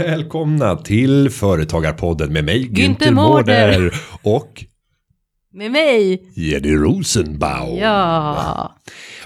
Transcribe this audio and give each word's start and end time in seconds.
Välkomna 0.00 0.76
till 0.76 1.30
Företagarpodden 1.30 2.32
med 2.32 2.44
mig 2.44 2.68
Günther. 2.70 3.10
Mårder 3.10 3.94
och 4.22 4.64
Med 5.52 5.70
mig! 5.70 6.22
Jenny 6.34 6.74
Rosenbaum. 6.74 7.78
Ja. 7.78 8.76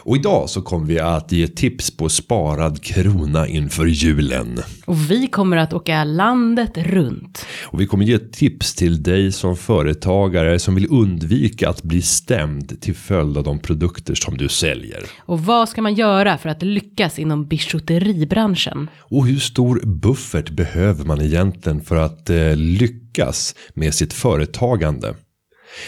Och 0.06 0.16
idag 0.16 0.50
så 0.50 0.62
kommer 0.62 0.86
vi 0.86 0.98
att 0.98 1.32
ge 1.32 1.46
tips 1.46 1.96
på 1.96 2.08
sparad 2.08 2.82
krona 2.82 3.48
inför 3.48 3.86
julen. 3.86 4.58
Och 4.86 5.10
vi 5.10 5.26
kommer 5.26 5.56
att 5.56 5.72
åka 5.72 6.04
landet 6.04 6.78
runt. 6.78 7.46
Och 7.64 7.80
vi 7.80 7.86
kommer 7.86 8.04
ge 8.04 8.18
tips 8.18 8.74
till 8.74 9.02
dig 9.02 9.32
som 9.32 9.56
företagare 9.56 10.58
som 10.58 10.74
vill 10.74 10.86
undvika 10.90 11.68
att 11.68 11.82
bli 11.82 12.02
stämd 12.02 12.80
till 12.80 12.94
följd 12.94 13.36
av 13.36 13.44
de 13.44 13.58
produkter 13.58 14.14
som 14.14 14.36
du 14.36 14.48
säljer. 14.48 15.02
Och 15.18 15.40
vad 15.40 15.68
ska 15.68 15.82
man 15.82 15.94
göra 15.94 16.38
för 16.38 16.48
att 16.48 16.62
lyckas 16.62 17.18
inom 17.18 17.46
bijouteribranschen? 17.46 18.90
Och 18.98 19.26
hur 19.26 19.38
stor 19.38 19.80
buffert 19.84 20.50
behöver 20.50 21.04
man 21.04 21.20
egentligen 21.20 21.80
för 21.80 21.96
att 21.96 22.30
eh, 22.30 22.56
lyckas 22.56 23.54
med 23.74 23.94
sitt 23.94 24.12
företagande? 24.12 25.14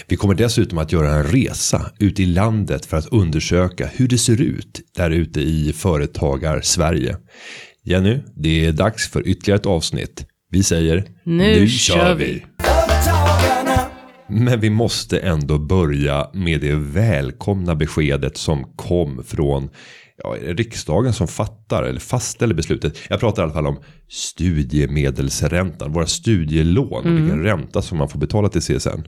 Vi 0.06 0.16
kommer 0.16 0.34
dessutom 0.34 0.78
att 0.78 0.92
göra 0.92 1.14
en 1.14 1.24
resa 1.24 1.90
ut 1.98 2.20
i 2.20 2.26
landet 2.26 2.86
för 2.86 2.96
att 2.96 3.06
undersöka 3.06 3.86
hur 3.86 4.08
det 4.08 4.18
ser 4.18 4.40
ut 4.40 4.80
där 4.96 5.10
ute 5.10 5.40
i 5.40 5.72
företagar 5.72 6.60
Sverige. 6.60 7.16
Jenny, 7.84 8.18
det 8.36 8.66
är 8.66 8.72
dags 8.72 9.08
för 9.08 9.28
ytterligare 9.28 9.60
ett 9.60 9.66
avsnitt. 9.66 10.26
Vi 10.50 10.62
säger 10.62 11.04
Nu 11.24 11.68
kör 11.68 12.14
vi." 12.14 12.44
Men 14.28 14.60
vi 14.60 14.70
måste 14.70 15.18
ändå 15.18 15.58
börja 15.58 16.30
med 16.32 16.60
det 16.60 16.74
välkomna 16.74 17.74
beskedet 17.74 18.36
som 18.36 18.64
kom 18.76 19.24
från 19.24 19.70
ja, 20.22 20.36
riksdagen 20.46 21.12
som 21.12 21.28
fattar 21.28 21.82
eller 21.82 22.00
fastställer 22.00 22.54
beslutet. 22.54 22.98
Jag 23.08 23.20
pratar 23.20 23.42
i 23.42 23.44
alla 23.44 23.52
fall 23.52 23.66
om 23.66 23.78
studiemedelsräntan, 24.08 25.92
våra 25.92 26.06
studielån 26.06 27.06
och 27.06 27.18
vilken 27.22 27.42
ränta 27.42 27.82
som 27.82 27.98
man 27.98 28.08
får 28.08 28.18
betala 28.18 28.48
till 28.48 28.62
CSN. 28.62 29.02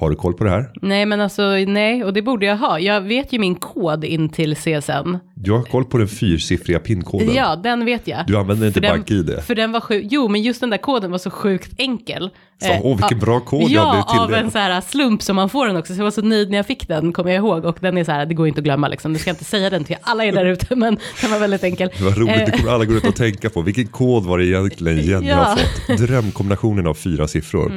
Har 0.00 0.10
du 0.10 0.16
koll 0.16 0.34
på 0.34 0.44
det 0.44 0.50
här? 0.50 0.70
Nej 0.82 1.06
men 1.06 1.20
alltså 1.20 1.42
nej, 1.66 2.04
och 2.04 2.12
det 2.12 2.22
borde 2.22 2.46
jag 2.46 2.56
ha. 2.56 2.78
Jag 2.78 3.00
vet 3.00 3.32
ju 3.32 3.38
min 3.38 3.54
kod 3.54 4.04
in 4.04 4.28
till 4.28 4.56
CSN. 4.56 5.16
Du 5.34 5.52
har 5.52 5.62
koll 5.62 5.84
på 5.84 5.98
den 5.98 6.08
fyrsiffriga 6.08 6.78
pinkoden. 6.78 7.34
Ja, 7.34 7.56
den 7.56 7.84
vet 7.84 8.08
jag. 8.08 8.26
Du 8.26 8.36
använder 8.36 8.66
inte 8.66 8.80
den- 8.80 8.90
BankID. 8.96 9.30
För 9.46 9.54
den 9.54 9.72
var 9.72 9.80
sjuk. 9.80 10.06
Jo, 10.10 10.28
men 10.28 10.42
just 10.42 10.60
den 10.60 10.70
där 10.70 10.78
koden 10.78 11.10
var 11.10 11.18
så 11.18 11.30
sjukt 11.30 11.72
enkel. 11.78 12.30
Så, 12.62 12.68
åh, 12.82 12.96
vilken 12.96 13.18
ja, 13.18 13.24
bra 13.24 13.40
kod 13.40 13.62
jag 13.62 13.70
Ja, 13.70 13.92
blev 13.92 14.02
till 14.12 14.20
av 14.20 14.30
det. 14.30 14.36
en 14.36 14.50
så 14.50 14.58
här 14.58 14.80
slump 14.80 15.22
som 15.22 15.36
man 15.36 15.48
får 15.48 15.66
den 15.66 15.76
också. 15.76 15.94
Så 15.94 15.98
jag 16.00 16.04
var 16.04 16.10
så 16.10 16.22
nöjd 16.22 16.50
när 16.50 16.56
jag 16.56 16.66
fick 16.66 16.88
den, 16.88 17.12
kommer 17.12 17.30
jag 17.30 17.38
ihåg. 17.38 17.64
Och 17.64 17.76
den 17.80 17.98
är 17.98 18.04
så 18.04 18.12
här, 18.12 18.26
det 18.26 18.34
går 18.34 18.48
inte 18.48 18.58
att 18.60 18.64
glömma 18.64 18.88
liksom. 18.88 19.12
Du 19.12 19.18
ska 19.18 19.30
inte 19.30 19.44
säga 19.44 19.70
den 19.70 19.84
till 19.84 19.96
alla 20.02 20.24
er 20.24 20.32
där 20.32 20.44
ute, 20.52 20.76
men 20.76 20.98
den 21.22 21.30
var 21.30 21.38
väldigt 21.38 21.64
enkel. 21.64 21.90
Det 21.98 22.04
var 22.04 22.12
roligt, 22.12 22.34
det 22.36 22.42
Eh, 22.52 22.58
kommer 22.58 22.72
alla 22.72 22.84
gå 22.84 22.92
runt 22.92 23.04
och 23.08 23.16
tänka 23.16 23.50
på. 23.50 23.62
Vilken 23.62 23.86
kod 23.86 24.24
var 24.24 24.38
det 24.38 24.46
egentligen 24.46 24.96
Jenny 25.06 25.28
Ja. 25.28 25.34
Mm. 25.34 25.38
har 25.38 25.56
fått? 25.96 26.08
Drömkombinationen 26.08 26.86
av 26.86 26.94
fyra 26.94 27.28
siffror. 27.28 27.72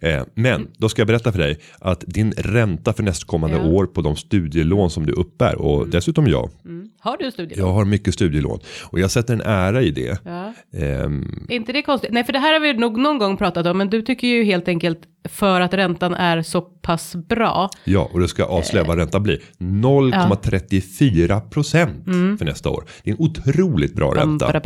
Eh, 0.00 0.22
men 0.34 0.68
då 0.78 0.88
ska 0.88 1.00
jag 1.00 1.06
berätta 1.06 1.32
för 1.32 1.38
dig 1.38 1.58
att 1.78 2.04
din 2.06 2.32
ränta 2.36 2.92
för 2.92 3.02
nästkommande 3.02 3.56
Ja. 3.56 3.62
Mm. 3.62 3.74
år 3.74 3.86
på 3.86 4.00
de 4.02 4.16
studielån 4.16 4.90
som 4.90 5.06
du 5.06 5.12
uppbär 5.12 5.54
och 5.54 5.88
dessutom 5.88 6.26
jag. 6.26 6.50
Har 7.00 7.16
du 7.16 7.30
studielån? 7.30 7.66
Jag 7.68 7.74
har 7.74 7.84
mycket 7.84 8.14
studielån 8.14 8.60
och 8.84 9.00
jag 9.00 9.10
sätter 9.10 9.34
en 9.34 9.40
ära 9.40 9.82
i 9.82 9.90
det. 9.90 10.18
Ja. 10.24 10.52
Ehm, 10.78 11.46
Är 11.48 11.56
inte 11.56 11.72
det 11.72 11.82
konstigt? 11.82 12.10
Nej, 12.12 12.24
för 12.24 12.32
det 12.32 12.38
här 12.38 12.52
har 12.52 12.60
vi 12.60 12.74
nog 12.74 12.98
någon 12.98 13.18
gång 13.18 13.36
pratat 13.36 13.66
om, 13.66 13.78
men 13.78 13.90
du 13.90 14.02
tycker 14.02 14.26
ju 14.28 14.44
helt 14.44 14.68
enkelt 14.68 14.98
för 15.28 15.60
att 15.60 15.74
räntan 15.74 16.14
är 16.14 16.42
så 16.42 16.60
pass 16.60 17.14
bra. 17.16 17.70
ja, 17.84 18.10
och 18.12 18.20
då 18.20 18.28
ska 18.28 18.44
avslöja 18.44 18.86
vad 18.86 18.98
räntan 18.98 19.22
blir. 19.22 19.40
0,34 19.58 21.40
procent 21.50 22.04
för 22.38 22.44
nästa 22.44 22.70
år. 22.70 22.84
Det 23.02 23.10
är 23.10 23.14
en 23.14 23.20
otroligt 23.20 23.94
bra 23.94 24.14
ränta. 24.14 24.52
det 24.52 24.60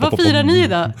vad 0.00 0.20
firar 0.20 0.42
ni 0.42 0.64
idag? 0.64 0.92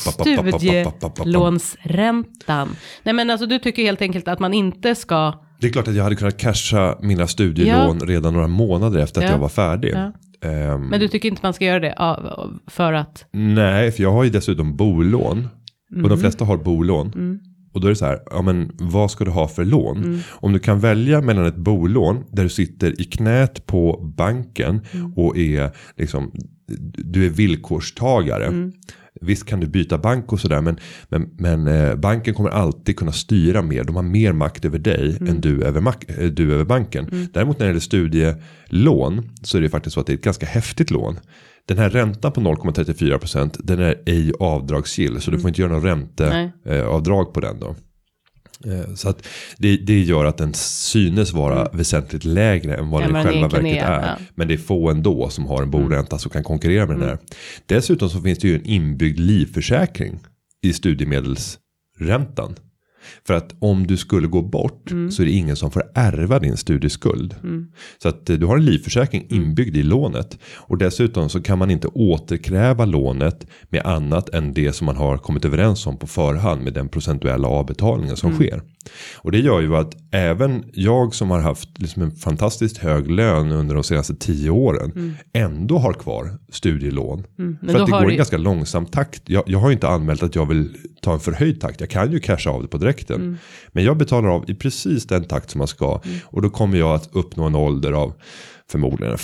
Studielånsräntan. 0.00 2.68
Nej 3.02 3.14
men 3.14 3.30
alltså 3.30 3.46
du 3.46 3.58
tycker 3.58 3.82
helt 3.82 4.02
enkelt 4.02 4.28
att 4.28 4.38
man 4.40 4.54
inte 4.54 4.94
ska, 4.94 5.32
Det 5.60 5.66
är 5.66 5.72
klart 5.72 5.88
att 5.88 5.94
jag 5.94 6.04
hade 6.04 6.16
kunnat 6.16 6.38
casha 6.38 6.98
mina 7.02 7.26
studielån 7.26 8.00
redan 8.00 8.34
några 8.34 8.48
månader 8.48 9.00
efter 9.00 9.20
att 9.20 9.26
Ja. 9.26 9.32
jag 9.32 9.38
var 9.38 9.48
färdig. 9.48 9.92
Ja. 9.94 10.12
Ehm, 10.48 10.86
men 10.86 11.00
du 11.00 11.08
tycker 11.08 11.28
inte 11.28 11.40
man 11.42 11.52
ska 11.54 11.64
göra 11.64 11.80
det 11.80 11.94
för 12.66 12.92
att, 12.92 13.24
Nej, 13.32 13.92
för 13.92 14.02
jag 14.02 14.12
har 14.12 14.24
ju 14.24 14.30
dessutom 14.30 14.76
bolån. 14.76 15.48
Och 15.90 15.96
Mm. 15.96 16.08
de 16.08 16.18
flesta 16.18 16.44
har 16.44 16.56
bolån. 16.56 17.40
Och 17.74 17.80
då 17.80 17.86
är 17.86 17.90
det 17.90 17.96
så 17.96 18.06
här, 18.06 18.18
ja 18.30 18.42
men 18.42 18.70
vad 18.78 19.10
ska 19.10 19.24
du 19.24 19.30
ha 19.30 19.48
för 19.48 19.64
lån? 19.64 19.96
Mm. 19.96 20.18
Om 20.30 20.52
du 20.52 20.58
kan 20.58 20.80
välja 20.80 21.20
mellan 21.20 21.46
ett 21.46 21.56
bolån 21.56 22.24
där 22.32 22.42
du 22.42 22.48
sitter 22.48 23.00
i 23.00 23.04
knät 23.04 23.66
på 23.66 24.12
banken 24.16 24.80
Mm. 24.92 25.12
och 25.16 25.38
är 25.38 25.70
liksom, 25.96 26.30
du 26.96 27.26
är 27.26 27.30
villkorstagare. 27.30 28.46
Mm. 28.46 28.72
Visst 29.20 29.46
kan 29.46 29.60
du 29.60 29.66
byta 29.66 29.98
bank 29.98 30.32
och 30.32 30.40
sådär 30.40 30.60
men, 30.60 30.78
men, 31.08 31.28
men 31.38 31.66
eh, 31.68 31.94
banken 31.94 32.34
kommer 32.34 32.50
alltid 32.50 32.96
kunna 32.96 33.12
styra 33.12 33.62
mer. 33.62 33.84
De 33.84 33.96
har 33.96 34.02
mer 34.02 34.32
makt 34.32 34.64
över 34.64 34.78
dig 34.78 35.16
Mm. 35.20 35.28
än 35.34 35.40
du 35.40 35.62
över, 35.62 35.80
mak- 35.80 36.10
eh, 36.18 36.26
du 36.30 36.54
över 36.54 36.64
banken. 36.64 37.28
Däremot 37.32 37.58
när 37.58 37.66
det 37.66 37.70
gäller 37.70 37.80
studielån 37.80 39.30
så 39.42 39.58
är 39.58 39.62
det 39.62 39.68
faktiskt 39.68 39.94
så 39.94 40.00
att 40.00 40.06
det 40.06 40.12
är 40.12 40.14
ett 40.14 40.24
ganska 40.24 40.46
häftigt 40.46 40.90
lån. 40.90 41.18
Den 41.66 41.78
här 41.78 41.90
räntan 41.90 42.32
på 42.32 42.40
0,34% 42.40 43.56
den 43.58 43.80
är 43.80 43.94
ej 44.06 44.32
avdragsgill. 44.40 45.20
Så 45.20 45.30
du 45.30 45.38
får 45.38 45.48
inte 45.48 45.60
göra 45.62 45.72
någon 45.72 45.82
ränteavdrag 45.82 47.34
på 47.34 47.40
den 47.40 47.60
då. 47.60 47.74
Eh, 48.66 48.94
Så 48.94 49.08
att 49.08 49.26
det, 49.58 49.76
det 49.76 50.00
gör 50.00 50.24
att 50.24 50.36
den 50.36 50.54
synes 50.54 51.32
vara 51.32 51.68
väsentligt 51.72 52.24
lägre 52.24 52.76
än 52.76 52.90
vad 52.90 53.02
Än 53.02 53.12
den 53.12 53.22
i 53.22 53.24
själva 53.24 53.48
verket 53.48 53.82
är, 53.82 53.90
är. 53.90 54.06
ja. 54.06 54.16
Men 54.34 54.48
det 54.48 54.54
är 54.54 54.58
få 54.58 54.90
ändå 54.90 55.28
som 55.30 55.46
har 55.46 55.62
en 55.62 55.70
boränta 55.70 56.18
som 56.18 56.30
kan 56.30 56.44
konkurrera 56.44 56.86
med 56.86 56.96
den 56.98 57.08
här. 57.08 57.18
Dessutom 57.66 58.10
så 58.10 58.20
finns 58.20 58.38
det 58.38 58.48
ju 58.48 58.54
en 58.54 58.66
inbyggd 58.66 59.18
livförsäkring 59.18 60.18
i 60.62 60.72
studiemedelsräntan. 60.72 62.56
För 63.26 63.34
att 63.34 63.54
om 63.58 63.86
du 63.86 63.96
skulle 63.96 64.28
gå 64.28 64.42
bort 64.42 64.90
så 65.10 65.22
är 65.22 65.26
det 65.26 65.32
ingen 65.32 65.56
som 65.56 65.70
får 65.70 65.82
ärva 65.94 66.38
din 66.38 66.56
studieskuld. 66.56 67.34
Så 68.02 68.08
att 68.08 68.30
eh, 68.30 68.36
du 68.36 68.46
har 68.46 68.56
en 68.56 68.64
livförsäkring 68.64 69.26
inbyggd 69.28 69.76
i 69.76 69.82
lånet. 69.82 70.38
Och 70.56 70.78
dessutom 70.78 71.28
så 71.28 71.42
kan 71.42 71.58
man 71.58 71.70
inte 71.70 71.88
återkräva 71.88 72.84
lånet 72.84 73.46
med 73.68 73.86
annat 73.86 74.28
än 74.28 74.54
det 74.54 74.72
som 74.72 74.86
man 74.86 74.96
har 74.96 75.18
kommit 75.18 75.44
överens 75.44 75.86
om 75.86 75.98
på 75.98 76.06
förhand 76.06 76.62
med 76.62 76.72
den 76.72 76.88
procentuella 76.88 77.48
avbetalningen 77.48 78.16
som 78.16 78.34
sker. 78.34 78.62
Och 79.16 79.32
det 79.32 79.38
gör 79.38 79.60
ju 79.60 79.76
att 79.76 79.96
även 80.10 80.64
jag 80.72 81.14
som 81.14 81.30
har 81.30 81.40
haft 81.40 81.78
liksom 81.78 82.02
en 82.02 82.10
fantastiskt 82.10 82.78
hög 82.78 83.10
lön 83.10 83.52
under 83.52 83.74
de 83.74 83.84
senaste 83.84 84.14
tio 84.14 84.50
åren 84.50 85.16
ändå 85.32 85.78
har 85.78 85.92
kvar 85.92 86.38
studielån. 86.48 87.24
Men 87.36 87.58
För 87.68 87.78
att 87.80 87.86
det 87.86 87.92
går 87.92 88.08
i 88.10 88.12
en 88.12 88.16
ganska 88.16 88.38
långsam 88.38 88.86
takt. 88.86 89.22
Jag, 89.26 89.44
jag 89.46 89.58
har 89.58 89.70
inte 89.70 89.88
anmält 89.88 90.22
att 90.22 90.34
jag 90.34 90.46
vill 90.46 90.76
ta 91.02 91.12
en 91.12 91.20
förhöjd 91.20 91.60
takt. 91.60 91.80
Jag 91.80 91.90
kan 91.90 92.12
ju 92.12 92.20
casha 92.20 92.50
av 92.50 92.62
det 92.62 92.68
på 92.68 92.78
direkten. 92.78 93.20
Mm. 93.20 93.36
Men 93.68 93.84
jag 93.84 93.96
betalar 93.96 94.28
av 94.28 94.50
i 94.50 94.54
precis 94.54 95.04
den 95.06 95.24
takt 95.24 95.50
som 95.50 95.58
man 95.58 95.68
ska. 95.68 96.00
Och 96.24 96.42
då 96.42 96.50
kommer 96.50 96.78
jag 96.78 96.94
att 96.94 97.08
uppnå 97.12 97.44
en 97.44 97.54
ålder 97.54 97.92
av 97.92 98.12
förmodligen 98.70 99.16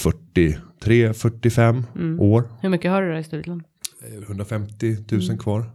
43-45 0.85 1.85
Mm. 1.97 2.21
år. 2.21 2.49
hur 2.61 2.69
mycket 2.69 2.91
har 2.91 3.03
du 3.03 3.13
då 3.13 3.19
i 3.19 3.25
studielån? 3.25 3.63
150 4.27 4.97
000 5.11 5.23
Mm. 5.23 5.39
kvar. 5.39 5.71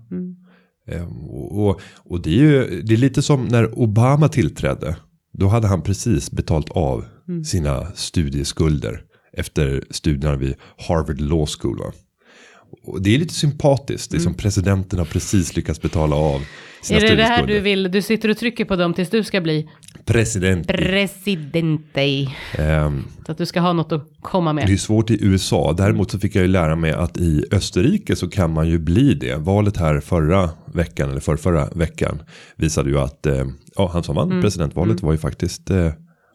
Ehm, 0.92 1.18
och, 1.30 1.82
och, 1.98 2.22
det 2.22 2.30
är 2.30 2.34
ju 2.44 2.82
det 2.82 2.94
är 2.94 2.98
lite 2.98 3.22
som 3.22 3.46
när 3.46 3.80
Obama 3.80 4.30
tillträdde. 4.30 4.96
Då 5.34 5.48
hade 5.48 5.68
han 5.68 5.82
precis 5.82 6.32
betalt 6.32 6.70
av 6.70 7.06
Mm. 7.28 7.44
sina 7.44 7.92
studieskulder. 7.96 9.02
Efter 9.38 9.84
studierna 9.90 10.36
vid 10.36 10.56
Harvard 10.88 11.22
Law 11.22 11.46
School. 11.46 11.78
Va? 11.80 11.92
Och 12.84 13.02
det 13.02 13.16
är 13.16 13.20
lite 13.20 13.34
sympatiskt. 13.34 14.12
Det 14.12 14.18
är 14.18 14.22
som 14.22 14.34
presidenten 14.34 15.00
har 15.00 15.06
precis 15.06 15.56
lyckats 15.56 15.82
betala 15.82 16.16
av 16.16 16.42
sina 16.82 17.00
Mm. 17.00 17.12
Är 17.12 17.16
det 17.16 17.22
det 17.24 17.28
här 17.28 17.48
du 17.48 17.60
vill, 17.60 17.92
du 17.92 18.02
sitter 18.02 18.30
och 18.30 18.38
trycker 18.38 18.66
på 18.66 18.76
dem 18.76 18.94
tills 18.94 19.10
du 19.10 19.24
ska 19.24 19.42
bli 19.42 19.70
President. 20.06 20.68
presidente. 20.68 22.28
Ehm, 22.58 23.04
Så 23.26 23.32
att 23.32 23.38
du 23.38 23.46
ska 23.46 23.60
ha 23.60 23.74
något 23.74 23.92
att 23.92 24.08
komma 24.22 24.54
Det 24.54 24.62
är 24.62 24.68
med. 24.68 24.80
svårt 24.80 25.10
i 25.12 25.18
USA. 25.26 25.74
Däremot 25.78 26.12
så 26.12 26.20
fick 26.20 26.36
jag 26.36 26.42
ju 26.42 26.48
lära 26.48 26.76
mig 26.76 26.92
att 26.92 27.18
i 27.18 27.46
Österrike 27.52 28.16
så 28.16 28.30
kan 28.30 28.54
man 28.54 28.70
ju 28.70 28.80
bli 28.80 29.14
det. 29.14 29.36
Valet 29.36 29.78
här 29.78 30.00
förra 30.00 30.50
veckan 30.74 31.10
eller 31.10 31.20
för 31.22 31.36
förra 31.36 31.66
veckan 31.76 32.22
visade 32.56 32.90
ju 32.90 33.00
att 33.00 33.26
eh, 33.26 33.46
ja, 33.76 33.90
han 33.94 34.04
som 34.04 34.16
vann 34.16 34.42
presidentvalet 34.42 35.02
var 35.02 35.12
ju 35.12 35.18
faktiskt 35.18 35.70
eh, 35.70 35.92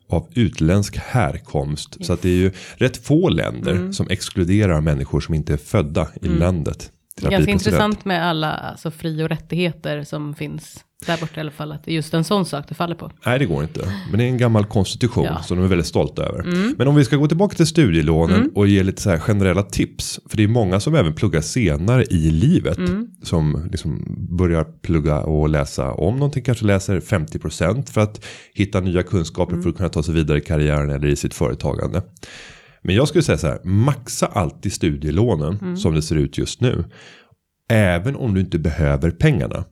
av 0.08 0.28
utländsk 0.34 0.96
härkomst. 0.96 2.04
Så 2.04 2.12
att 2.12 2.22
det 2.22 2.28
är 2.28 2.36
ju 2.36 2.52
rätt 2.76 2.96
få 2.96 3.28
länder 3.28 3.92
som 3.92 4.08
exkluderar 4.10 4.80
människor 4.80 5.20
som 5.20 5.34
inte 5.34 5.52
är 5.52 5.56
födda 5.56 6.08
i 6.22 6.28
landet. 6.28 6.90
till 7.16 7.26
att 7.26 7.32
Ganska 7.32 7.50
intressant 7.50 8.04
med 8.04 8.26
alla 8.26 8.52
alltså, 8.52 8.90
fri 8.90 9.22
och 9.22 9.28
rättigheter 9.28 10.04
som 10.04 10.34
finns 10.34 10.84
där 11.06 11.20
borta 11.20 11.32
i 11.36 11.40
alla 11.40 11.50
fall. 11.50 11.72
Att 11.72 11.84
det 11.84 11.90
är 11.90 11.94
just 11.94 12.14
en 12.14 12.24
sån 12.24 12.46
sak 12.46 12.64
det 12.68 12.74
faller 12.74 12.94
på. 12.94 13.10
Nej, 13.26 13.38
det 13.38 13.46
går 13.46 13.62
inte. 13.62 13.92
Men 14.10 14.18
det 14.18 14.24
är 14.24 14.28
en 14.28 14.38
gammal 14.38 14.64
konstitution 14.64 15.24
Ja. 15.24 15.42
som 15.42 15.56
de 15.56 15.64
är 15.64 15.68
väldigt 15.68 15.86
stolta 15.86 16.22
över. 16.22 16.44
Men 16.78 16.88
om 16.88 16.94
vi 16.96 17.04
ska 17.04 17.16
gå 17.16 17.28
tillbaka 17.28 17.56
till 17.56 17.66
studielånen 17.66 18.50
och 18.54 18.66
ge 18.68 18.82
lite 18.82 19.02
så 19.02 19.10
här 19.10 19.18
generella 19.18 19.62
tips. 19.62 20.20
För 20.28 20.36
det 20.36 20.42
är 20.44 20.48
många 20.48 20.80
som 20.80 20.94
även 20.94 21.14
pluggar 21.14 21.40
senare 21.40 22.04
i 22.04 22.30
livet. 22.30 22.78
Som 23.22 23.68
liksom 23.72 24.04
börjar 24.30 24.64
plugga 24.64 25.20
och 25.20 25.48
läsa 25.48 25.92
om 25.92 26.14
någonting. 26.14 26.42
Kanske 26.42 26.64
läser 26.64 27.00
50% 27.00 27.92
för 27.92 28.00
att 28.00 28.24
hitta 28.54 28.80
nya 28.80 29.02
kunskaper 29.02 29.62
för 29.62 29.70
att 29.70 29.76
kunna 29.76 29.88
ta 29.88 30.02
sig 30.02 30.14
vidare 30.14 30.38
i 30.38 30.40
karriären 30.40 30.90
eller 30.90 31.08
i 31.08 31.16
sitt 31.16 31.34
företagande. 31.34 32.02
Men 32.82 32.94
jag 32.94 33.08
skulle 33.08 33.22
säga 33.22 33.38
så 33.38 33.46
här, 33.46 33.60
maxa 33.64 34.26
alltid 34.26 34.72
studielånen 34.72 35.76
som 35.76 35.94
det 35.94 36.02
ser 36.02 36.16
ut 36.16 36.38
just 36.38 36.60
nu. 36.60 36.84
Även 37.68 38.16
om 38.16 38.34
du 38.34 38.40
inte 38.40 38.58
behöver 38.58 39.10
pengarna. 39.10 39.64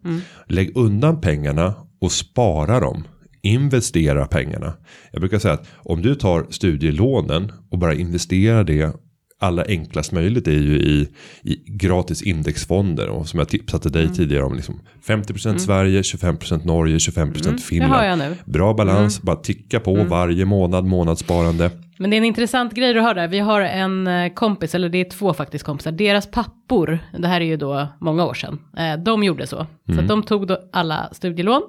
Lägg 0.48 0.76
undan 0.76 1.20
pengarna 1.20 1.74
och 2.00 2.12
spara 2.12 2.80
dem. 2.80 3.04
Investera 3.42 4.26
pengarna. 4.26 4.72
Jag 5.12 5.20
brukar 5.20 5.38
säga 5.38 5.54
att 5.54 5.66
om 5.76 6.02
du 6.02 6.14
tar 6.14 6.46
studielånen 6.50 7.52
och 7.70 7.78
bara 7.78 7.94
investerar 7.94 8.64
det 8.64 8.96
allra 9.40 9.64
enklast 9.64 10.12
möjligt 10.12 10.48
är 10.48 10.52
ju 10.52 10.76
i, 10.78 11.08
i 11.42 11.56
gratis 11.66 12.22
indexfonder 12.22 13.08
och 13.08 13.28
som 13.28 13.38
jag 13.38 13.48
tipsade 13.48 13.90
dig 13.90 14.14
tidigare 14.14 14.44
om 14.44 14.54
liksom 14.54 14.80
50% 15.06 15.58
Sverige, 15.58 16.02
25% 16.02 16.66
Norge, 16.66 16.98
25% 16.98 17.58
Finland. 17.58 17.92
har 17.92 18.04
jag 18.04 18.18
nu. 18.18 18.36
Bra 18.44 18.74
balans, 18.74 19.22
bara 19.22 19.36
ticka 19.36 19.80
på 19.80 19.94
varje 20.04 20.44
månad, 20.44 20.84
månadssparande. 20.84 21.70
Men 21.98 22.10
det 22.10 22.16
är 22.16 22.18
en 22.18 22.24
intressant 22.24 22.74
grej 22.74 22.94
du 22.94 23.00
har 23.00 23.14
där. 23.14 23.28
Vi 23.28 23.38
har 23.38 23.60
en 23.60 24.06
eh, 24.06 24.32
kompis, 24.32 24.74
eller 24.74 24.88
det 24.88 24.98
är 24.98 25.10
två 25.10 25.34
faktiskt 25.34 25.64
kompisar. 25.64 25.92
Deras 25.92 26.30
pappor, 26.30 26.98
det 27.18 27.28
här 27.28 27.40
är 27.40 27.44
ju 27.44 27.56
då 27.56 27.88
många 28.00 28.24
år 28.24 28.34
sedan, 28.34 28.60
eh, 28.76 28.96
de 28.96 29.24
gjorde 29.24 29.46
så. 29.46 29.66
Så 29.94 30.00
att 30.00 30.08
de 30.08 30.22
tog 30.22 30.46
då 30.46 30.58
alla 30.72 31.08
studielån, 31.12 31.62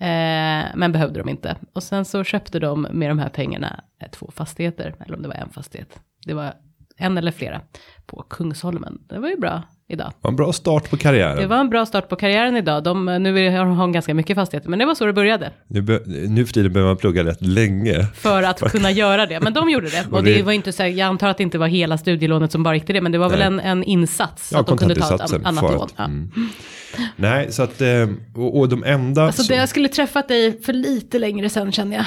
eh, 0.00 0.64
men 0.74 0.92
behövde 0.92 1.20
de 1.20 1.28
inte. 1.28 1.56
Och 1.72 1.82
sen 1.82 2.04
så 2.04 2.24
köpte 2.24 2.58
de 2.58 2.86
med 2.92 3.10
de 3.10 3.18
här 3.18 3.28
pengarna 3.28 3.84
två 4.12 4.30
fastigheter, 4.34 4.94
eller 5.06 5.16
om 5.16 5.22
det 5.22 5.28
var 5.28 5.34
en 5.34 5.50
fastighet. 5.50 6.00
Det 6.26 6.34
var 6.34 6.54
en 6.96 7.18
eller 7.18 7.32
flera 7.32 7.60
på 8.06 8.24
Kungsholmen. 8.30 8.98
Det 9.08 9.18
var 9.18 9.28
ju 9.28 9.36
bra 9.36 9.62
idag. 9.92 10.12
Ja, 10.22 10.28
En 10.28 10.36
bra 10.36 10.52
start 10.52 10.90
på 10.90 10.96
karriären. 10.96 11.36
Det 11.36 11.46
var 11.46 11.56
en 11.60 11.70
bra 11.70 11.86
start 11.86 12.08
på 12.08 12.16
karriären 12.16 12.56
idag. 12.56 12.84
De, 12.84 13.04
nu 13.04 13.50
har 13.50 13.64
de 13.64 13.92
ganska 13.92 14.14
mycket 14.14 14.34
fastigheter, 14.34 14.70
men 14.70 14.78
det 14.78 14.84
var 14.86 14.94
så 14.94 15.06
det 15.06 15.12
började. 15.12 15.50
Nu, 15.68 15.82
be, 15.82 16.00
nu 16.06 16.46
för 16.46 16.52
tiden 16.52 16.72
behöver 16.72 16.90
man 16.90 16.96
plugga 16.96 17.24
rätt 17.24 17.42
länge. 17.46 18.06
För 18.14 18.42
att 18.42 18.60
kunna 18.72 18.90
göra 18.90 19.26
det. 19.26 19.40
Men 19.40 19.52
de 19.54 19.70
gjorde 19.70 19.88
det. 19.90 20.04
Och 20.10 20.16
Och 20.18 20.24
det 20.24 20.34
det- 20.34 20.42
var 20.42 20.52
inte 20.52 20.72
så, 20.72 20.82
jag 20.82 21.00
antar 21.00 21.28
att 21.28 21.36
det 21.36 21.42
inte 21.42 21.58
var 21.58 21.66
hela 21.66 21.98
studielånet 21.98 22.52
som 22.52 22.62
bara 22.62 22.74
gick 22.74 22.86
till 22.86 22.94
det, 22.94 23.00
men 23.00 23.12
det 23.12 23.18
var 23.18 23.30
väl 23.30 23.38
Nej. 23.38 23.46
en, 23.46 23.60
en 23.60 23.84
insats. 23.84 24.50
Ja, 24.52 24.60
att 24.60 24.66
de 24.66 24.78
kunde 24.78 24.94
ta 24.94 25.14
ett 25.14 25.32
annat 25.44 25.62
lån. 25.62 25.88
Ja. 25.96 26.04
mm. 26.04 26.30
Nej, 27.16 27.52
så 27.52 27.62
att, 27.62 27.80
eh, 27.80 28.08
och, 28.36 28.58
och 28.58 28.68
de 28.68 28.84
enda... 28.84 29.22
Alltså 29.22 29.42
som, 29.42 29.54
det, 29.54 29.60
jag 29.60 29.68
skulle 29.68 29.88
träffat 29.88 30.28
dig 30.28 30.62
för 30.62 30.72
lite 30.72 31.18
längre 31.18 31.48
sen 31.48 31.72
känner 31.72 31.96
jag. 31.96 32.04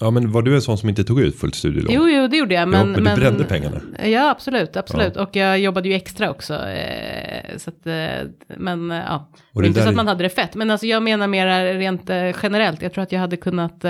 Ja, 0.00 0.10
men 0.10 0.32
var 0.32 0.42
du 0.42 0.54
en 0.54 0.62
sån 0.62 0.78
som 0.78 0.88
inte 0.88 1.04
tog 1.04 1.20
ut 1.20 1.40
fullt 1.40 1.54
studielån? 1.54 1.94
Jo, 1.94 2.08
jo, 2.08 2.28
det 2.28 2.36
gjorde 2.36 2.54
jag. 2.54 2.68
Men, 2.68 2.92
men 2.92 3.04
du 3.04 3.20
brände 3.20 3.44
pengarna. 3.44 3.80
Ja, 4.04 4.30
absolut, 4.30 4.76
absolut. 4.76 5.16
Och 5.16 5.36
jag 5.36 5.58
jobbade 5.58 5.88
ju 5.88 5.94
extra 5.94 6.30
också. 6.30 6.54
Eh, 6.54 7.56
så 7.56 7.70
att, 7.70 7.86
eh, 7.86 8.28
men 8.56 8.90
eh, 8.90 8.96
ja, 8.96 9.30
Och 9.52 9.62
det 9.62 9.68
inte 9.68 9.82
så 9.82 9.88
att 9.88 9.94
man 9.94 10.08
hade 10.08 10.22
det 10.22 10.28
fett. 10.28 10.54
Men 10.54 10.70
alltså 10.70 10.86
jag 10.86 11.02
menar 11.02 11.26
mer 11.26 11.74
rent 11.74 12.10
generellt. 12.42 12.82
Jag 12.82 12.92
tror 12.92 13.02
att 13.02 13.12
jag 13.12 13.20
hade 13.20 13.36
kunnat 13.36 13.82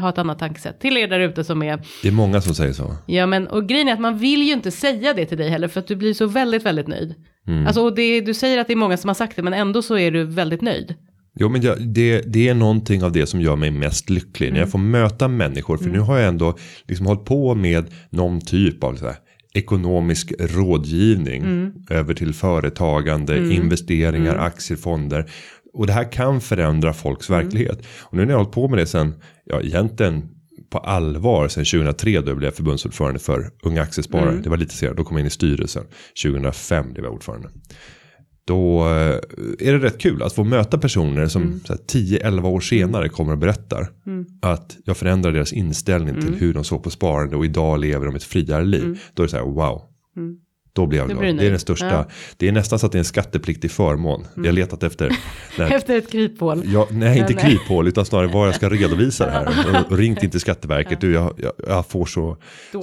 ha 0.00 0.08
ett 0.08 0.18
annat 0.18 0.38
tankesätt. 0.38 0.80
Till 0.80 0.96
er 0.96 1.08
där 1.08 1.20
ute 1.20 1.44
som 1.44 1.62
är 1.62 1.80
Det 2.02 2.08
är 2.08 2.12
många 2.12 2.40
som 2.40 2.54
säger 2.54 2.72
så. 2.72 2.96
Ja 3.06 3.26
men 3.26 3.46
och 3.46 3.68
grejen 3.68 3.88
är 3.88 3.92
att 3.92 4.00
man 4.00 4.18
vill 4.18 4.42
ju 4.42 4.52
inte 4.52 4.70
säga 4.70 5.12
det 5.12 5.26
till 5.26 5.38
dig 5.38 5.48
heller 5.48 5.68
för 5.68 5.80
att 5.80 5.86
du 5.86 5.96
blir 5.96 6.14
så 6.14 6.26
väldigt 6.26 6.62
väldigt 6.62 6.88
nöjd. 6.88 7.14
Mm. 7.46 7.66
Alltså 7.66 7.82
och 7.82 7.94
det, 7.94 8.20
du 8.20 8.34
säger 8.34 8.58
att 8.60 8.66
det 8.66 8.72
är 8.72 8.76
många 8.76 8.96
som 8.96 9.08
har 9.08 9.14
sagt 9.14 9.36
det 9.36 9.42
men 9.42 9.54
ändå 9.54 9.82
så 9.82 9.98
är 9.98 10.10
du 10.10 10.24
väldigt 10.24 10.62
nöjd. 10.62 10.94
Jo, 11.34 11.48
men 11.48 11.62
jag, 11.62 11.82
det, 11.88 12.20
det 12.20 12.48
är 12.48 12.54
någonting 12.54 13.04
av 13.04 13.12
det 13.12 13.26
som 13.26 13.40
gör 13.40 13.56
mig 13.56 13.70
mest 13.70 14.10
lycklig. 14.10 14.52
När 14.52 14.60
jag 14.60 14.70
får 14.70 14.78
möta 14.78 15.28
människor. 15.28 15.76
För 15.76 15.90
nu 15.90 15.98
har 15.98 16.18
jag 16.18 16.28
ändå 16.28 16.56
liksom 16.88 17.06
hållit 17.06 17.24
på 17.24 17.54
med 17.54 17.84
någon 18.10 18.40
typ 18.40 18.84
av 18.84 18.94
så 18.94 19.06
här, 19.06 19.16
ekonomisk 19.54 20.32
rådgivning. 20.38 21.72
Över 21.90 22.14
till 22.14 22.34
företagande, 22.34 23.52
investeringar, 23.54 24.36
aktier, 24.36 24.78
fonder. 24.78 25.30
Och 25.74 25.86
det 25.86 25.92
här 25.92 26.12
kan 26.12 26.40
förändra 26.40 26.92
folks 26.92 27.30
verklighet. 27.30 27.86
Och 28.00 28.16
nu 28.16 28.22
när 28.24 28.32
jag 28.32 28.38
har 28.38 28.44
hållit 28.44 28.54
på 28.54 28.68
med 28.68 28.78
det 28.78 28.86
sen, 28.86 29.14
ja 29.44 29.60
egentligen 29.60 30.28
på 30.70 30.78
allvar 30.78 31.48
sen 31.48 31.64
2003 31.64 32.20
då 32.20 32.30
jag 32.30 32.36
blev 32.36 32.50
förbundsordförande 32.50 33.18
för 33.20 33.50
Unga 33.62 33.82
Aktiesparare. 33.82 34.36
Det 34.42 34.50
var 34.50 34.56
lite 34.56 34.74
senare, 34.74 34.96
då 34.96 35.04
kom 35.04 35.16
jag 35.16 35.22
in 35.22 35.26
i 35.26 35.30
styrelsen. 35.30 35.84
2005 36.24 36.92
blev 36.92 37.04
jag 37.04 37.14
ordförande. 37.14 37.48
Då 38.46 38.80
eh, 38.80 39.18
är 39.68 39.72
det 39.72 39.78
rätt 39.78 39.98
kul 39.98 40.22
att 40.22 40.32
få 40.32 40.44
möta 40.44 40.78
personer 40.78 41.26
som 41.26 41.60
här, 41.68 41.76
10-11 41.76 42.44
år 42.44 42.60
senare 42.60 43.08
kommer 43.08 43.32
och 43.32 43.38
berättar. 43.38 43.88
Att 44.42 44.76
jag 44.84 44.96
förändrar 44.96 45.32
deras 45.32 45.52
inställning 45.52 46.20
till 46.20 46.34
hur 46.34 46.54
de 46.54 46.64
såg 46.64 46.82
på 46.82 46.90
sparande 46.90 47.36
och 47.36 47.44
idag 47.44 47.80
lever 47.80 48.06
de 48.06 48.14
ett 48.14 48.24
friare 48.24 48.64
liv. 48.64 49.00
Då 49.14 49.22
är 49.22 49.26
det 49.26 49.30
så 49.30 49.36
här 49.36 49.44
wow. 49.44 49.82
Då 50.74 50.86
blir 50.86 50.98
jag 50.98 51.08
glad. 51.08 51.20
blir 51.20 51.32
Det 51.32 51.46
är 51.46 51.50
den 51.50 51.58
största. 51.58 51.86
Ja. 51.86 52.06
Det 52.36 52.48
är 52.48 52.52
nästan 52.52 52.78
så 52.78 52.86
att 52.86 52.92
det 52.92 52.96
är 52.96 53.00
en 53.00 53.04
skattepliktig 53.04 53.70
förmån. 53.70 54.26
Jag 54.34 54.44
har 54.44 54.52
letat 54.52 54.82
efter. 54.82 55.16
när, 55.58 55.72
Efter 55.72 55.98
ett 55.98 56.10
kryphål. 56.10 56.62
Ja, 56.66 56.88
nej, 56.90 57.18
inte 57.18 57.32
eh, 57.32 57.38
kryphål 57.44 57.88
utan 57.88 58.04
snarare 58.06 58.26
vad 58.26 58.48
jag 58.48 58.54
ska 58.54 58.68
redovisa 58.68 59.26
det 59.26 59.32
här. 59.32 59.84
Och, 59.90 59.98
ringt 59.98 60.22
in 60.22 60.30
till 60.30 60.40
Skatteverket. 60.40 61.00
Du, 61.00 61.12
jag, 61.12 61.34
jag, 61.36 61.52
jag 61.68 61.86
får 61.86 62.06
så, 62.06 62.36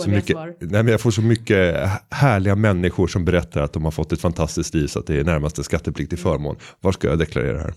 så 0.04 0.10
mycket, 0.10 0.32
svar. 0.36 0.54
nej, 0.60 0.84
men 0.84 0.88
jag 0.88 1.02
får 1.02 1.12
så 1.12 1.22
mycket 1.22 1.90
härliga 2.10 2.56
människor 2.56 3.08
som 3.08 3.26
berättar 3.26 3.62
att 3.62 3.74
de 3.74 3.84
har 3.84 3.92
fått 3.92 4.14
ett 4.14 4.22
fantastiskt 4.22 4.74
liv 4.74 4.88
så 4.88 5.00
att 5.00 5.08
det 5.08 5.20
är 5.20 5.24
närmast 5.24 5.58
en 5.58 5.64
skattepliktig 5.64 6.20
Mm. 6.20 6.32
förmån. 6.32 6.56
Var 6.80 6.92
ska 6.92 7.08
jag 7.08 7.20
deklarera 7.20 7.54
det 7.54 7.60
här? 7.64 7.74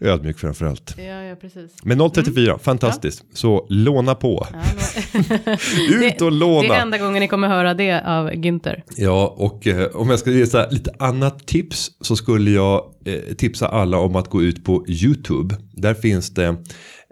Ödmjuk 0.00 0.38
framförallt. 0.38 0.94
Ja, 0.98 1.22
ja 1.22 1.36
precis. 1.36 1.72
Men 1.82 2.10
034, 2.10 2.58
fantastiskt. 2.58 3.24
Så 3.32 3.66
låna 3.70 4.14
på. 4.14 4.46
Ja, 4.52 4.58
Ut 5.90 6.22
och 6.22 6.30
det 6.30 6.36
låna. 6.36 6.76
är 6.76 6.80
enda 6.80 6.98
gången 6.98 7.20
ni 7.20 7.28
kommer 7.28 7.48
höra 7.48 7.74
det 7.74 8.00
av 8.00 8.30
Günther. 8.30 8.82
Ja, 8.96 9.34
och 9.36 9.66
eh, 9.66 9.86
om 9.86 10.10
jag 10.10 10.18
ska 10.18 10.30
ge 10.30 10.46
så 10.46 10.58
här 10.58 10.70
lite 10.70 10.90
annat 10.98 11.46
tips 11.46 11.90
så 12.00 12.16
skulle 12.16 12.50
jag 12.50 12.84
eh, 13.04 13.34
tipsa 13.34 13.68
alla 13.68 13.98
om 13.98 14.16
att 14.16 14.30
gå 14.30 14.42
ut 14.42 14.64
på 14.64 14.84
YouTube. 14.88 15.56
Där 15.72 15.94
finns 15.94 16.34
det 16.34 16.56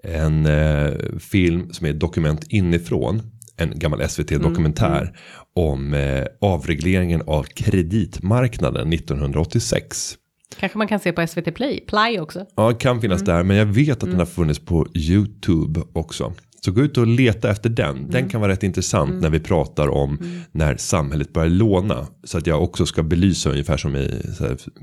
en 0.03 0.47
eh, 0.47 0.93
film 1.19 1.73
som 1.73 1.87
är 1.87 1.93
dokument 1.93 2.45
inifrån. 2.49 3.23
En 3.57 3.79
gammal 3.79 4.09
SVT-dokumentär 4.09 5.17
om 5.57 5.95
eh, 5.95 6.25
avregleringen 6.41 7.23
av 7.27 7.43
kreditmarknaden 7.43 8.93
1986. 8.93 10.15
Kanske 10.61 10.79
man 10.79 10.89
kan 10.89 11.01
se 11.01 11.13
på 11.13 11.27
SVT 11.27 11.55
Play, 11.55 11.81
Play 11.81 12.21
också. 12.21 12.47
Ja, 12.57 12.69
det 12.69 12.75
kan 12.75 13.01
finnas 13.01 13.23
där, 13.23 13.43
men 13.43 13.57
jag 13.57 13.67
vet 13.67 14.03
att 14.03 14.11
den 14.11 14.19
har 14.19 14.27
funnits 14.27 14.59
på 14.59 14.87
YouTube 14.95 15.81
också. 15.93 16.33
Så 16.65 16.73
gå 16.73 16.81
ut 16.83 16.99
och 16.99 17.07
leta 17.07 17.51
efter 17.51 17.69
den. 17.71 18.11
Den 18.11 18.29
kan 18.29 18.41
vara 18.41 18.53
rätt 18.53 18.63
intressant 18.63 19.23
när 19.23 19.31
vi 19.31 19.41
pratar 19.41 19.89
om 19.89 20.19
när 20.53 20.77
samhället 20.77 21.33
börjar 21.33 21.49
låna. 21.49 22.07
Så 22.25 22.39
att 22.39 22.47
jag 22.47 22.63
också 22.63 22.87
ska 22.87 23.03
belysa 23.03 23.51
ungefär 23.51 23.77
som 23.77 23.97
i 23.97 24.23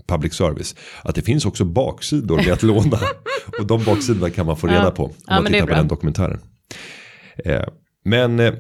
public 0.08 0.34
service. 0.34 0.76
Att 1.04 1.16
det 1.16 1.22
finns 1.22 1.46
också 1.46 1.66
baksidor 1.66 2.38
med 2.38 2.52
att 2.52 2.64
låna. 2.64 3.00
Och 3.60 3.66
de 3.68 3.84
baksidorna 3.84 4.30
kan 4.30 4.46
man 4.46 4.58
få 4.58 4.68
reda 4.68 4.84
Ja. 4.84 4.92
på 4.92 5.04
om 5.06 5.12
Ja, 5.28 5.34
man 5.42 5.46
tittar 5.52 5.68
på 5.68 5.74
den 5.74 5.88
dokumentären. 5.88 6.40
Eh, 7.46 7.62
men 8.06 8.40
eh, 8.40 8.54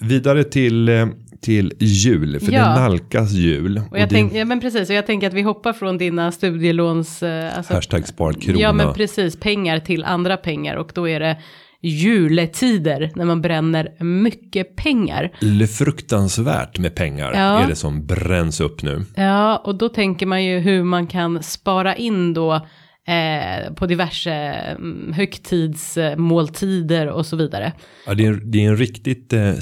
vidare 0.00 0.44
till, 0.44 0.88
eh, 0.88 1.06
till 1.40 1.72
jul, 1.78 2.40
för 2.40 2.52
Ja. 2.52 2.58
det 2.68 2.80
nalkas 2.80 3.32
jul. 3.32 3.82
Och 3.90 3.98
jag 3.98 4.08
det- 4.08 4.14
tänk, 4.14 4.32
ja, 4.34 4.44
men 4.44 4.60
precis, 4.60 4.88
och 4.90 4.94
jag 4.96 5.06
tänker 5.06 5.26
att 5.26 5.34
vi 5.34 5.42
hoppar 5.42 5.72
från 5.72 5.98
dina 5.98 6.32
studielåns... 6.32 7.22
eh, 7.22 7.56
Alltså, 7.56 7.74
Hashtag 7.74 8.08
sparkrona. 8.08 8.58
Ja, 8.60 8.72
men 8.72 8.94
precis, 8.94 9.40
pengar 9.40 9.78
till 9.80 10.04
andra 10.04 10.36
pengar. 10.36 10.76
Och 10.76 10.90
då 10.94 11.08
är 11.08 11.20
det 11.20 11.38
juletider 11.82 13.10
när 13.14 13.24
man 13.24 13.42
bränner 13.42 14.04
mycket 14.04 14.76
pengar. 14.76 15.30
Är 15.40 15.66
fruktansvärt 15.66 16.78
med 16.78 16.94
pengar 16.94 17.32
Ja. 17.34 17.40
är 17.64 17.68
det 17.68 17.76
som 17.76 18.06
bränns 18.06 18.60
upp 18.60 18.82
nu. 18.82 19.04
Ja, 19.16 19.56
och 19.56 19.78
då 19.78 19.88
tänker 19.88 20.26
man 20.26 20.44
ju 20.44 20.58
hur 20.58 20.82
man 20.84 21.06
kan 21.06 21.42
spara 21.42 21.96
in 21.96 22.34
då 22.34 22.54
eh, 22.54 23.72
på 23.74 23.86
diverse 23.86 24.32
mm, 24.32 25.12
högtidsmåltider 25.16 27.06
och 27.08 27.26
så 27.26 27.36
vidare. 27.36 27.72
Ja, 28.06 28.14
det, 28.14 28.26
är, 28.26 28.32
det 28.44 28.64
är 28.64 28.68
en 28.68 28.76
riktigt 28.76 29.32
eh, 29.32 29.52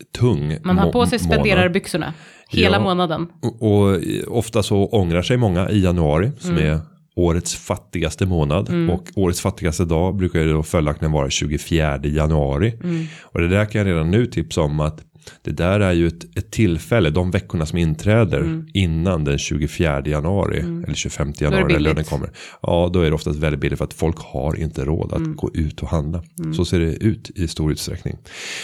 spendertung 0.00 0.56
Man 0.64 0.78
har 0.78 0.92
på 0.92 1.06
sig 1.06 1.18
spenderarbyxorna 1.18 2.14
hela 2.48 2.76
Ja. 2.76 2.82
månaden. 2.82 3.28
Och, 3.42 3.62
och 3.62 3.98
ofta 4.28 4.62
så 4.62 4.86
ångrar 4.86 5.22
sig 5.22 5.36
många 5.36 5.70
i 5.70 5.80
januari 5.80 6.30
som 6.38 6.50
Mm. 6.50 6.66
är 6.72 6.80
årets 7.16 7.54
fattigaste 7.54 8.26
månad. 8.26 8.90
Och 8.90 9.04
årets 9.14 9.40
fattigaste 9.40 9.84
dag 9.84 10.16
brukar 10.16 10.40
ju 10.40 10.52
då 10.52 10.62
följaktligen 10.62 11.12
vara 11.12 11.30
24 11.30 11.98
januari. 12.04 12.74
Mm. 12.84 13.06
Och 13.22 13.40
det 13.40 13.48
där 13.48 13.64
kan 13.64 13.78
jag 13.78 13.88
redan 13.88 14.10
nu 14.10 14.26
tipsa 14.26 14.60
om 14.60 14.80
att 14.80 15.00
det 15.42 15.50
där 15.50 15.80
är 15.80 15.92
ju 15.92 16.06
ett, 16.06 16.38
ett 16.38 16.50
tillfälle, 16.50 17.10
de 17.10 17.30
veckorna 17.30 17.66
som 17.66 17.78
inträder 17.78 18.64
innan 18.74 19.24
den 19.24 19.38
24 19.38 20.02
januari 20.06 20.58
eller 20.58 20.94
25 20.94 21.22
Mm. 21.22 21.34
det 21.38 21.44
januari 21.44 21.74
eller 21.74 21.88
när 21.90 21.94
billigt. 21.94 22.08
kommer. 22.10 22.30
Ja, 22.62 22.90
då 22.92 23.00
är 23.00 23.06
det 23.06 23.12
oftast 23.14 23.38
väldigt 23.38 23.60
billigt 23.60 23.78
för 23.78 23.84
att 23.84 23.94
folk 23.94 24.16
har 24.18 24.56
inte 24.56 24.84
råd 24.84 25.12
att 25.12 25.18
Mm. 25.18 25.36
gå 25.36 25.50
ut 25.54 25.82
och 25.82 25.88
handla. 25.88 26.22
Så 26.56 26.64
ser 26.64 26.78
det 26.80 26.94
ut 27.04 27.30
i 27.34 27.48
stor 27.48 27.72
utsträckning. 27.72 28.16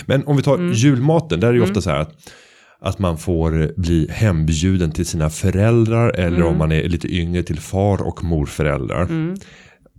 Men 0.07 0.25
om 0.27 0.37
vi 0.37 0.43
tar 0.43 0.55
Mm. 0.55 0.73
julmaten, 0.73 1.41
där 1.41 1.49
är 1.49 1.53
det 1.53 1.59
ju 1.59 1.65
ofta 1.65 1.81
så 1.81 1.91
här 1.91 1.99
att 2.01 2.13
Att 2.81 2.99
man 2.99 3.19
får 3.19 3.73
bli 3.81 4.09
hembjuden 4.11 4.93
till 4.93 5.07
sina 5.07 5.31
föräldrar 5.31 6.11
eller 6.11 6.37
Mm. 6.37 6.49
om 6.49 6.59
man 6.59 6.73
är 6.73 6.89
lite 6.89 7.15
yngre 7.17 7.43
till 7.43 7.61
far 7.61 8.03
och 8.03 8.25
morföräldrar. 8.25 9.35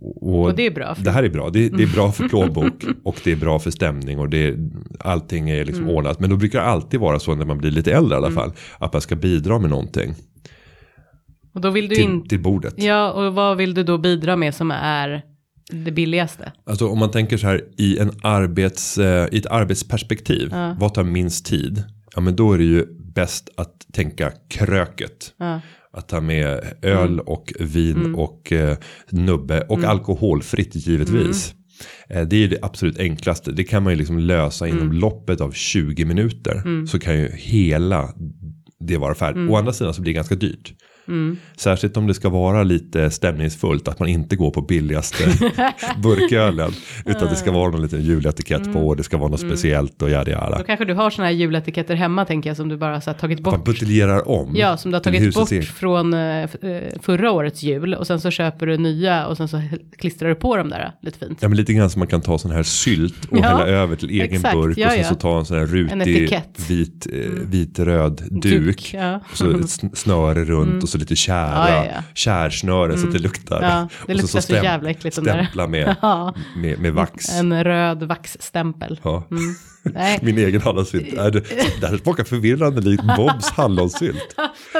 Och, 0.00 0.42
Och 0.42 0.54
det 0.54 0.66
är 0.66 0.70
bra. 0.70 0.96
det 0.98 1.10
här 1.10 1.22
är 1.22 1.28
bra. 1.28 1.50
Det, 1.50 1.68
det 1.68 1.82
är 1.82 1.92
bra 1.94 2.12
för 2.12 2.28
plånbok 2.28 2.84
och 3.04 3.16
det 3.24 3.32
är 3.32 3.36
bra 3.36 3.58
för 3.58 3.70
stämning 3.70 4.18
och 4.18 4.28
det, 4.28 4.54
allting 5.00 5.50
är 5.50 5.64
liksom 5.64 5.84
Mm. 5.84 5.96
ordnat. 5.96 6.20
Men 6.20 6.30
då 6.30 6.36
brukar 6.36 6.58
det 6.60 6.64
alltid 6.66 7.00
vara 7.00 7.18
så 7.18 7.34
när 7.34 7.44
man 7.44 7.58
blir 7.58 7.70
lite 7.70 7.92
äldre 7.92 8.14
i 8.14 8.16
alla 8.18 8.30
fall. 8.30 8.52
Att 8.78 8.92
man 8.92 9.02
ska 9.02 9.16
bidra 9.16 9.58
med 9.58 9.70
någonting 9.70 10.14
Och 11.54 11.60
då 11.60 11.70
vill 11.70 11.88
du 11.88 11.94
till, 11.94 12.04
inte... 12.04 12.28
till 12.28 12.40
bordet. 12.42 12.74
Ja, 12.76 13.12
och 13.12 13.34
vad 13.34 13.56
vill 13.56 13.74
du 13.74 13.82
då 13.82 13.98
bidra 13.98 14.36
med 14.36 14.54
som 14.54 14.70
är 14.70 15.22
det 15.72 15.92
billigaste? 15.92 16.52
Alltså 16.66 16.88
om 16.88 16.98
man 16.98 17.10
tänker 17.10 17.36
så 17.36 17.46
här 17.46 17.64
i, 17.78 17.98
en 17.98 18.10
arbets, 18.22 18.98
eh, 18.98 19.28
i 19.32 19.38
ett 19.38 19.46
arbetsperspektiv. 19.46 20.54
Vad 20.78 20.94
tar 20.94 21.04
minst 21.04 21.46
tid? 21.46 21.84
Ja 22.14 22.20
men 22.20 22.36
då 22.36 22.52
är 22.52 22.58
det 22.58 22.64
ju 22.64 22.86
bäst 23.14 23.48
att 23.56 23.86
tänka 23.92 24.32
kröket. 24.50 25.32
Ja. 25.36 25.60
Att 25.92 26.08
ta 26.08 26.20
med 26.20 26.74
öl 26.82 27.20
och 27.20 27.52
vin 27.60 28.14
och 28.14 28.52
eh, 28.52 28.76
nubbe 29.10 29.60
och 29.60 29.84
alkoholfritt 29.84 30.74
givetvis. 30.86 31.54
Eh, 32.08 32.22
det 32.28 32.44
är 32.44 32.48
det 32.48 32.58
absolut 32.62 32.98
enklaste. 32.98 33.52
Det 33.52 33.64
kan 33.64 33.82
man 33.82 33.92
ju 33.92 33.96
liksom 33.98 34.18
lösa 34.18 34.68
inom 34.68 34.92
loppet 34.92 35.40
av 35.40 35.52
20 35.52 36.04
minuter. 36.04 36.86
Så 36.86 36.98
kan 36.98 37.18
ju 37.18 37.28
hela 37.34 38.14
det 38.80 38.96
vara 38.96 39.14
färdigt. 39.14 39.50
Å 39.50 39.56
andra 39.56 39.72
sidan 39.72 39.94
så 39.94 40.02
blir 40.02 40.12
det 40.12 40.16
ganska 40.16 40.34
dyrt. 40.34 40.74
Särskilt 41.56 41.96
om 41.96 42.06
det 42.06 42.14
ska 42.14 42.28
vara 42.28 42.62
lite 42.62 43.10
stämningsfullt. 43.10 43.88
Att 43.88 43.98
man 43.98 44.08
inte 44.08 44.36
går 44.36 44.50
på 44.50 44.60
billigaste 44.62 45.24
burkölen. 46.02 46.72
Utan 47.06 47.28
det 47.28 47.36
ska 47.36 47.52
vara 47.52 47.70
någon 47.70 47.82
liten 47.82 48.02
juletikett 48.02 48.72
på. 48.72 48.88
Och 48.88 48.96
det 48.96 49.02
ska 49.02 49.16
vara 49.16 49.28
något 49.28 49.40
speciellt 49.40 50.02
och 50.02 50.10
yada 50.10 50.30
yada. 50.30 50.58
Då 50.58 50.64
kanske 50.64 50.84
du 50.84 50.94
har 50.94 51.10
sådana 51.10 51.30
här 51.30 51.36
juletiketter 51.36 51.94
hemma 51.94 52.24
tänker 52.24 52.50
jag 52.50 52.56
som 52.56 52.68
du 52.68 52.76
bara 52.76 53.00
så 53.00 53.10
här, 53.10 53.18
tagit 53.18 53.40
Man 53.40 53.54
bort. 53.54 53.64
buteljerar 53.64 54.28
om. 54.28 54.52
Ja, 54.56 54.76
som 54.76 54.90
du 54.90 54.94
har 54.96 55.02
tagit 55.02 55.34
bort 55.34 55.50
egen- 55.52 55.62
från 55.64 56.14
eh, 56.14 56.42
eh, 56.42 56.48
förra 57.02 57.32
årets 57.32 57.62
jul 57.62 57.94
och 57.94 58.06
sen 58.06 58.20
så 58.20 58.30
köper 58.30 58.66
du 58.66 58.76
nya 58.78 59.26
och 59.26 59.36
sen 59.36 59.48
så 59.48 59.62
klistrar 59.98 60.28
du 60.28 60.34
på 60.34 60.56
dem 60.56 60.68
där 60.68 60.92
lite 61.02 61.18
fint. 61.18 61.38
Ja 61.40 61.48
men 61.48 61.56
lite 61.56 61.72
grann 61.72 61.90
som 61.90 61.98
man 62.00 62.06
kan 62.08 62.20
ta 62.20 62.38
sån 62.38 62.50
här 62.50 62.62
sylt 62.62 63.24
och 63.30 63.38
Ja, 63.38 63.42
hälla 63.42 63.66
över 63.66 63.96
till 63.96 64.10
egen 64.10 64.32
exakt. 64.36 64.54
burk. 64.54 64.78
Ja, 64.78 64.86
och 64.86 64.92
sen 64.92 65.02
ja. 65.02 65.08
så 65.08 65.14
ta 65.14 65.38
en 65.38 65.44
sån 65.44 65.58
här 65.58 65.66
rutig 65.66 66.00
etikett. 66.00 66.58
Mm. 66.68 66.78
vit, 66.78 67.06
eh, 67.12 67.30
vit-röd 67.50 68.22
duk. 68.30 68.94
ja. 68.94 69.20
Och 69.30 69.36
så 69.36 69.50
ett 69.50 69.56
sn- 69.56 69.94
snöre 69.94 70.44
runt 70.44 70.82
och 70.82 70.88
så 70.88 70.97
lite 70.98 71.16
kära, 71.16 71.68
Ja, 71.70 71.84
ja, 71.84 71.84
ja. 71.94 72.02
kärsnöre 72.14 72.98
så 72.98 73.06
att 73.06 73.12
det 73.12 73.18
luktar. 73.18 73.62
Ja, 73.62 73.88
det 74.06 74.12
och 74.12 74.20
luktar 74.20 74.40
så 74.40 74.52
stäm- 74.52 74.64
jävla 74.64 74.90
äckligt. 74.90 75.16
Stämpla 75.16 75.66
med, 75.66 75.96
med, 76.56 76.78
med 76.78 76.92
vax. 76.92 77.28
En 77.28 77.64
röd 77.64 78.02
vaxstämpel. 78.02 79.00
Nej, 79.82 80.18
Min 80.22 80.38
egen 80.38 80.60
hallonsylt. 80.62 81.10
Det, 81.32 81.42
det 81.80 81.86
här 81.86 81.98
smakar 82.02 82.24
förvirrande 82.24 82.80
likt 82.80 83.02
Bobs 83.16 83.50
hallonsylt. 83.50 84.36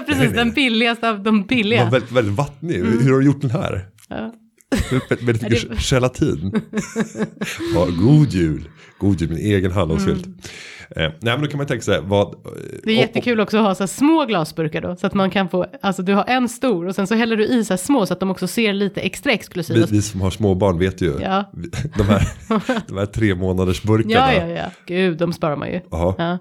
precis 0.07 0.33
den 0.33 0.51
billigaste 0.53 1.09
av 1.09 1.17
de 1.17 1.25
Den 1.25 1.39
var 1.41 1.47
billiga. 1.49 1.91
väldigt, 1.91 2.13
väldigt 2.13 2.35
vattnig. 2.35 2.75
Hur 2.77 3.13
har 3.13 3.19
du 3.21 3.27
gjort 3.27 3.41
den 3.41 3.51
här? 3.51 3.87
Med, 4.91 5.27
lite 5.35 5.49
mycket 5.51 5.91
gelatin. 5.93 6.53
Ja, 7.75 7.87
god 8.01 8.29
jul. 8.33 8.69
God 8.99 9.21
jul, 9.21 9.31
min 9.31 9.39
egen 9.39 9.73
hallonsylt. 9.73 10.25
Eh, 10.97 11.02
nej 11.02 11.12
men 11.21 11.40
då 11.40 11.47
kan 11.47 11.59
man 11.59 11.66
tänka 11.66 11.83
sig 11.83 12.00
vad. 12.02 12.26
Mm. 12.26 12.59
Det 12.85 12.90
är 12.90 12.97
jättekul 12.97 13.40
också 13.40 13.59
att 13.59 13.64
ha 13.64 13.75
så 13.75 13.83
här 13.83 13.88
små 13.88 14.25
glasburkar 14.25 14.80
då. 14.80 14.97
Så 14.97 15.07
att 15.07 15.14
man 15.14 15.30
kan 15.30 15.49
få, 15.49 15.66
alltså 15.80 16.02
du 16.02 16.14
har 16.14 16.25
en 16.28 16.49
stor 16.49 16.87
och 16.87 16.95
sen 16.95 17.07
så 17.07 17.14
häller 17.14 17.37
du 17.37 17.45
i 17.47 17.64
så 17.64 17.73
här 17.73 17.78
små 17.78 18.07
så 18.07 18.12
att 18.12 18.21
de 18.21 18.30
också 18.30 18.47
ser 18.47 18.73
lite 18.73 19.00
extra 19.00 19.33
exklusiva. 19.33 19.87
Vi, 19.87 19.97
vi 19.97 20.02
som 20.02 20.21
har 20.21 20.30
småbarn 20.30 20.78
vet 20.78 21.00
ju. 21.00 21.14
Ja. 21.21 21.45
De, 21.97 22.02
här, 22.02 22.28
de 22.88 22.99
här 22.99 23.07
tre 23.07 23.35
månaders 23.35 23.83
burkarna. 23.83 24.35
Ja, 24.35 24.47
ja, 24.47 24.47
ja. 24.47 24.71
Gud, 24.87 25.18
de 25.18 25.33
sparar 25.33 25.57
man 25.57 25.68
ju. 25.68 25.80
Jaha, 25.90 26.14
Ja. 26.18 26.38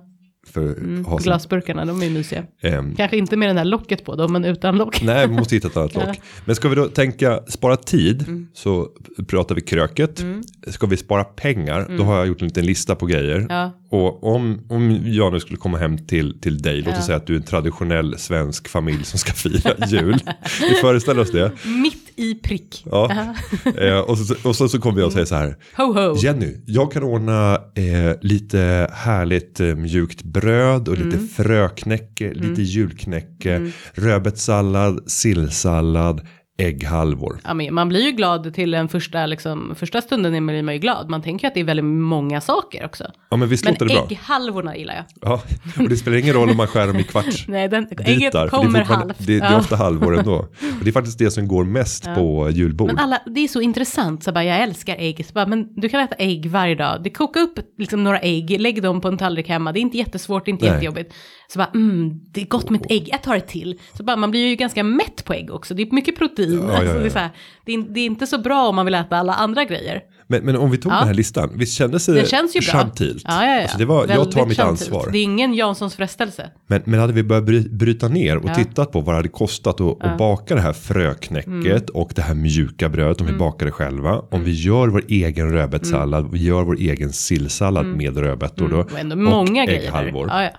För 0.47 0.69
att 0.71 1.05
ha 1.05 1.19
sin, 1.19 1.23
Glasburkarna, 1.25 1.85
de 1.85 2.01
är 2.01 2.05
ju 2.05 2.11
mysiga. 2.11 2.43
ehm, 2.61 2.95
Kanske 2.95 3.17
inte 3.17 3.37
med 3.37 3.49
den 3.49 3.55
där 3.55 3.65
locket 3.65 4.05
på 4.05 4.15
dem, 4.15 4.33
men 4.33 4.45
utan 4.45 4.77
lock. 4.77 5.01
Nej, 5.01 5.27
vi 5.27 5.33
måste 5.35 5.55
hitta 5.55 5.67
ett 5.67 5.77
annat 5.77 5.95
lock. 5.95 6.19
Men 6.45 6.55
ska 6.55 6.69
vi 6.69 6.75
då 6.75 6.85
tänka 6.87 7.39
spara 7.47 7.75
tid 7.75 8.45
så 8.53 8.87
pratar 9.27 9.55
vi 9.55 9.61
kröket. 9.61 10.25
Ska 10.67 10.87
vi 10.87 10.97
spara 10.97 11.23
pengar, 11.23 11.87
då 11.97 12.03
har 12.03 12.17
jag 12.17 12.27
gjort 12.27 12.41
en 12.41 12.47
liten 12.47 12.65
lista 12.65 12.95
på 12.95 13.05
grejer. 13.05 13.45
Ja. 13.49 13.71
Och 13.89 14.23
om, 14.35 14.59
om 14.69 14.99
jag 15.05 15.33
nu 15.33 15.39
skulle 15.39 15.57
komma 15.57 15.77
hem 15.77 15.97
till, 15.97 16.39
till 16.41 16.57
dig, 16.57 16.81
låt 16.81 16.97
oss 16.97 17.05
säga 17.05 17.15
att 17.17 17.27
du 17.27 17.33
är 17.33 17.37
en 17.37 17.43
traditionell 17.43 18.17
svensk 18.17 18.67
familj 18.67 19.03
som 19.03 19.19
ska 19.19 19.33
fira 19.33 19.87
jul. 19.87 20.17
Vi 20.69 20.75
föreställer 20.75 21.21
oss 21.21 21.31
det. 21.31 21.51
Mitt 21.83 22.06
i 22.17 22.35
prick. 22.35 22.83
Ja. 22.85 23.11
Eh, 23.77 23.99
och, 23.99 24.17
så, 24.17 24.35
och 24.43 24.55
så, 24.55 24.69
så 24.69 24.79
kommer 24.79 24.99
jag 24.99 25.07
att 25.07 25.13
säga 25.13 25.25
så 25.25 25.35
här. 25.35 25.55
Ho 25.77 25.93
ho. 25.93 26.15
Jenny, 26.15 26.61
jag 26.65 26.91
kan 26.91 27.03
ordna 27.03 27.55
eh, 27.55 28.15
lite 28.21 28.89
härligt 28.93 29.59
eh, 29.59 29.75
mjukt 29.75 30.23
bröd 30.23 30.87
och 30.87 30.97
lite 30.97 31.19
fröknäcke, 31.19 32.33
lite 32.33 32.61
julknäcke, 32.61 33.71
rödbetssallad, 33.93 35.11
sillsallad, 35.11 36.27
ägghalvor. 36.57 37.39
Ja, 37.43 37.53
men 37.53 37.73
man 37.73 37.89
blir 37.89 38.01
ju 38.01 38.11
glad 38.11 38.53
till 38.53 38.71
den 38.71 38.87
första, 38.87 39.25
liksom, 39.25 39.75
första 39.79 40.01
stunden 40.01 40.35
är 40.35 40.61
man 40.61 40.73
ju 40.73 40.79
glad. 40.79 41.09
Man 41.09 41.21
tänker 41.21 41.47
att 41.47 41.53
det 41.53 41.59
är 41.59 41.63
väldigt 41.63 41.85
många 41.85 42.41
saker 42.41 42.85
också. 42.85 43.03
Ja 43.29 43.37
men 43.37 43.49
visst 43.49 43.63
Men 43.65 43.73
låter 43.73 43.85
det 43.85 43.93
bra? 43.93 44.07
ägghalvorna 44.09 44.77
gillar 44.77 44.95
jag. 44.95 45.03
Ja, 45.21 45.41
och 45.83 45.89
det 45.89 45.97
spelar 45.97 46.17
ingen 46.17 46.33
roll 46.33 46.49
om 46.49 46.57
man 46.57 46.67
skär 46.67 46.87
dem 46.87 46.95
i 46.97 47.03
kvarts. 47.03 47.47
Nej, 47.47 47.67
den, 47.69 47.85
bitar, 47.85 48.03
ägget 48.09 48.31
det 48.33 48.47
kommer 48.49 48.79
fortfarande- 48.79 48.95
halvt. 49.13 49.17
Det, 49.27 49.39
det 49.39 49.45
är 49.45 49.51
Ja. 49.51 49.57
ofta 49.59 49.75
halvor 49.75 50.17
ändå. 50.19 50.35
Och 50.35 50.49
det 50.83 50.89
är 50.89 50.91
faktiskt 50.93 51.19
det 51.19 51.31
som 51.31 51.47
går 51.47 51.63
mest 51.63 52.05
på 52.15 52.49
julbord. 52.49 52.87
Men 52.87 52.97
alla, 52.99 53.21
det 53.25 53.39
är 53.43 53.47
så 53.47 53.61
intressant, 53.61 54.23
så 54.23 54.31
bara, 54.31 54.43
jag 54.43 54.61
älskar 54.63 54.95
ägg. 54.99 55.25
Så 55.25 55.33
bara, 55.33 55.45
men 55.45 55.73
du 55.75 55.89
kan 55.89 55.99
äta 55.99 56.15
ägg 56.15 56.45
varje 56.45 56.75
dag. 56.75 57.03
Det 57.03 57.09
kokar 57.09 57.41
upp 57.41 57.59
liksom, 57.77 58.03
några 58.03 58.19
ägg, 58.19 58.59
lägg 58.61 58.81
dem 58.83 59.01
på 59.01 59.07
en 59.07 59.17
tallrik 59.17 59.49
hemma. 59.49 59.71
Det 59.71 59.79
är 59.79 59.81
inte 59.81 59.97
jättesvårt, 59.97 60.45
det 60.45 60.49
är 60.49 60.53
inte 60.53 60.65
Nej. 60.65 60.73
jättejobbigt. 60.73 61.13
Så 61.49 61.59
bara, 61.59 61.69
mm, 61.73 62.19
det 62.31 62.41
är 62.41 62.45
gott 62.45 62.69
med 62.69 62.81
ett 62.81 62.91
ägg, 62.91 63.09
jag 63.11 63.23
tar 63.23 63.35
ett 63.35 63.47
till. 63.47 63.79
Så 63.97 64.03
bara, 64.03 64.15
man 64.17 64.31
blir 64.31 64.47
ju 64.47 64.55
ganska 64.55 64.83
mätt 64.83 65.25
på 65.25 65.33
ägg 65.33 65.51
också. 65.51 65.73
Det 65.73 65.81
är 65.81 65.91
mycket 65.91 66.17
protein. 66.17 66.53
Ja, 66.63 66.73
ja, 66.73 66.77
Alltså, 66.77 66.93
ja. 66.95 66.99
det, 66.99 67.05
är 67.05 67.09
så 67.09 67.19
här, 67.19 67.29
det, 67.65 67.73
är, 67.73 67.93
det 67.93 67.99
är 67.99 68.05
inte 68.05 68.27
så 68.27 68.37
bra 68.37 68.67
om 68.67 68.75
man 68.75 68.85
vill 68.85 68.95
äta 68.95 69.17
alla 69.17 69.33
andra 69.33 69.63
grejer. 69.63 70.01
Men, 70.29 70.45
men 70.45 70.55
om 70.57 70.71
vi 70.71 70.77
tog 70.77 70.91
den 70.91 71.07
här 71.07 71.13
listan, 71.13 71.51
visst 71.55 71.73
kändes 71.77 72.05
det, 72.05 72.13
Det 72.13 72.29
känns 72.29 72.55
ju 72.55 72.59
bra. 72.59 72.79
gentilt? 72.79 73.23
Ja, 73.27 73.45
ja, 73.45 73.55
ja. 73.55 73.61
Alltså 73.61 73.77
det 73.77 73.85
var, 73.85 74.07
jag 74.07 74.31
tar 74.31 74.45
mitt 74.45 74.57
gentilt. 74.57 74.59
ansvar. 74.91 75.09
Det 75.11 75.17
är 75.17 75.23
ingen 75.23 75.53
Janssons 75.53 75.95
frestelse. 75.95 76.49
Men, 76.67 76.81
men 76.85 76.99
hade 76.99 77.13
vi 77.13 77.23
börjat 77.23 77.43
bry, 77.45 77.69
bryta 77.69 78.07
ner 78.07 78.37
och 78.37 78.53
tittat 78.55 78.91
på 78.91 79.01
vad 79.01 79.13
det 79.13 79.17
hade 79.17 79.29
kostat 79.29 79.81
att, 79.81 80.03
att 80.05 80.17
baka 80.17 80.55
det 80.55 80.61
här 80.61 80.73
fröknäcket 80.73 81.47
Mm. 81.47 81.81
och 81.93 82.11
det 82.15 82.21
här 82.21 82.33
mjuka 82.35 82.89
brödet 82.89 83.21
om 83.21 83.27
vi 83.27 83.33
bakar 83.33 83.65
det 83.65 83.71
själva. 83.71 84.21
Om 84.31 84.43
vi 84.43 84.51
gör 84.51 84.87
vår 84.87 85.03
egen 85.07 85.51
rödbetssallad, 85.51 86.19
Mm. 86.19 86.31
vi 86.31 86.43
gör 86.43 86.63
vår 86.63 86.75
egen 86.79 87.13
sillsallad 87.13 87.85
med 87.85 88.17
rödbetor 88.17 88.67
då. 88.69 88.75
Var 88.93 88.99
ändå 88.99 89.15
många 89.15 89.61
och 89.61 89.67
grejer. 89.67 89.81
ägghalvor. 89.81 90.27
Ja, 90.29 90.43
ja. 90.43 90.49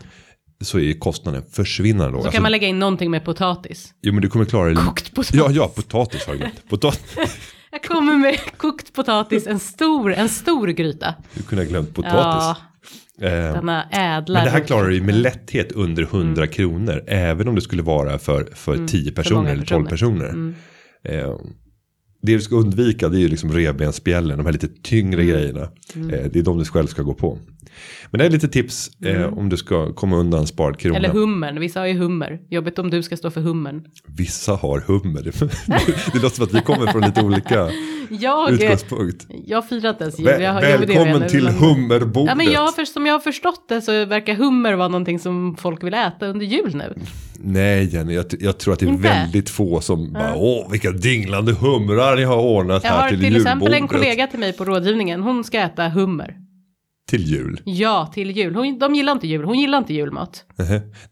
Så 0.65 0.79
är 0.79 0.93
kostnaden 0.99 1.43
försvinnande 1.53 2.13
låg. 2.13 2.21
Så 2.21 2.27
Alltså, 2.27 2.33
kan 2.33 2.43
man 2.43 2.53
lägga 2.53 2.67
in 2.69 2.79
någonting 2.79 3.11
med 3.11 3.25
potatis. 3.25 3.95
Jo 4.03 4.13
men 4.13 4.23
du 4.23 4.29
kommer 4.29 4.45
klara 4.45 4.69
det. 4.69 4.75
Kokt 4.75 5.15
potatis. 5.15 5.35
Ja, 5.35 5.51
ja, 5.51 5.69
potatis 5.69 6.27
har 6.27 6.35
glömt. 6.35 6.69
Potat 6.69 7.01
Jag 7.71 7.83
kommer 7.83 8.17
med 8.17 8.39
kokt 8.57 8.93
potatis, 8.93 9.47
en 9.47 9.59
stor, 9.59 10.13
en 10.15 10.29
stor 10.29 10.69
gryta. 10.69 11.15
du 11.35 11.43
kunde 11.43 11.65
ha 11.65 11.69
glömt 11.71 11.89
Ja, 11.97 12.03
potatis. 12.03 12.63
Eh, 13.21 13.31
denna 13.55 13.85
ädla. 13.91 14.39
men 14.39 14.45
det 14.45 14.51
här 14.51 14.61
klarar 14.61 14.89
du 14.89 14.95
ju 14.95 15.03
med 15.03 15.15
lätthet 15.15 15.73
under 15.73 16.03
100 16.03 16.47
kronor. 16.47 17.05
Även 17.07 17.49
om 17.49 17.55
det 17.55 17.61
skulle 17.61 17.83
vara 17.83 18.19
för, 18.19 18.49
för 18.55 18.87
10 18.87 19.13
personer 19.13 19.37
många 19.41 19.51
eller 19.51 19.65
12 19.65 19.87
personer. 19.87 20.55
Eh, 21.05 21.35
det 22.23 22.33
du 22.33 22.41
ska 22.41 22.57
undvika 22.57 23.09
det 23.09 23.17
är 23.17 23.21
ju 23.21 23.29
liksom 23.29 23.53
revbensspjällen, 23.53 24.37
de 24.39 24.47
här 24.47 24.53
lite 24.53 24.69
tyngre 24.83 25.25
grejerna. 25.25 25.63
Eh, 25.95 26.31
det 26.33 26.37
är 26.37 26.43
de 26.43 26.59
du 26.59 26.65
själv 26.65 26.87
ska 26.87 27.03
gå 27.03 27.15
på. 27.15 27.39
Men 28.11 28.19
det 28.19 28.27
är 28.27 28.31
lite 28.31 28.49
tips 28.49 28.91
eh, 29.05 29.39
om 29.39 29.49
du 29.49 29.57
ska 29.57 29.93
komma 29.93 30.17
undan 30.17 30.47
sparad 30.47 30.79
krona. 30.79 30.97
Eller 30.97 31.09
hummern, 31.09 31.61
vissa 31.61 31.81
har 31.81 31.87
ju 31.87 31.95
hummer. 31.95 32.41
Jobbigt 32.51 32.79
om 32.79 32.91
du 32.91 33.03
ska 33.03 33.17
stå 33.17 33.31
för 33.31 33.41
hummern. 33.41 33.85
Vissa 34.07 34.53
har 34.53 34.81
hummer. 34.81 35.23
Det, 36.13 36.23
låter 36.23 36.37
som 36.37 36.45
att 36.45 36.55
vi 36.55 36.61
kommer 36.61 36.87
från 36.87 37.03
lite 37.03 37.23
olika 37.23 37.71
Jag, 38.11 38.51
utgångspunkt. 38.53 39.27
jag 39.47 39.69
firar 39.69 39.91
inte 39.91 40.05
ens 40.05 40.19
jul. 40.19 40.29
Jag, 40.29 40.43
jag 40.43 40.79
välkommen 40.79 41.29
till 41.29 41.49
hummerbordet. 41.49 42.29
Ja, 42.29 42.35
men 42.35 42.53
jag 42.53 42.75
för, 42.75 42.85
som 42.85 43.07
jag 43.07 43.15
har 43.15 43.21
förstått 43.21 43.69
det 43.69 43.83
så 43.83 44.05
verkar 44.05 44.35
hummer 44.35 44.73
vara 44.75 44.89
någonting 44.89 45.19
som 45.19 45.57
folk 45.57 45.85
vill 45.85 45.95
äta 45.95 46.27
under 46.27 46.47
jul 46.47 46.77
nu. 46.77 46.95
Nej 47.41 47.95
Jenny, 47.95 48.15
jag, 48.15 48.25
jag 48.41 48.59
tror 48.59 48.75
att 48.75 48.81
det 48.81 48.87
är 48.87 48.91
Inte? 48.91 49.03
väldigt 49.03 49.51
få 49.51 49.81
som 49.81 50.13
bara, 50.13 50.35
åh 50.37 50.71
vilka 50.71 50.91
dinglande 50.91 51.53
humrar 51.53 52.17
ni 52.17 52.25
har 52.25 52.37
ordnat 52.37 52.85
Jag 52.85 52.91
här 52.91 53.03
har 53.03 53.09
till, 53.09 53.21
till 53.21 53.37
exempel 53.37 53.69
en 53.69 53.73
julbordet." 53.75 54.01
kollega 54.01 54.27
till 54.27 54.39
mig 54.39 54.53
på 54.53 54.65
rådgivningen, 54.65 55.23
hon 55.23 55.45
ska 55.45 55.59
äta 55.59 55.89
hummer. 55.89 56.37
Till 57.09 57.23
jul. 57.23 57.61
Ja, 57.65 58.11
till 58.15 58.31
jul. 58.31 58.55
Hon, 58.55 58.79
de 58.79 58.95
gillar 58.95 59.13
inte 59.13 59.27
jul, 59.27 59.45
hon 59.45 59.59
gillar 59.59 59.79
inte 59.79 59.95
julmat. 59.95 60.45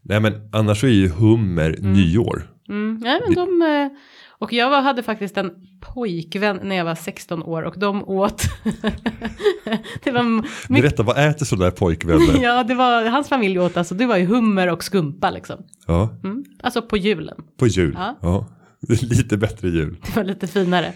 Nej 0.01 0.19
men 0.19 0.49
annars 0.53 0.83
är 0.83 0.87
ju 0.87 1.09
hummer 1.09 1.75
nyår. 1.79 2.47
Mm, 2.69 2.99
nej, 3.03 3.21
men 3.25 3.35
de, 3.35 3.61
eh, 3.61 3.97
och 4.39 4.53
jag 4.53 4.69
var, 4.69 4.81
hade 4.81 5.03
faktiskt 5.03 5.37
en 5.37 5.51
pojkvän 5.93 6.59
när 6.63 6.75
jag 6.75 6.85
var 6.85 6.95
16 6.95 7.43
år 7.43 7.63
och 7.63 7.79
de 7.79 8.03
åt. 8.03 8.43
det 10.03 10.11
var 10.11 10.23
mycket, 10.23 10.69
Berätta, 10.69 11.03
vad 11.03 11.29
äter 11.29 11.45
sådana 11.45 11.65
där 11.65 11.71
pojkvänner? 11.71 12.41
ja, 12.43 12.63
det 12.63 12.75
var, 12.75 13.05
hans 13.05 13.29
familj 13.29 13.59
åt 13.59 13.77
alltså, 13.77 13.95
det 13.95 14.05
var 14.05 14.17
ju 14.17 14.25
hummer 14.25 14.67
och 14.67 14.83
skumpa 14.83 15.29
liksom. 15.29 15.57
ja, 15.87 16.09
Mm, 16.23 16.43
alltså 16.63 16.81
på 16.81 16.97
julen, 16.97 17.37
på 17.59 17.67
jul. 17.67 17.93
Ja. 17.97 18.17
Ja. 18.21 18.47
Lite 19.01 19.37
bättre 19.37 19.69
jul. 19.69 19.97
det 20.05 20.15
var 20.15 20.23
lite 20.23 20.47
finare. 20.47 20.93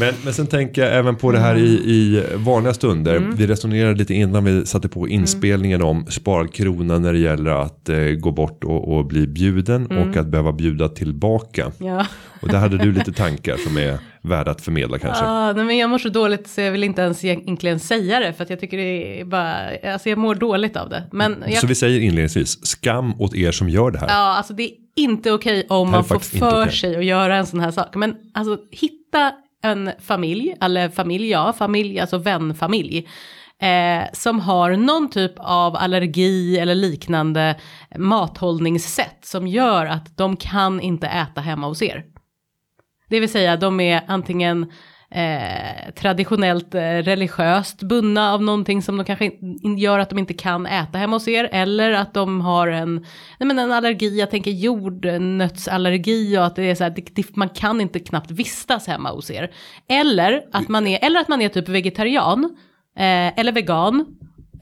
Men, 0.00 0.14
men 0.24 0.34
sen 0.34 0.46
tänker 0.46 0.82
jag 0.82 0.94
även 0.94 1.16
på 1.16 1.32
det 1.32 1.38
här 1.38 1.56
i, 1.56 1.68
i 1.70 2.22
vanliga 2.36 2.74
stunder. 2.74 3.18
Vi 3.36 3.46
resonerade 3.46 3.94
lite 3.98 4.14
innan 4.14 4.44
vi 4.44 4.66
satte 4.66 4.88
på 4.88 5.08
inspelningen 5.08 5.82
om 5.82 6.06
sparkrona 6.06 6.98
när 6.98 7.12
det 7.12 7.18
gäller 7.18 7.50
att 7.50 7.88
eh, 7.88 7.96
gå 7.98 8.30
bort 8.30 8.64
och, 8.64 8.96
och 8.96 9.06
bli 9.06 9.26
bjuden 9.26 9.86
och 9.86 10.16
att 10.16 10.26
behöva 10.26 10.52
bjuda 10.52 10.88
tillbaka. 10.88 11.72
Ja. 11.78 12.06
Och 12.42 12.48
där 12.48 12.58
hade 12.58 12.78
du 12.78 12.92
lite 12.92 13.12
tankar 13.12 13.56
som 13.56 13.76
är 13.78 13.98
värda 14.22 14.50
att 14.50 14.60
förmedla 14.60 14.98
kanske. 14.98 15.24
Ah, 15.24 15.52
nej, 15.52 15.64
men 15.64 15.76
jag 15.76 15.90
mår 15.90 15.98
så 15.98 16.08
dåligt 16.08 16.48
så 16.48 16.60
jag 16.60 16.72
vill 16.72 16.84
inte 16.84 17.02
ens 17.02 17.24
egentligen 17.24 17.80
säga 17.80 18.20
det 18.20 18.32
för 18.32 18.44
att 18.44 18.50
jag 18.50 18.60
tycker 18.60 18.76
det 18.76 19.20
är 19.20 19.24
bara, 19.24 19.56
alltså 19.92 20.08
jag 20.08 20.18
mår 20.18 20.34
dåligt 20.34 20.76
av 20.76 20.88
det. 20.88 21.02
Men 21.12 21.44
jag, 21.46 21.58
Så 21.58 21.66
vi 21.66 21.74
säger 21.74 22.00
inledningsvis, 22.00 22.66
skam 22.66 23.20
åt 23.20 23.34
er 23.34 23.52
som 23.52 23.68
gör 23.68 23.90
det 23.90 23.98
här. 23.98 24.08
ja, 24.08 24.36
alltså 24.36 24.52
det 24.54 24.62
är 24.62 24.70
inte 24.96 25.32
okej 25.32 25.66
om 25.68 25.88
är 25.88 25.92
man 25.92 26.04
får 26.04 26.18
för 26.18 26.62
okej. 26.62 26.72
sig 26.76 26.96
att 26.96 27.04
göra 27.04 27.36
en 27.36 27.46
sån 27.46 27.60
här 27.60 27.70
sak. 27.70 27.94
Men 27.94 28.14
alltså 28.34 28.58
hitta 28.70 29.32
en 29.64 29.90
familj, 30.00 30.56
eller 30.60 30.88
familj, 30.88 31.30
ja, 31.30 31.52
familj, 31.52 32.00
alltså 32.00 32.18
vänfamilj. 32.18 33.08
Eh, 33.58 34.04
som 34.12 34.40
har 34.40 34.76
någon 34.76 35.10
typ 35.10 35.32
av 35.36 35.76
allergi 35.76 36.58
eller 36.58 36.74
liknande 36.74 37.56
mathållningssätt 37.96 39.18
som 39.24 39.46
gör 39.46 39.86
att 39.86 40.16
de 40.16 40.36
kan 40.36 40.80
inte 40.80 41.06
äta 41.06 41.40
hemma 41.40 41.66
hos 41.66 41.82
er. 41.82 42.04
Det 43.08 43.20
vill 43.20 43.28
säga 43.28 43.56
de 43.56 43.80
är 43.80 44.02
antingen 44.06 44.72
eh, 45.14 45.92
traditionellt 45.94 46.74
eh, 46.74 46.80
religiöst 46.80 47.82
bundna 47.82 48.32
av 48.32 48.42
någonting 48.42 48.82
som 48.82 48.96
de 48.96 49.04
kanske 49.04 49.24
in, 49.40 49.78
gör 49.78 49.98
att 49.98 50.10
de 50.10 50.18
inte 50.18 50.34
kan 50.34 50.66
äta 50.66 50.98
hemma 50.98 51.16
hos 51.16 51.28
er. 51.28 51.48
Eller 51.52 51.92
att 51.92 52.14
de 52.14 52.40
har 52.40 52.68
en, 52.68 52.94
nej 53.38 53.46
men 53.46 53.58
en 53.58 53.72
allergi, 53.72 54.18
jag 54.18 54.30
tänker 54.30 54.50
jordnötsallergi 54.50 56.38
och 56.38 56.46
att 56.46 56.56
det 56.56 56.62
är 56.62 56.74
så 56.74 56.84
här, 56.84 56.90
det, 56.90 57.14
det, 57.14 57.36
man 57.36 57.48
kan 57.48 57.80
inte 57.80 58.00
knappt 58.00 58.30
vistas 58.30 58.86
hemma 58.86 59.10
hos 59.10 59.30
er. 59.30 59.50
Eller 59.88 60.44
att 60.52 60.68
man 60.68 60.86
är, 60.86 61.04
eller 61.04 61.20
att 61.20 61.28
man 61.28 61.42
är 61.42 61.48
typ 61.48 61.68
vegetarian 61.68 62.44
eh, 62.96 63.38
eller 63.38 63.52
vegan 63.52 64.06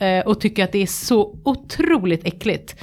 eh, 0.00 0.26
och 0.26 0.40
tycker 0.40 0.64
att 0.64 0.72
det 0.72 0.82
är 0.82 0.86
så 0.86 1.38
otroligt 1.44 2.26
äckligt 2.26 2.76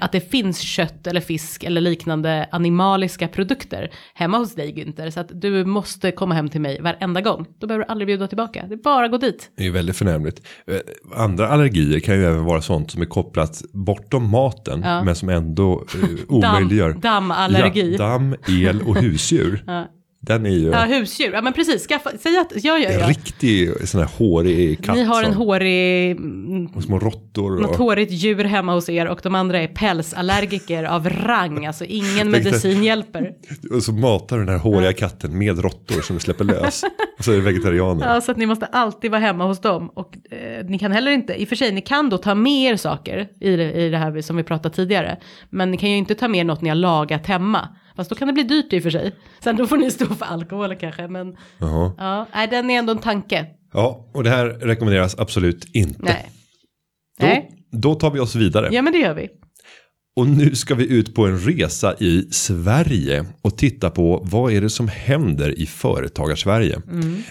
att 0.00 0.12
det 0.12 0.30
finns 0.30 0.60
kött 0.60 1.06
eller 1.06 1.20
fisk 1.20 1.64
eller 1.64 1.80
liknande 1.80 2.48
animaliska 2.52 3.28
produkter 3.28 3.90
hemma 4.14 4.38
hos 4.38 4.54
dig 4.54 4.74
Günther. 4.74 5.10
Så 5.10 5.20
att 5.20 5.40
du 5.40 5.64
måste 5.64 6.10
komma 6.12 6.34
hem 6.34 6.48
till 6.48 6.60
mig 6.60 6.80
varenda 6.80 7.20
gång. 7.20 7.46
Då 7.58 7.66
behöver 7.66 7.84
du 7.84 7.90
aldrig 7.90 8.06
bjuda 8.06 8.26
tillbaka. 8.28 8.64
Det 8.68 8.74
är 8.74 8.82
bara 8.82 9.04
att 9.04 9.10
gå 9.10 9.18
dit. 9.18 9.50
Det 9.56 9.66
är 9.66 9.70
väldigt 9.70 9.96
förnämligt. 9.96 10.46
Eh, 10.66 10.76
Andra 11.16 11.48
allergier 11.48 12.00
kan 12.00 12.14
ju 12.14 12.24
även 12.24 12.44
vara 12.44 12.60
sånt 12.62 12.90
som 12.90 13.02
är 13.02 13.06
kopplat 13.06 13.62
bortom 13.72 14.30
maten. 14.30 14.82
Ja. 14.84 15.04
Men 15.04 15.16
som 15.16 15.28
ändå 15.28 15.84
eh, 16.02 16.08
omöjliggör. 16.28 16.88
Damm, 16.92 17.00
dammallergi. 17.00 17.92
Ja, 17.92 17.98
damm, 17.98 18.36
el 18.48 18.82
och 18.82 18.96
husdjur. 18.96 19.64
Ja. 19.72 19.86
Den 20.24 20.46
är 20.46 20.50
ju 20.50 20.70
Ja, 20.70 20.84
husdjur. 20.84 21.32
Ja, 21.32 21.42
men 21.42 21.52
precis. 21.52 21.86
Skaffa, 21.86 22.10
säg 22.18 22.38
att, 22.38 22.52
ja, 22.64 22.78
ja, 22.78 22.88
en 22.88 23.00
ja. 23.00 23.08
riktig 23.08 23.88
sån 23.88 24.00
här 24.00 24.08
hårig 24.18 24.84
katt. 24.84 24.96
Ni 24.96 25.02
har 25.02 25.22
en 25.22 25.32
som- 25.32 25.42
hårig, 25.42 26.10
mm, 26.10 26.66
och 26.66 26.82
små 26.82 26.98
råttor. 26.98 27.60
något 27.60 27.70
Och, 27.70 27.76
hårigt 27.76 28.12
djur 28.12 28.44
hemma 28.44 28.74
hos 28.74 28.88
er 28.88 29.06
och 29.06 29.20
de 29.22 29.34
andra 29.34 29.58
är 29.58 29.66
pälsallergiker 29.66 30.84
av 30.84 31.08
rang. 31.10 31.66
Alltså 31.66 31.84
ingen 31.84 32.30
medicin 32.30 32.84
hjälper. 32.84 33.32
och 33.70 33.82
så 33.82 33.92
matar 33.92 34.38
du 34.38 34.44
den 34.44 34.54
här 34.54 34.62
håriga 34.62 34.92
katten 34.92 35.38
med 35.38 35.58
råttor 35.58 36.00
som 36.00 36.16
du 36.16 36.20
släpper 36.20 36.44
lös. 36.44 36.84
och 37.18 37.24
så 37.24 37.32
är 37.32 37.36
det 37.36 37.42
vegetarianer. 37.42 38.14
Ja, 38.14 38.20
så 38.20 38.30
att 38.32 38.38
ni 38.38 38.46
måste 38.46 38.66
alltid 38.66 39.10
vara 39.10 39.20
hemma 39.20 39.44
hos 39.46 39.60
dem. 39.60 39.90
Och 39.94 40.16
eh, 40.30 40.66
ni 40.66 40.78
kan 40.78 40.92
heller 40.92 41.10
inte, 41.10 41.34
i 41.34 41.44
och 41.44 41.48
för 41.48 41.56
sig, 41.56 41.72
ni 41.72 41.80
kan 41.80 42.10
då 42.10 42.18
ta 42.18 42.34
med 42.34 42.72
er 42.72 42.76
saker 42.76 43.28
i 43.40 43.56
det, 43.56 43.72
i 43.72 43.88
det 43.88 43.98
här 43.98 44.20
som 44.20 44.36
vi 44.36 44.42
pratade 44.42 44.74
tidigare. 44.74 45.16
Men 45.50 45.70
ni 45.70 45.76
kan 45.76 45.90
ju 45.90 45.96
inte 45.96 46.14
ta 46.14 46.28
med 46.28 46.46
något 46.46 46.60
ni 46.60 46.68
har 46.68 46.76
lagat 46.76 47.26
hemma. 47.26 47.68
Fast 47.96 48.10
då 48.10 48.16
kan 48.16 48.28
det 48.28 48.34
bli 48.34 48.42
dyrt 48.42 48.72
i 48.72 48.78
och 48.78 48.82
för 48.82 48.90
sig. 48.90 49.12
Sen 49.40 49.56
då 49.56 49.66
får 49.66 49.76
ni 49.76 49.90
stå 49.90 50.06
för 50.06 50.24
alkohol 50.26 50.74
kanske. 50.76 51.08
Men 51.08 51.36
Jaha. 51.58 51.92
ja, 51.98 52.26
nej, 52.34 52.48
den 52.48 52.70
är 52.70 52.78
ändå 52.78 52.92
en 52.92 52.98
tanke. 52.98 53.46
Ja, 53.72 54.10
och 54.14 54.24
det 54.24 54.30
här 54.30 54.46
rekommenderas 54.46 55.18
absolut 55.18 55.64
inte. 55.74 56.02
Nej. 56.02 56.30
Då, 57.20 57.26
Nej. 57.26 57.50
då 57.72 57.94
tar 57.94 58.10
vi 58.10 58.20
oss 58.20 58.34
vidare. 58.34 58.68
Ja, 58.72 58.82
men 58.82 58.92
det 58.92 58.98
gör 58.98 59.14
vi. 59.14 59.28
Och 60.16 60.26
nu 60.26 60.54
ska 60.54 60.74
vi 60.74 60.86
ut 60.92 61.14
på 61.14 61.26
en 61.26 61.38
resa 61.38 61.94
i 61.98 62.28
Sverige 62.30 63.24
och 63.42 63.58
titta 63.58 63.90
på 63.90 64.22
vad 64.24 64.52
är 64.52 64.60
det 64.60 64.70
som 64.70 64.88
händer 64.88 65.58
i 65.58 65.66
företagarsverige. 65.66 66.80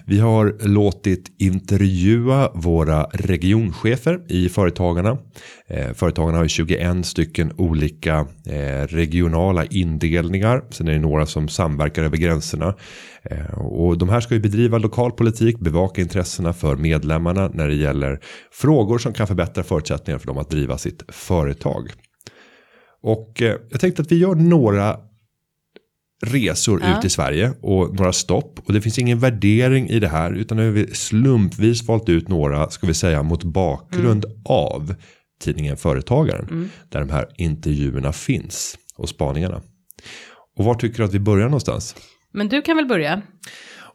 Vi 0.06 0.20
har 0.20 0.68
låtit 0.68 1.32
intervjua 1.38 2.52
våra 2.54 3.04
regionchefer 3.04 4.22
i 4.28 4.50
Företagarna. 4.50 5.18
Eh, 5.68 5.94
företagarna 5.94 6.38
har 6.38 6.44
ju 6.44 6.50
21 6.50 7.06
stycken 7.06 7.54
olika 7.58 8.28
eh, 8.46 8.88
regionala 8.88 9.66
indelningar. 9.66 10.64
Sen 10.70 10.88
är 10.88 10.92
det 10.92 11.00
några 11.00 11.26
som 11.26 11.48
samverkar 11.48 12.04
över 12.04 12.18
gränserna. 12.18 12.76
Eh, 13.24 13.58
och 13.58 13.98
de 13.98 14.10
här 14.10 14.22
ska 14.22 14.34
ju 14.34 14.42
bedriva 14.42 14.78
lokal 14.78 15.12
politik, 15.12 15.60
bevaka 15.60 16.02
intressena 16.02 16.54
för 16.54 16.76
medlemmarna 16.76 17.52
när 17.54 17.68
det 17.68 17.76
gäller 17.76 18.20
frågor 18.52 18.98
som 18.98 19.14
kan 19.14 19.28
förbättra 19.28 19.64
förutsättningarna 19.64 20.20
för 20.20 20.28
dem 20.28 20.38
att 20.38 20.50
driva 20.50 20.78
sitt 20.78 21.04
företag. 21.08 21.92
Och 23.04 23.42
eh, 23.42 23.56
jag 23.72 23.80
tänkte 23.80 24.02
att 24.02 24.12
vi 24.12 24.18
gör 24.18 24.36
några 24.36 24.98
resor 26.26 26.82
Ja. 26.84 26.98
ut 27.00 27.06
i 27.06 27.10
Sverige 27.10 27.54
och 27.62 27.96
några 27.96 28.14
stopp. 28.14 28.60
Och 28.66 28.74
det 28.74 28.82
finns 28.82 29.00
ingen 29.00 29.20
värdering 29.20 29.90
i 29.90 30.00
det 30.00 30.08
här 30.08 30.32
utan 30.34 30.58
nu 30.58 30.64
har 30.66 30.72
vi 30.72 30.88
slumpvis 30.96 31.84
valt 31.84 32.10
ut 32.10 32.28
några, 32.28 32.70
ska 32.70 32.88
vi 32.88 32.94
säga, 32.94 33.24
mot 33.24 33.44
bakgrund 33.44 34.26
av 34.46 34.96
tidningen 35.44 35.78
Företagaren. 35.78 36.70
Där 36.90 37.00
de 37.00 37.10
här 37.10 37.28
intervjuerna 37.38 38.12
finns 38.14 38.78
och 38.96 39.10
spaningarna. 39.10 39.62
Och 40.58 40.66
var 40.66 40.76
tycker 40.76 40.98
du 40.98 41.04
att 41.04 41.14
vi 41.14 41.20
börjar 41.20 41.46
någonstans? 41.46 41.96
Men 42.34 42.50
du 42.50 42.62
kan 42.62 42.76
väl 42.76 42.86
börja? 42.86 43.22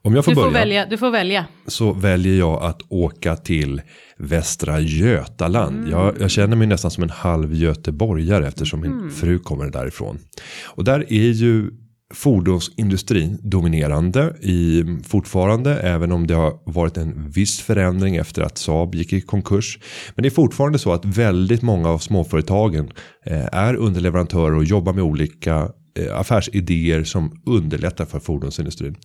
Om 0.02 0.14
jag 0.14 0.24
får 0.24 0.32
Du 0.32 0.34
får, 0.36 0.42
börja 0.42 0.58
välja, 0.58 0.86
du 0.86 0.98
får 0.98 1.10
välja. 1.10 1.46
så 1.66 1.92
väljer 1.92 2.38
jag 2.38 2.62
att 2.62 2.80
åka 2.88 3.36
till 3.36 3.82
Västra 4.18 4.80
Götaland. 4.80 5.88
Jag, 5.88 6.14
jag 6.20 6.30
känner 6.30 6.56
mig 6.56 6.66
nästan 6.66 6.90
som 6.90 7.02
en 7.02 7.10
halv 7.10 7.54
göteborgare 7.54 8.46
eftersom 8.46 8.80
min 8.80 9.10
fru 9.10 9.38
kommer 9.38 9.70
därifrån. 9.70 10.18
Och 10.66 10.84
där 10.84 11.12
är 11.12 11.30
ju 11.30 11.70
fordonsindustrin 12.14 13.38
dominerande 13.42 14.36
i 14.40 14.84
fortfarande 15.04 15.78
även 15.78 16.12
om 16.12 16.26
det 16.26 16.34
har 16.34 16.52
varit 16.64 16.96
en 16.96 17.30
viss 17.30 17.60
förändring 17.60 18.16
efter 18.16 18.42
att 18.42 18.58
Saab 18.58 18.94
gick 18.94 19.12
i 19.12 19.20
konkurs. 19.20 19.78
Men 20.14 20.22
det 20.22 20.28
är 20.28 20.30
fortfarande 20.30 20.78
så 20.78 20.92
att 20.92 21.04
väldigt 21.04 21.62
många 21.62 21.88
av 21.88 21.98
småföretagen 21.98 22.90
eh, 23.26 23.46
är 23.52 23.74
underleverantörer 23.74 24.56
och 24.56 24.64
jobbar 24.64 24.92
med 24.92 25.04
olika 25.04 25.68
eh, 25.98 26.18
affärsidéer 26.18 27.04
som 27.04 27.42
underlättar 27.46 28.04
för 28.04 28.18
fordonsindustrin. 28.18 28.96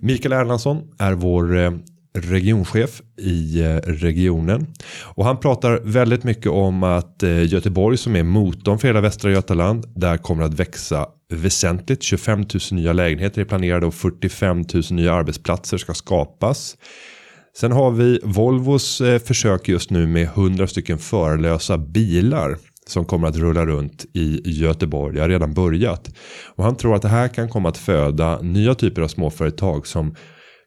Mikael 0.00 0.32
Erlandsson 0.32 0.82
är 0.98 1.12
vår 1.12 1.58
eh, 1.58 1.70
regionchef 2.18 3.02
i 3.18 3.60
eh, 3.60 3.76
regionen. 3.76 4.66
Och 5.02 5.24
han 5.24 5.40
pratar 5.40 5.80
väldigt 5.84 6.24
mycket 6.24 6.52
om 6.52 6.82
att 6.82 7.22
eh, 7.22 7.52
Göteborg 7.52 7.96
som 7.96 8.16
är 8.16 8.22
motorn 8.22 8.78
för 8.78 8.88
hela 8.88 9.00
Västra 9.00 9.30
Götaland. 9.30 9.86
Där 9.96 10.16
kommer 10.16 10.44
att 10.44 10.54
växa 10.54 11.06
väsentligt. 11.32 12.02
25 12.02 12.38
000 12.40 12.48
nya 12.70 12.92
lägenheter 12.92 13.40
är 13.40 13.44
planerade 13.44 13.86
och 13.86 13.94
45 13.94 14.64
000 14.74 14.82
nya 14.90 15.14
arbetsplatser 15.14 15.78
ska 15.78 15.94
skapas. 15.94 16.76
Sen 17.56 17.72
har 17.72 17.90
vi 17.90 18.20
Volvos 18.22 19.00
eh, 19.00 19.18
försök 19.18 19.68
just 19.68 19.90
nu 19.90 20.06
med 20.06 20.24
100 20.24 20.66
stycken 20.66 20.98
förarlösa 20.98 21.78
bilar 21.78 22.56
som 22.86 23.04
kommer 23.04 23.28
att 23.28 23.36
rulla 23.36 23.66
runt 23.66 24.06
i 24.12 24.40
Göteborg. 24.44 25.14
Det 25.14 25.20
har 25.20 25.28
redan 25.28 25.54
börjat. 25.54 26.10
Och 26.44 26.64
han 26.64 26.76
tror 26.76 26.94
att 26.96 27.02
det 27.02 27.08
här 27.08 27.28
kan 27.28 27.48
komma 27.48 27.68
att 27.68 27.78
föda 27.78 28.40
nya 28.40 28.74
typer 28.74 29.02
av 29.02 29.08
småföretag 29.08 29.86
som 29.86 30.14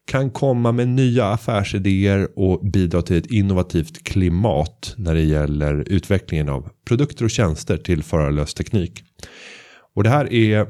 kan 0.07 0.29
komma 0.29 0.71
med 0.71 0.87
nya 0.87 1.25
affärsidéer 1.25 2.27
och 2.35 2.59
bidra 2.65 3.01
till 3.01 3.17
ett 3.17 3.31
innovativt 3.31 4.03
klimat 4.03 4.93
när 4.97 5.13
det 5.13 5.21
gäller 5.21 5.83
utvecklingen 5.87 6.49
av 6.49 6.69
produkter 6.87 7.25
och 7.25 7.31
tjänster 7.31 7.77
till 7.77 8.03
förarlös 8.03 8.53
teknik. 8.53 9.03
Och 9.95 10.03
det 10.03 10.09
här 10.09 10.33
är 10.33 10.67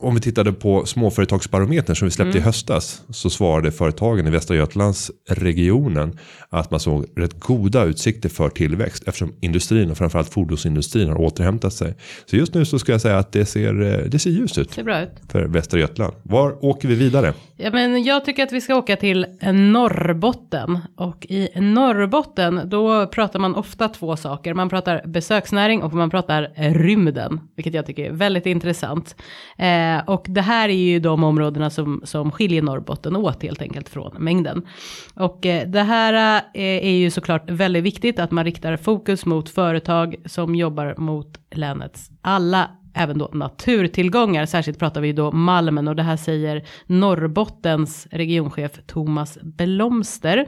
om 0.00 0.14
vi 0.14 0.20
tittade 0.20 0.52
på 0.52 0.86
småföretagsbarometern 0.86 1.96
som 1.96 2.06
vi 2.06 2.12
släppte 2.12 2.38
i 2.38 2.40
höstas 2.40 3.02
så 3.10 3.30
svarade 3.30 3.70
företagen 3.70 4.26
i 4.26 4.30
Västra 4.30 4.56
Götalands 4.56 5.10
regionen 5.28 6.18
att 6.50 6.70
man 6.70 6.80
såg 6.80 7.06
rätt 7.16 7.40
goda 7.40 7.84
utsikter 7.84 8.28
för 8.28 8.48
tillväxt 8.48 9.02
eftersom 9.06 9.32
industrin 9.40 9.90
och 9.90 9.98
framförallt 9.98 10.28
fordonsindustrin 10.32 11.08
har 11.08 11.20
återhämtat 11.20 11.72
sig. 11.72 11.94
Så 12.26 12.36
just 12.36 12.54
nu 12.54 12.64
så 12.64 12.78
ska 12.78 12.92
jag 12.92 13.00
säga 13.00 13.18
att 13.18 13.32
det 13.32 13.44
ser, 13.46 13.82
eh, 13.82 14.04
det 14.10 14.18
ser 14.18 14.30
ljust 14.30 14.58
ut 14.58 14.70
Ser 14.72 14.82
bra 14.82 15.02
ut. 15.02 15.08
för 15.28 15.44
Västra 15.44 15.80
Götaland. 15.80 16.14
Var 16.22 16.64
åker 16.64 16.88
vi 16.88 16.94
vidare? 16.94 17.34
Ja, 17.56 17.70
men 17.70 18.04
jag 18.04 18.24
tycker 18.24 18.42
att 18.42 18.52
vi 18.52 18.60
ska 18.60 18.74
åka 18.76 18.96
till 18.96 19.26
Norrbotten. 19.52 20.78
Och 20.96 21.26
i 21.28 21.48
Norrbotten 21.60 22.60
då 22.64 23.06
pratar 23.06 23.38
man 23.38 23.54
ofta 23.54 23.88
två 23.88 24.16
saker. 24.16 24.54
Man 24.54 24.68
pratar 24.68 25.02
besöksnäring 25.06 25.82
och 25.82 25.92
man 25.94 26.10
pratar 26.10 26.52
rymden. 26.74 27.40
Vilket 27.56 27.74
jag 27.74 27.86
tycker 27.86 28.04
är 28.04 28.12
väldigt 28.12 28.46
intressant. 28.46 29.16
Eh, 29.58 29.87
Eh, 29.88 30.04
och 30.06 30.26
det 30.28 30.40
här 30.40 30.68
är 30.68 30.72
ju 30.72 31.00
de 31.00 31.24
områdena 31.24 31.70
som, 31.70 32.00
som 32.04 32.30
skiljer 32.30 32.62
Norrbotten 32.62 33.16
åt 33.16 33.42
helt 33.42 33.62
enkelt 33.62 33.88
från 33.88 34.14
mängden. 34.18 34.66
Och 35.14 35.46
eh, 35.46 35.68
det 35.68 35.82
här 35.82 36.42
eh, 36.54 36.62
är 36.62 36.96
ju 36.96 37.10
såklart 37.10 37.50
väldigt 37.50 37.84
viktigt 37.84 38.18
att 38.18 38.30
man 38.30 38.44
riktar 38.44 38.76
fokus 38.76 39.26
mot 39.26 39.48
företag 39.48 40.16
som 40.24 40.54
jobbar 40.54 40.94
mot 40.98 41.38
länets 41.50 42.10
alla 42.22 42.70
även 42.98 43.18
då 43.18 43.30
naturtillgångar. 43.32 44.46
Särskilt 44.46 44.78
pratar 44.78 45.00
vi 45.00 45.12
då 45.12 45.32
malmen 45.32 45.88
och 45.88 45.96
det 45.96 46.02
här 46.02 46.16
säger 46.16 46.64
Norrbottens 46.86 48.06
regionchef 48.10 48.72
Thomas 48.86 49.38
Blomster 49.42 50.46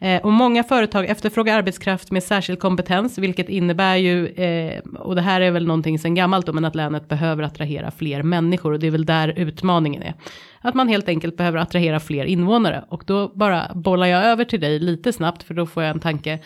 Eh, 0.00 0.22
och 0.22 0.32
många 0.32 0.64
företag 0.64 1.06
efterfrågar 1.06 1.58
arbetskraft 1.58 2.10
med 2.10 2.22
särskild 2.22 2.60
kompetens, 2.60 3.18
vilket 3.18 3.48
innebär 3.48 3.96
ju, 3.96 4.26
eh, 4.26 4.80
och 4.98 5.14
det 5.14 5.22
här 5.22 5.40
är 5.40 5.50
väl 5.50 5.66
någonting 5.66 5.98
sedan 5.98 6.14
gammalt 6.14 6.46
då, 6.46 6.52
men 6.52 6.64
att 6.64 6.74
länet 6.74 7.08
behöver 7.08 7.42
attrahera 7.42 7.90
fler 7.90 8.22
människor 8.22 8.72
och 8.72 8.78
det 8.78 8.86
är 8.86 8.90
väl 8.90 9.06
där 9.06 9.28
utmaningen 9.36 10.02
är. 10.02 10.14
Att 10.60 10.74
man 10.74 10.88
helt 10.88 11.08
enkelt 11.08 11.36
behöver 11.36 11.58
attrahera 11.58 12.00
fler 12.00 12.24
invånare 12.24 12.84
och 12.88 13.02
då 13.06 13.32
bara 13.34 13.70
bollar 13.74 14.06
jag 14.06 14.24
över 14.24 14.44
till 14.44 14.60
dig 14.60 14.78
lite 14.78 15.12
snabbt 15.12 15.42
för 15.42 15.54
då 15.54 15.66
får 15.66 15.82
jag 15.82 15.90
en 15.90 16.00
tanke. 16.00 16.38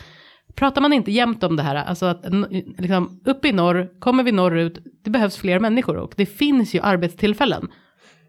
Pratar 0.60 0.80
man 0.80 0.92
inte 0.92 1.10
jämt 1.10 1.42
om 1.42 1.56
det 1.56 1.62
här, 1.62 1.74
alltså 1.74 2.06
att 2.06 2.24
liksom, 2.78 3.20
uppe 3.24 3.48
i 3.48 3.52
norr, 3.52 3.88
kommer 4.00 4.22
vi 4.22 4.32
norrut, 4.32 4.78
det 5.04 5.10
behövs 5.10 5.36
fler 5.36 5.60
människor 5.60 5.96
och 5.96 6.14
det 6.16 6.26
finns 6.26 6.74
ju 6.74 6.80
arbetstillfällen. 6.80 7.68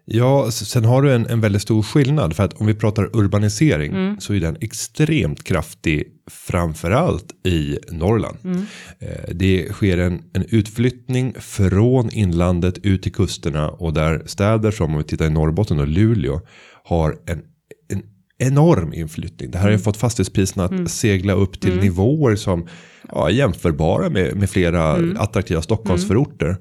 Ja, 0.04 0.50
sen 0.50 0.84
har 0.84 1.02
du 1.02 1.14
en, 1.14 1.26
en 1.26 1.40
väldigt 1.40 1.62
stor 1.62 1.82
skillnad 1.82 2.36
för 2.36 2.44
att 2.44 2.60
om 2.60 2.66
vi 2.66 2.74
pratar 2.74 3.16
urbanisering 3.16 3.92
mm. 3.92 4.20
så 4.20 4.34
är 4.34 4.40
den 4.40 4.56
extremt 4.60 5.44
kraftig 5.44 6.04
framförallt 6.30 7.46
i 7.46 7.78
Norrland. 7.90 8.38
Mm. 8.44 8.66
Eh, 8.98 9.34
det 9.34 9.72
sker 9.72 9.98
en, 9.98 10.22
en 10.32 10.44
utflyttning 10.48 11.34
från 11.38 12.10
inlandet 12.10 12.78
ut 12.78 13.02
till 13.02 13.12
kusterna 13.12 13.70
och 13.70 13.92
där 13.92 14.22
städer 14.26 14.70
som 14.70 14.92
om 14.92 14.98
vi 14.98 15.04
tittar 15.04 15.26
i 15.26 15.30
Norrbotten 15.30 15.80
och 15.80 15.88
Luleå 15.88 16.40
har 16.84 17.16
en 17.26 17.42
en 17.88 18.02
enorm 18.42 18.92
inflyttning. 18.92 19.50
Det 19.50 19.58
här 19.58 19.64
har 19.64 19.70
ju 19.70 19.74
mm. 19.74 19.84
fått 19.84 19.96
fastighetspriserna 19.96 20.64
att 20.64 20.70
mm. 20.70 20.86
segla 20.86 21.32
upp 21.32 21.60
till 21.60 21.72
mm. 21.72 21.84
nivåer 21.84 22.36
som 22.36 22.66
ja, 23.08 23.28
är 23.28 23.32
jämförbara 23.32 24.10
med, 24.10 24.36
med 24.36 24.50
flera 24.50 24.92
attraktiva 25.16 25.62
Stockholmsförorter. 25.62 26.56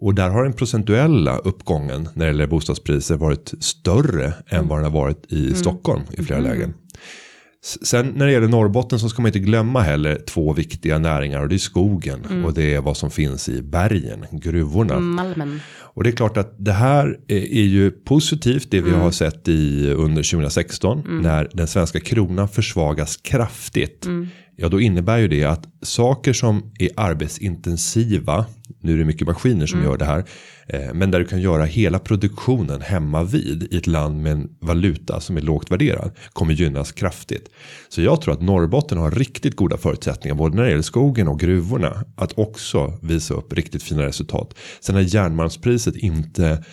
Och 0.00 0.14
där 0.14 0.30
har 0.30 0.44
den 0.44 0.52
procentuella 0.52 1.38
uppgången 1.38 2.08
när 2.14 2.26
det 2.26 2.30
gäller 2.30 2.46
bostadspriser 2.46 3.16
varit 3.16 3.54
större 3.60 4.32
än 4.48 4.68
vad 4.68 4.78
den 4.78 4.84
har 4.84 5.00
varit 5.00 5.32
i. 5.32 5.54
Stockholm 5.54 6.02
i 6.10 6.22
flera 6.22 6.40
lägen. 6.40 6.74
Sen 7.82 8.12
när 8.16 8.26
det 8.26 8.32
gäller 8.32 8.48
Norrbotten 8.48 8.98
så 8.98 9.08
ska 9.08 9.22
man 9.22 9.28
inte 9.28 9.38
glömma 9.38 9.80
heller 9.80 10.22
två 10.26 10.52
viktiga 10.52 10.98
näringar 10.98 11.42
och 11.42 11.48
det 11.48 11.56
är 11.56 11.58
skogen 11.58 12.24
mm. 12.24 12.44
och 12.44 12.54
det 12.54 12.74
är 12.74 12.80
vad 12.80 12.96
som 12.96 13.10
finns 13.10 13.48
i 13.48 13.62
bergen, 13.62 14.24
gruvorna. 14.32 15.00
Malmen. 15.00 15.60
Och 15.76 16.04
det 16.04 16.10
är 16.10 16.16
klart 16.16 16.36
att 16.36 16.54
det 16.58 16.72
här 16.72 17.18
är 17.28 17.64
ju 17.64 17.90
positivt 17.90 18.70
det 18.70 18.80
vi 18.80 18.90
mm. 18.90 19.00
har 19.00 19.10
sett 19.10 19.48
i 19.48 19.90
under 19.90 20.22
2016 20.22 20.98
mm. 20.98 21.18
när 21.18 21.50
den 21.52 21.66
svenska 21.66 22.00
kronan 22.00 22.48
försvagas 22.48 23.16
kraftigt. 23.16 24.06
Mm. 24.06 24.28
Ja, 24.56 24.68
då 24.68 24.80
innebär 24.80 25.18
ju 25.18 25.28
det 25.28 25.44
att 25.44 25.64
saker 25.82 26.32
som 26.32 26.72
är 26.78 26.90
arbetsintensiva, 26.96 28.46
nu 28.80 28.92
är 28.92 28.98
det 28.98 29.04
mycket 29.04 29.26
maskiner 29.26 29.66
som 29.66 29.78
mm. 29.78 29.90
gör 29.90 29.98
det 29.98 30.04
här, 30.04 30.24
eh, 30.66 30.94
men 30.94 31.10
där 31.10 31.18
du 31.18 31.24
kan 31.24 31.40
göra 31.40 31.64
hela 31.64 31.98
produktionen 31.98 32.80
hemma 32.80 33.22
vid 33.22 33.68
i 33.70 33.76
ett 33.76 33.86
land 33.86 34.22
med 34.22 34.32
en 34.32 34.48
valuta 34.60 35.20
som 35.20 35.36
är 35.36 35.40
lågt 35.40 35.70
värderad 35.70 36.10
kommer 36.32 36.54
gynnas 36.54 36.92
kraftigt. 36.92 37.50
Så 37.88 38.02
jag 38.02 38.20
tror 38.20 38.34
att 38.34 38.42
Norrbotten 38.42 38.98
har 38.98 39.10
riktigt 39.10 39.56
goda 39.56 39.76
förutsättningar 39.76 40.34
både 40.34 40.56
när 40.56 40.62
det 40.62 40.70
gäller 40.70 40.82
skogen 40.82 41.28
och 41.28 41.40
gruvorna 41.40 42.04
att 42.16 42.38
också 42.38 42.98
visa 43.02 43.34
upp 43.34 43.52
riktigt 43.52 43.82
fina 43.82 44.02
resultat. 44.02 44.54
Sen 44.80 44.94
har 44.94 45.02
järnmalmspriset 45.02 45.96
inte 45.96 46.64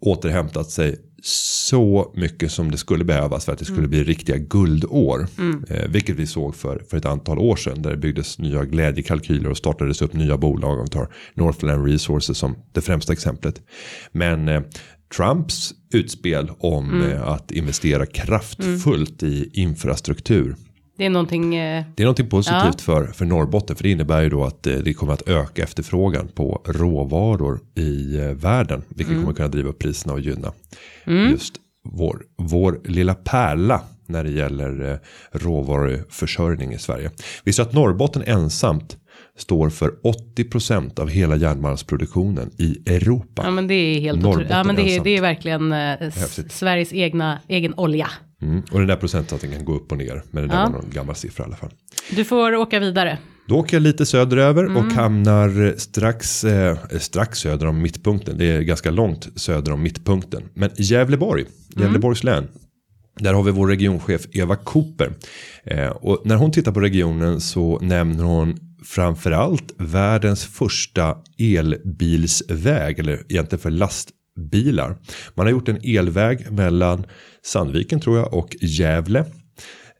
återhämtat 0.00 0.70
sig 0.70 0.96
så 1.22 2.12
mycket 2.16 2.52
som 2.52 2.70
det 2.70 2.76
skulle 2.76 3.04
behövas 3.04 3.44
för 3.44 3.52
att 3.52 3.58
det 3.58 3.64
skulle 3.64 3.78
mm. 3.78 3.90
bli 3.90 4.04
riktiga 4.04 4.36
guldår. 4.36 5.26
Mm. 5.38 5.64
Eh, 5.68 5.88
vilket 5.88 6.16
vi 6.16 6.26
såg 6.26 6.54
för, 6.54 6.82
för 6.90 6.96
ett 6.96 7.04
antal 7.04 7.38
år 7.38 7.56
sedan. 7.56 7.82
Där 7.82 7.90
det 7.90 7.96
byggdes 7.96 8.38
nya 8.38 8.64
glädjekalkyler 8.64 9.50
och 9.50 9.56
startades 9.56 10.02
upp 10.02 10.12
nya 10.12 10.36
bolag. 10.36 10.78
Om 10.78 10.84
vi 10.84 10.90
tar 10.90 11.08
Northland 11.34 11.86
Resources 11.86 12.38
som 12.38 12.56
det 12.72 12.80
främsta 12.80 13.12
exemplet. 13.12 13.62
Men 14.12 14.48
eh, 14.48 14.62
Trumps 15.16 15.74
utspel 15.92 16.50
om 16.58 16.90
mm. 16.90 17.10
eh, 17.10 17.28
att 17.28 17.50
investera 17.50 18.06
kraftfullt 18.06 19.22
mm. 19.22 19.34
i 19.34 19.50
infrastruktur 19.52 20.56
det 21.00 21.06
är 21.06 21.10
någonting. 21.10 21.54
Eh, 21.54 21.84
det 21.94 22.02
är 22.02 22.04
någonting 22.04 22.28
positivt 22.28 22.60
ja. 22.62 22.72
för, 22.78 23.06
för 23.06 23.24
Norrbotten. 23.24 23.76
För 23.76 23.82
det 23.82 23.90
innebär 23.90 24.22
ju 24.22 24.28
då 24.28 24.44
att 24.44 24.66
eh, 24.66 24.74
det 24.74 24.94
kommer 24.94 25.12
att 25.12 25.28
öka 25.28 25.62
efterfrågan 25.62 26.28
på 26.28 26.62
råvaror 26.64 27.60
i 27.74 28.16
eh, 28.18 28.24
världen. 28.24 28.82
Vilket 28.88 29.12
mm. 29.12 29.22
kommer 29.22 29.36
kunna 29.36 29.48
driva 29.48 29.68
upp 29.68 29.78
priserna 29.78 30.12
och 30.12 30.20
gynna 30.20 30.52
mm. 31.04 31.30
just 31.30 31.54
vår, 31.88 32.22
vår 32.38 32.80
lilla 32.84 33.14
pärla. 33.14 33.80
När 34.06 34.24
det 34.24 34.30
gäller 34.30 35.00
råvaruförsörjning 35.32 36.72
i 36.72 36.78
Sverige. 36.78 37.10
Visst 37.44 37.58
att 37.58 37.72
Norrbotten 37.72 38.22
ensamt 38.26 38.96
står 39.36 39.70
för 39.70 39.94
80% 40.36 41.00
av 41.00 41.08
hela 41.08 41.36
järnmalmsproduktionen 41.36 42.50
i 42.58 42.82
Europa. 42.86 43.42
Ja 43.44 43.50
men 43.50 43.68
det 43.68 43.74
är 43.74 44.00
helt 44.00 44.24
otroligt. 44.24 44.50
Ja 44.50 44.64
men 44.64 44.76
det 44.76 44.96
är, 44.96 45.04
det 45.04 45.16
är 45.16 45.20
verkligen 45.20 45.72
eh, 45.72 46.10
Sveriges 46.48 46.92
egna 46.92 47.40
egen 47.48 47.74
olja. 47.74 48.08
Mm. 48.42 48.62
Och 48.72 48.78
den 48.78 48.88
där 48.88 48.96
procentsatsen 48.96 49.50
kan 49.50 49.64
gå 49.64 49.74
upp 49.74 49.92
och 49.92 49.98
ner. 49.98 50.22
Men 50.30 50.42
det 50.42 50.48
där 50.48 50.56
ja. 50.56 50.64
var 50.64 50.72
någon 50.72 50.90
gammal 50.90 51.14
siffra 51.14 51.44
i 51.44 51.46
alla 51.46 51.56
fall. 51.56 51.70
Du 52.10 52.24
får 52.24 52.54
åka 52.54 52.80
vidare. 52.80 53.18
Då 53.46 53.56
åker 53.56 53.76
jag 53.76 53.82
lite 53.82 54.06
söderöver 54.06 54.64
mm. 54.64 54.76
och 54.76 54.92
hamnar 54.92 55.78
strax, 55.78 56.44
eh, 56.44 56.78
strax 56.98 57.38
söder 57.38 57.66
om 57.66 57.82
mittpunkten. 57.82 58.38
Det 58.38 58.44
är 58.44 58.60
ganska 58.60 58.90
långt 58.90 59.28
söder 59.36 59.72
om 59.72 59.82
mittpunkten. 59.82 60.42
Men 60.54 60.70
Gävleborg, 60.76 61.44
Gävleborgs 61.76 62.24
mm. 62.24 62.34
län. 62.34 62.48
Där 63.20 63.34
har 63.34 63.42
vi 63.42 63.50
vår 63.50 63.68
regionchef 63.68 64.26
Eva 64.32 64.56
Cooper. 64.56 65.12
Eh, 65.64 65.88
och 65.88 66.22
när 66.24 66.36
hon 66.36 66.52
tittar 66.52 66.72
på 66.72 66.80
regionen 66.80 67.40
så 67.40 67.78
nämner 67.78 68.24
hon 68.24 68.56
framförallt 68.84 69.74
världens 69.78 70.44
första 70.44 71.16
elbilsväg. 71.38 72.98
Eller 72.98 73.22
egentligen 73.28 73.60
för 73.60 73.70
Bilar 74.50 74.96
Man 75.34 75.46
har 75.46 75.50
gjort 75.50 75.68
en 75.68 75.80
elväg 75.82 76.52
mellan 76.52 77.06
Sandviken 77.42 78.00
tror 78.00 78.18
jag 78.18 78.34
och 78.34 78.56
Gävle. 78.60 79.24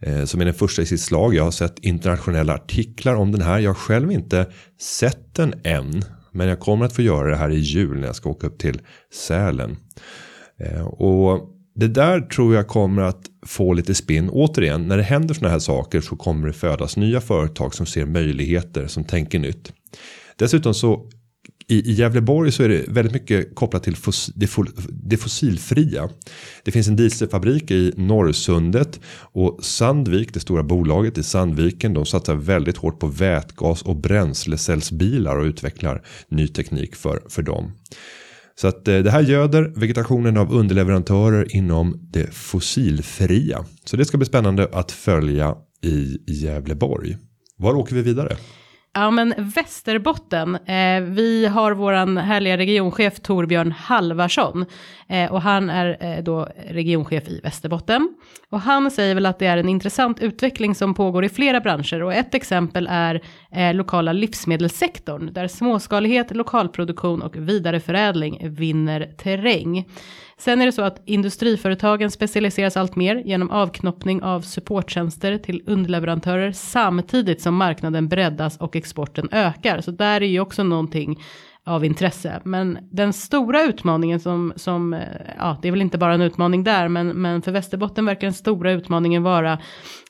Eh, 0.03 0.25
som 0.25 0.41
är 0.41 0.45
den 0.45 0.55
första 0.55 0.83
i 0.83 0.87
sitt 0.87 1.01
slag. 1.01 1.35
Jag 1.35 1.45
har 1.45 1.51
sett 1.51 1.79
internationella 1.79 2.55
artiklar 2.55 3.15
om 3.15 3.33
den 3.33 3.43
här. 3.43 3.59
Jag 3.59 3.71
har 3.71 3.75
själv 3.75 4.13
inte 4.13 4.47
sett 4.81 5.35
den 5.35 5.55
än. 5.65 6.05
Men 6.33 6.49
jag 6.49 6.61
kommer 6.61 6.87
att 6.87 6.93
få 6.93 7.03
göra 7.03 7.31
det 7.31 7.37
här 7.37 7.51
i 7.51 7.59
jul 7.59 8.01
när 8.01 8.07
jag 8.07 8.17
ska 8.17 8.31
åka 8.31 8.47
upp 8.47 8.59
till 8.59 8.81
Sälen. 9.13 9.77
Eh, 10.61 10.87
och 10.87 11.51
det 11.75 11.89
där 11.89 12.21
tror 12.21 12.55
jag 12.55 12.69
kommer 12.69 13.03
att 13.03 13.23
få 13.47 13.73
lite 13.73 13.95
spinn. 13.95 14.31
Återigen, 14.31 14.89
när 14.89 14.97
det 14.97 15.03
händer 15.03 15.35
sådana 15.35 15.53
här 15.53 15.59
saker 15.59 16.01
så 16.01 16.17
kommer 16.17 16.47
det 16.47 16.53
födas 16.53 16.97
nya 16.97 17.21
företag 17.21 17.75
som 17.75 17.87
ser 17.87 18.07
möjligheter, 18.07 18.87
som 18.87 19.05
tänker 19.05 19.39
nytt. 19.39 19.73
Dessutom 20.37 20.75
så 20.75 21.11
i, 21.71 21.91
i 21.91 21.93
Gävleborg 21.93 22.53
så 22.53 22.63
är 22.63 22.69
det 22.69 22.85
väldigt 22.89 23.13
mycket 23.13 23.55
kopplat 23.55 23.83
till 23.83 23.97
fos, 23.97 24.31
det, 24.35 24.51
det 24.89 25.17
fossilfria. 25.17 26.09
Det 26.65 26.71
finns 26.71 26.89
en 26.89 26.97
dieselfabrik 26.97 27.71
i 27.71 27.93
Norrsundet 27.97 29.01
och 29.33 29.59
Sandvik, 29.65 30.35
det 30.35 30.41
stora 30.41 30.63
bolaget 30.63 31.19
i 31.19 31.23
Sandviken, 31.23 31.95
de 31.95 32.07
satsar 32.07 32.35
väldigt 32.35 32.77
hårt 32.77 33.01
på 33.01 33.07
vätgas 33.07 33.83
och 33.83 33.97
bränslecellsbilar 33.97 35.37
och 35.37 35.45
utvecklar 35.45 36.03
ny 36.29 36.49
teknik 36.49 36.97
för, 36.97 37.23
för 37.29 37.43
dem. 37.43 37.73
Så 38.55 38.69
att 38.69 38.89
eh, 38.89 38.99
det 38.99 39.11
här 39.11 39.23
göder 39.23 39.73
vegetationen 39.77 40.37
av 40.37 40.53
underleverantörer 40.53 41.57
inom 41.57 42.09
det 42.13 42.35
fossilfria. 42.35 43.65
Så 43.85 43.97
det 43.97 44.05
ska 44.05 44.19
bli 44.19 44.27
spännande 44.27 44.69
att 44.73 44.93
följa 44.93 45.55
i 45.83 46.19
Gävleborg. 46.27 47.17
Var 47.57 47.75
åker 47.75 47.95
vi 47.95 48.03
vidare? 48.03 48.37
Ja 48.93 49.11
men 49.11 49.35
Västerbotten, 49.39 50.55
eh, 50.55 51.01
vi 51.01 51.47
har 51.47 51.73
våran 51.73 52.17
härliga 52.17 52.57
regionchef 52.57 53.21
Torbjörn 53.21 53.73
Halvarsson 53.73 54.67
eh, 55.11 55.33
och 55.33 55.43
han 55.43 55.71
är 55.71 55.97
eh, 56.01 56.23
då 56.23 56.49
regionchef 56.69 57.29
i 57.29 57.41
Västerbotten. 57.41 58.15
Och 58.51 58.61
han 58.61 58.91
säger 58.91 59.15
väl 59.15 59.27
att 59.27 59.39
det 59.39 59.47
är 59.47 59.57
en 59.57 59.69
intressant 59.69 60.21
utveckling 60.21 60.75
som 60.75 60.95
pågår 60.95 61.25
i 61.25 61.29
flera 61.29 61.61
branscher 61.61 62.03
och 62.03 62.15
ett 62.15 62.35
exempel 62.35 62.89
är 62.91 63.23
eh, 63.53 63.75
lokala 63.75 64.13
livsmedelssektorn 64.13 65.33
där 65.33 65.49
småskalighet, 65.49 66.37
lokalproduktion 66.37 67.23
och 67.23 67.37
vidareförädling 67.37 68.39
vinner 68.51 69.15
terräng. 69.17 69.85
Sen 70.41 70.61
är 70.61 70.67
det 70.67 70.73
så 70.73 70.83
att 70.83 71.03
industriföretagen 71.05 72.11
specialiseras 72.11 72.77
allt 72.77 72.97
mer 72.97 73.17
genom 73.17 73.51
avknoppning 73.51 74.23
av 74.23 74.41
supporttjänster 74.41 75.39
till 75.39 75.63
underleverantörer 75.67 76.53
samtidigt 76.53 77.41
som 77.43 77.55
marknaden 77.55 78.09
breddas 78.09 78.57
och 78.57 78.77
exporten 78.77 79.29
ökar. 79.33 79.81
Så 79.81 79.91
där 79.91 80.21
är 80.21 80.27
ju 80.27 80.41
också 80.41 80.63
någonting 80.63 81.19
av 81.67 81.85
intresse. 81.85 82.41
Men 82.45 82.79
den 82.91 83.13
stora 83.13 83.63
utmaningen 83.63 84.21
som, 84.21 84.53
som 84.57 84.95
eh, 84.95 85.01
ja, 85.39 85.59
det 85.63 85.69
är 85.69 85.73
väl 85.73 85.81
inte 85.81 85.99
bara 85.99 86.15
en 86.15 86.23
utmaning 86.23 86.65
där, 86.65 86.89
men, 86.89 87.09
men 87.09 87.43
för 87.43 87.53
Västerbotten 87.53 88.07
verkar 88.07 88.27
den 88.27 88.35
stora 88.35 88.73
utmaningen 88.73 89.23
vara 89.23 89.59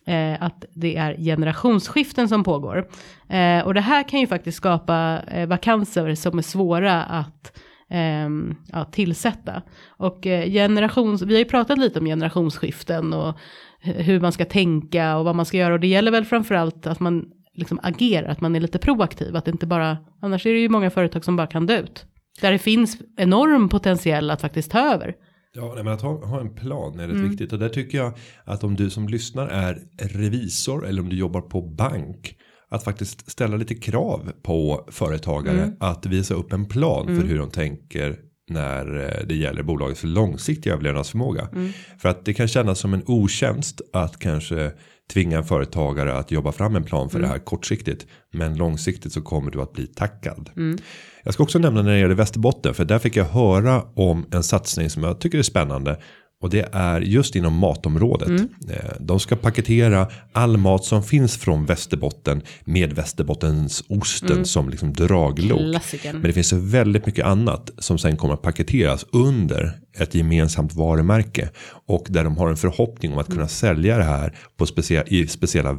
eh, 0.06 0.42
att 0.42 0.64
det 0.74 0.96
är 0.96 1.16
generationsskiften 1.16 2.28
som 2.28 2.44
pågår. 2.44 2.88
Eh, 3.28 3.66
och 3.66 3.74
det 3.74 3.80
här 3.80 4.08
kan 4.08 4.20
ju 4.20 4.26
faktiskt 4.26 4.56
skapa 4.56 5.22
eh, 5.26 5.48
vakanser 5.48 6.14
som 6.14 6.38
är 6.38 6.42
svåra 6.42 7.02
att 7.02 7.56
eh, 7.90 8.28
ja, 8.72 8.84
tillsätta. 8.84 9.62
Och 9.88 10.26
eh, 10.26 10.50
generations, 10.50 11.22
vi 11.22 11.34
har 11.34 11.38
ju 11.38 11.44
pratat 11.44 11.78
lite 11.78 11.98
om 11.98 12.06
generationsskiften 12.06 13.12
och 13.12 13.38
hur 13.82 14.20
man 14.20 14.32
ska 14.32 14.44
tänka 14.44 15.16
och 15.16 15.24
vad 15.24 15.34
man 15.34 15.46
ska 15.46 15.56
göra 15.56 15.74
och 15.74 15.80
det 15.80 15.86
gäller 15.86 16.10
väl 16.10 16.24
framförallt 16.24 16.86
att 16.86 17.00
man 17.00 17.24
liksom 17.60 17.80
agerar, 17.82 18.28
att 18.28 18.40
man 18.40 18.56
är 18.56 18.60
lite 18.60 18.78
proaktiv, 18.78 19.36
att 19.36 19.44
det 19.44 19.50
inte 19.50 19.66
bara, 19.66 19.98
annars 20.22 20.46
är 20.46 20.52
det 20.52 20.58
ju 20.60 20.68
många 20.68 20.90
företag 20.90 21.24
som 21.24 21.36
bara 21.36 21.46
kan 21.46 21.66
dö 21.66 21.78
ut. 21.80 22.04
Där 22.40 22.52
det 22.52 22.58
finns 22.58 22.98
enorm 23.16 23.68
potential 23.68 24.30
att 24.30 24.40
faktiskt 24.40 24.70
ta 24.70 24.78
över. 24.94 25.14
Ja, 25.54 25.74
men 25.76 25.88
att 25.88 26.02
ha, 26.02 26.26
ha 26.26 26.40
en 26.40 26.54
plan 26.54 27.00
är 27.00 27.06
rätt 27.08 27.16
Mm. 27.16 27.28
viktigt 27.30 27.52
och 27.52 27.58
där 27.58 27.68
tycker 27.68 27.98
jag 27.98 28.12
att 28.44 28.64
om 28.64 28.74
du 28.74 28.90
som 28.90 29.08
lyssnar 29.08 29.48
är 29.48 29.78
revisor 29.98 30.86
eller 30.86 31.02
om 31.02 31.08
du 31.08 31.16
jobbar 31.16 31.40
på 31.40 31.62
bank 31.62 32.36
att 32.68 32.84
faktiskt 32.84 33.30
ställa 33.30 33.56
lite 33.56 33.74
krav 33.74 34.32
på 34.42 34.84
företagare 34.90 35.62
Mm. 35.62 35.76
att 35.80 36.06
visa 36.06 36.34
upp 36.34 36.52
en 36.52 36.64
plan 36.66 37.06
för 37.06 37.26
hur 37.26 37.38
de 37.38 37.50
tänker 37.50 38.16
när 38.50 38.96
eh, 39.04 39.26
det 39.26 39.34
gäller 39.34 39.62
bolagets 39.62 40.04
långsiktiga 40.04 40.72
överlevnadsförmåga. 40.72 41.48
Mm. 41.52 41.72
För 41.98 42.08
att 42.08 42.24
det 42.24 42.34
kan 42.34 42.48
kännas 42.48 42.78
som 42.78 42.94
en 42.94 43.02
otjänst 43.06 43.80
att 43.92 44.18
kanske 44.18 44.72
tvinga 45.12 45.38
en 45.38 45.44
företagare 45.44 46.14
att 46.14 46.30
jobba 46.30 46.52
fram 46.52 46.76
en 46.76 46.84
plan 46.84 47.10
för 47.10 47.18
Mm. 47.18 47.28
det 47.28 47.34
här 47.34 47.44
kortsiktigt. 47.44 48.06
Men 48.32 48.56
långsiktigt 48.56 49.12
så 49.12 49.22
kommer 49.22 49.50
du 49.50 49.62
att 49.62 49.72
bli 49.72 49.86
tackad. 49.86 50.50
Mm. 50.56 50.78
Jag 51.24 51.34
ska 51.34 51.42
också 51.42 51.58
nämna 51.58 51.82
när 51.82 51.90
det 51.92 51.98
gäller 51.98 52.14
Västerbotten. 52.14 52.74
För 52.74 52.84
där 52.84 52.98
fick 52.98 53.16
jag 53.16 53.24
höra 53.24 53.82
om 53.94 54.26
en 54.32 54.42
satsning 54.42 54.90
som 54.90 55.02
jag 55.02 55.20
tycker 55.20 55.38
är 55.38 55.42
spännande. 55.42 56.00
Och 56.42 56.50
det 56.50 56.68
är 56.72 57.00
just 57.00 57.36
inom 57.36 57.54
matområdet. 57.54 58.28
Mm. 58.28 58.48
Eh, 58.70 58.76
De 59.00 59.20
ska 59.20 59.36
paketera 59.36 60.08
all 60.32 60.56
mat 60.56 60.84
som 60.84 61.02
finns 61.02 61.36
från 61.36 61.66
Västerbotten 61.66 62.42
med 62.64 62.92
Västerbottens 62.92 63.84
osten 63.88 64.44
som 64.44 64.68
liksom 64.70 64.92
draglok. 64.92 65.60
Mm. 65.60 65.72
Klassikern. 65.72 66.12
Men 66.12 66.22
det 66.22 66.32
finns 66.32 66.52
väldigt 66.52 67.06
mycket 67.06 67.26
annat 67.26 67.70
som 67.78 67.98
sen 67.98 68.16
kommer 68.16 68.34
att 68.34 68.42
paketeras 68.42 69.06
under 69.12 69.72
ett 69.98 70.14
gemensamt 70.14 70.74
varumärke. 70.74 71.48
Och 71.86 72.06
där 72.08 72.24
de 72.24 72.36
har 72.36 72.48
en 72.50 72.56
förhoppning 72.56 73.12
om 73.12 73.18
att 73.18 73.28
Mm. 73.28 73.36
kunna 73.36 73.48
sälja 73.48 73.98
det 73.98 74.04
här 74.04 74.34
på 74.56 74.66
specia 74.66 75.04
i 75.06 75.26
speciella 75.26 75.72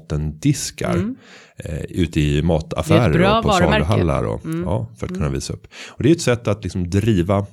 Västerbotten-diskar. 0.00 1.14
Eh, 1.58 1.78
ute 1.88 2.20
i 2.20 2.42
mataffärer 2.42 3.36
och 3.38 3.42
på. 3.44 3.52
Mm. 3.52 3.70
saluhallar. 3.72 4.24
Och, 4.24 4.40
ja, 4.64 4.88
för 4.98 5.06
att 5.06 5.12
kunna 5.12 5.28
visa 5.28 5.52
upp. 5.52 5.66
Och 5.88 6.02
det 6.02 6.08
är 6.08 6.12
ett 6.12 6.20
sätt 6.20 6.48
att 6.48 6.64
liksom 6.64 6.90
driva 6.90 7.46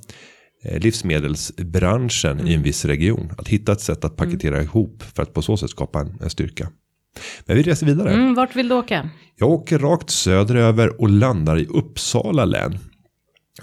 eh, 0.63 0.80
livsmedelsbranschen 0.80 2.47
i 2.47 2.54
en 2.54 2.63
viss 2.63 2.86
region. 2.86 3.32
Att 3.38 3.47
hitta 3.47 3.71
ett 3.71 3.82
sätt 3.82 4.06
att 4.06 4.15
paketera 4.15 4.62
ihop 4.62 5.04
för 5.15 5.23
att 5.23 5.34
på 5.34 5.41
så 5.41 5.58
sätt 5.58 5.69
skapa 5.69 5.99
en, 5.99 6.17
en 6.21 6.30
styrka. 6.30 6.69
Men 7.45 7.58
vi 7.58 7.63
reser 7.63 7.86
vidare. 7.86 8.13
Mm, 8.13 8.34
vart 8.34 8.56
vill 8.56 8.69
du 8.69 8.76
åka? 8.76 9.10
Jag 9.36 9.49
åker 9.49 9.80
rakt 9.80 10.10
söderöver 10.10 11.02
och 11.02 11.10
landar 11.10 11.60
i 11.60 11.65
Uppsala 11.65 12.45
län. 12.45 12.78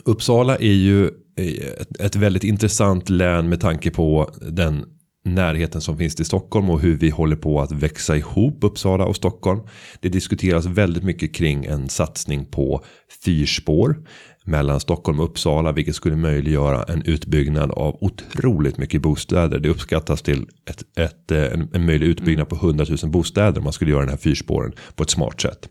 Uppsala 0.05 0.57
är 0.57 0.73
ju 0.73 1.05
eh, 1.37 1.81
ett, 1.81 2.01
ett 2.01 2.17
väldigt 2.17 2.45
intressant 2.45 3.09
län 3.09 3.49
med 3.49 3.61
tanke 3.61 3.91
på 3.91 4.31
den 4.41 4.85
närheten 5.25 5.81
som 5.81 5.99
finns 5.99 6.15
till 6.15 6.25
Stockholm 6.25 6.71
och 6.71 6.81
hur 6.81 6.97
vi 6.97 7.11
håller 7.11 7.37
på 7.37 7.61
att 7.61 7.73
växa 7.73 8.17
ihop 8.17 8.65
Uppsala 8.65 9.05
och 9.05 9.17
Stockholm. 9.17 9.61
Det 10.01 10.09
diskuteras 10.09 10.67
väldigt 10.67 11.05
mycket 11.05 11.35
kring 11.35 11.65
en 11.65 11.89
satsning 11.89 12.45
på 12.45 12.85
fyrspår 13.25 13.97
mellan 14.44 14.81
Stockholm 14.81 15.20
och 15.20 15.24
Uppsala 15.24 15.72
vilket 15.72 15.94
skulle 15.94 16.16
möjliggöra 16.16 16.83
en 16.83 17.03
utbyggnad 17.03 17.70
av 17.70 17.98
otroligt 18.00 18.79
mycket 18.79 19.03
bostäder. 19.03 19.59
Det 19.59 19.68
uppskattas 19.68 20.22
till 20.22 20.46
ett, 20.70 20.98
ett, 20.98 21.31
eh, 21.31 21.53
en, 21.53 21.68
en 21.74 21.87
möjlig 21.87 22.07
utbyggnad 22.07 22.48
på 22.48 22.57
100 22.57 22.87
000 23.03 23.11
bostäder 23.11 23.59
om 23.59 23.64
man 23.64 23.72
skulle 23.72 23.90
göra 23.90 24.00
den 24.00 24.11
här 24.11 24.16
fyrspåren 24.16 24.72
på 24.94 25.03
ett 25.03 25.11
smart 25.11 25.40
sätt. 25.40 25.68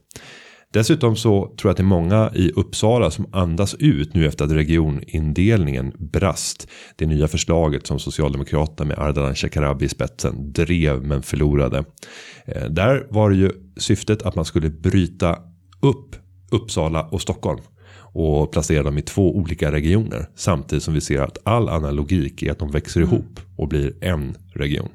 Dessutom 0.73 1.15
så 1.15 1.41
tror 1.41 1.69
jag 1.69 1.71
att 1.71 1.77
det 1.77 1.83
är 1.83 1.85
många 1.85 2.31
i 2.35 2.51
Uppsala 2.51 3.11
som 3.11 3.25
andas 3.31 3.75
ut 3.75 4.13
nu 4.13 4.27
efter 4.27 4.45
att 4.45 4.51
regionindelningen 4.51 5.93
brast. 5.97 6.67
Det 6.95 7.05
nya 7.05 7.27
förslaget 7.27 7.87
som 7.87 7.99
Socialdemokraterna 7.99 8.87
med 8.87 8.99
Ardalan 8.99 9.35
Shekarabi 9.35 9.85
i 9.85 9.89
spetsen 9.89 10.53
drev 10.53 11.03
men 11.03 11.21
förlorade. 11.21 11.83
Eh, 12.45 12.65
där 12.69 13.07
var 13.09 13.29
det 13.29 13.35
ju 13.35 13.51
syftet 13.77 14.21
att 14.21 14.35
man 14.35 14.45
skulle 14.45 14.69
bryta 14.69 15.37
upp 15.81 16.15
Uppsala 16.51 17.03
och 17.03 17.21
Stockholm 17.21 17.61
och 18.19 18.51
placera 18.51 18.83
dem 18.83 18.97
i 18.97 19.01
två 19.01 19.35
olika 19.35 19.71
regioner 19.71 20.29
samtidigt 20.35 20.83
som 20.83 20.93
vi 20.93 21.01
ser 21.01 21.21
att 21.21 21.37
all 21.43 21.69
annan 21.69 21.95
logik 21.95 22.43
är 22.43 22.51
att 22.51 22.59
de 22.59 22.71
växer 22.71 23.01
ihop 23.01 23.39
och 23.55 23.67
blir 23.67 23.93
en 24.01 24.35
region. 24.53 24.89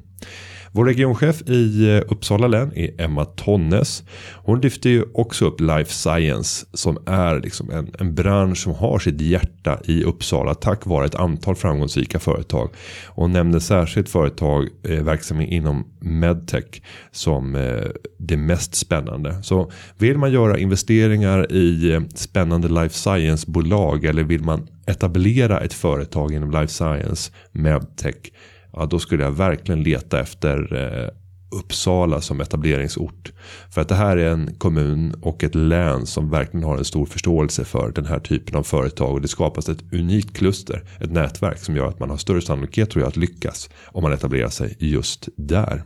Vår 0.75 0.85
regionchef 0.85 1.49
i 1.49 1.89
eh, 1.89 2.01
Uppsala 2.11 2.47
län 2.47 2.71
är 2.75 3.01
Emma 3.01 3.25
Tonnes. 3.25 4.03
Hon 4.33 4.61
lyfter 4.61 4.89
ju 4.89 5.03
också 5.13 5.45
upp 5.45 5.61
life 5.61 5.93
science 5.93 6.65
som 6.73 6.97
är 7.05 7.39
liksom 7.39 7.69
en, 7.69 7.91
en 7.99 8.15
bransch 8.15 8.57
som 8.57 8.73
har 8.73 8.99
sitt 8.99 9.21
hjärta 9.21 9.79
i 9.85 10.03
Uppsala 10.03 10.53
tack 10.53 10.85
vare 10.85 11.05
ett 11.05 11.15
antal 11.15 11.55
framgångsrika 11.55 12.19
företag. 12.19 12.69
Och 13.05 13.23
hon 13.23 13.31
nämnde 13.31 13.61
särskilt 13.61 14.09
företag 14.09 14.67
eh, 14.83 15.03
verksamma 15.03 15.43
inom 15.43 15.85
medtech 15.99 16.81
som 17.11 17.55
eh, 17.55 17.83
det 18.17 18.37
mest 18.37 18.75
spännande. 18.75 19.43
Så 19.43 19.71
vill 19.97 20.17
man 20.17 20.31
göra 20.31 20.57
investeringar 20.57 21.51
i 21.51 21.91
eh, 21.93 22.01
spännande 22.15 22.67
life 22.67 22.95
science 22.95 23.51
bolag 23.51 24.05
eller 24.05 24.23
vill 24.23 24.43
man 24.43 24.67
etablera 24.85 25.59
ett 25.59 25.73
företag 25.73 26.33
inom 26.33 26.51
life 26.51 26.73
science 26.73 27.31
medtech 27.51 28.31
ja, 28.75 28.85
då 28.85 28.99
skulle 28.99 29.23
jag 29.23 29.31
verkligen 29.31 29.83
leta 29.83 30.19
efter 30.19 30.75
eh, 30.75 31.09
Uppsala 31.51 32.21
som 32.21 32.41
etableringsort. 32.41 33.31
För 33.73 33.81
att 33.81 33.89
det 33.89 33.95
här 33.95 34.17
är 34.17 34.29
en 34.29 34.55
kommun 34.57 35.15
och 35.21 35.43
ett 35.43 35.55
län 35.55 36.05
som 36.05 36.29
verkligen 36.29 36.63
har 36.63 36.77
en 36.77 36.85
stor 36.85 37.05
förståelse 37.05 37.65
för 37.65 37.91
den 37.91 38.05
här 38.05 38.19
typen 38.19 38.55
av 38.55 38.63
företag. 38.63 39.13
Och 39.13 39.21
det 39.21 39.27
skapas 39.27 39.69
ett 39.69 39.93
unikt 39.93 40.37
kluster, 40.37 40.83
ett 40.99 41.11
nätverk 41.11 41.57
som 41.57 41.75
gör 41.75 41.87
att 41.87 41.99
man 41.99 42.09
har 42.09 42.17
större 42.17 42.41
sannolikhet 42.41 42.89
tror 42.89 43.01
jag 43.03 43.09
att 43.09 43.17
lyckas 43.17 43.69
om 43.87 44.03
man 44.03 44.13
etablerar 44.13 44.49
sig 44.49 44.75
just 44.79 45.29
där. 45.37 45.83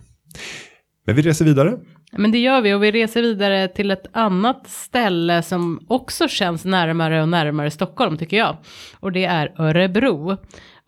Men 1.05 1.15
vi 1.15 1.21
reser 1.21 1.45
vidare. 1.45 1.77
Men 2.11 2.31
det 2.31 2.37
gör 2.37 2.61
vi 2.61 2.73
och 2.73 2.83
vi 2.83 2.91
reser 2.91 3.21
vidare 3.21 3.67
till 3.67 3.91
ett 3.91 4.05
annat 4.11 4.67
ställe 4.67 5.43
som 5.43 5.85
också 5.87 6.27
känns 6.27 6.65
närmare 6.65 7.21
och 7.21 7.29
närmare 7.29 7.71
Stockholm 7.71 8.17
tycker 8.17 8.37
jag. 8.37 8.57
Och 8.99 9.11
det 9.11 9.25
är 9.25 9.53
Örebro. 9.57 10.37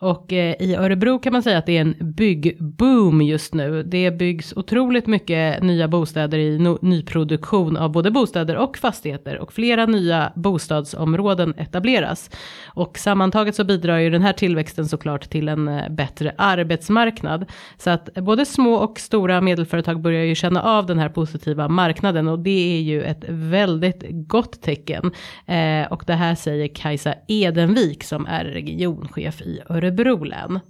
Och 0.02 0.32
eh, 0.32 0.54
i 0.58 0.74
Örebro 0.74 1.18
kan 1.18 1.32
man 1.32 1.42
säga 1.42 1.58
att 1.58 1.66
det 1.66 1.76
är 1.76 1.80
en 1.80 1.94
byggboom 2.00 3.22
just 3.22 3.54
nu. 3.54 3.82
Det 3.82 4.10
byggs 4.10 4.52
otroligt 4.56 5.06
mycket 5.06 5.62
nya 5.62 5.88
bostäder 5.88 6.38
i 6.38 6.58
no- 6.58 6.78
nyproduktion 6.82 7.76
av 7.76 7.92
både 7.92 8.10
bostäder 8.10 8.56
och 8.56 8.78
fastigheter 8.78 9.38
och 9.38 9.52
flera 9.52 9.86
nya 9.86 10.32
bostadsområden 10.34 11.54
etableras. 11.56 12.30
Och 12.66 12.98
sammantaget 12.98 13.54
så 13.54 13.64
bidrar 13.64 13.98
ju 13.98 14.10
den 14.10 14.22
här 14.22 14.32
tillväxten 14.32 14.88
såklart 14.88 15.30
till 15.30 15.48
en 15.48 15.68
eh, 15.68 15.88
bättre 15.88 16.34
arbetsmarknad. 16.38 17.50
Så 17.78 17.90
att 17.90 18.14
både 18.14 18.46
små 18.46 18.74
och 18.74 19.00
stora 19.00 19.40
medelföretag 19.40 20.00
börjar 20.00 20.24
ju 20.24 20.34
känna 20.34 20.62
av 20.62 20.86
den 20.86 20.98
här 20.98 21.08
positiva 21.08 21.68
marknaden 21.68 22.28
och 22.28 22.38
det 22.38 22.78
är 22.78 22.80
ju 22.80 23.02
ett 23.02 23.24
väldigt 23.28 24.04
gott 24.10 24.62
tecken. 24.62 25.12
Eh, 25.46 25.92
och 25.92 26.04
det 26.06 26.14
här 26.14 26.34
säger 26.34 26.68
Kajsa 26.68 27.14
Edenvik 27.28 28.04
som 28.04 28.26
är 28.26 28.44
regionchef 28.44 29.42
i 29.42 29.60
Örebro 29.68 29.91
Örebro 30.00 30.24
län. 30.24 30.60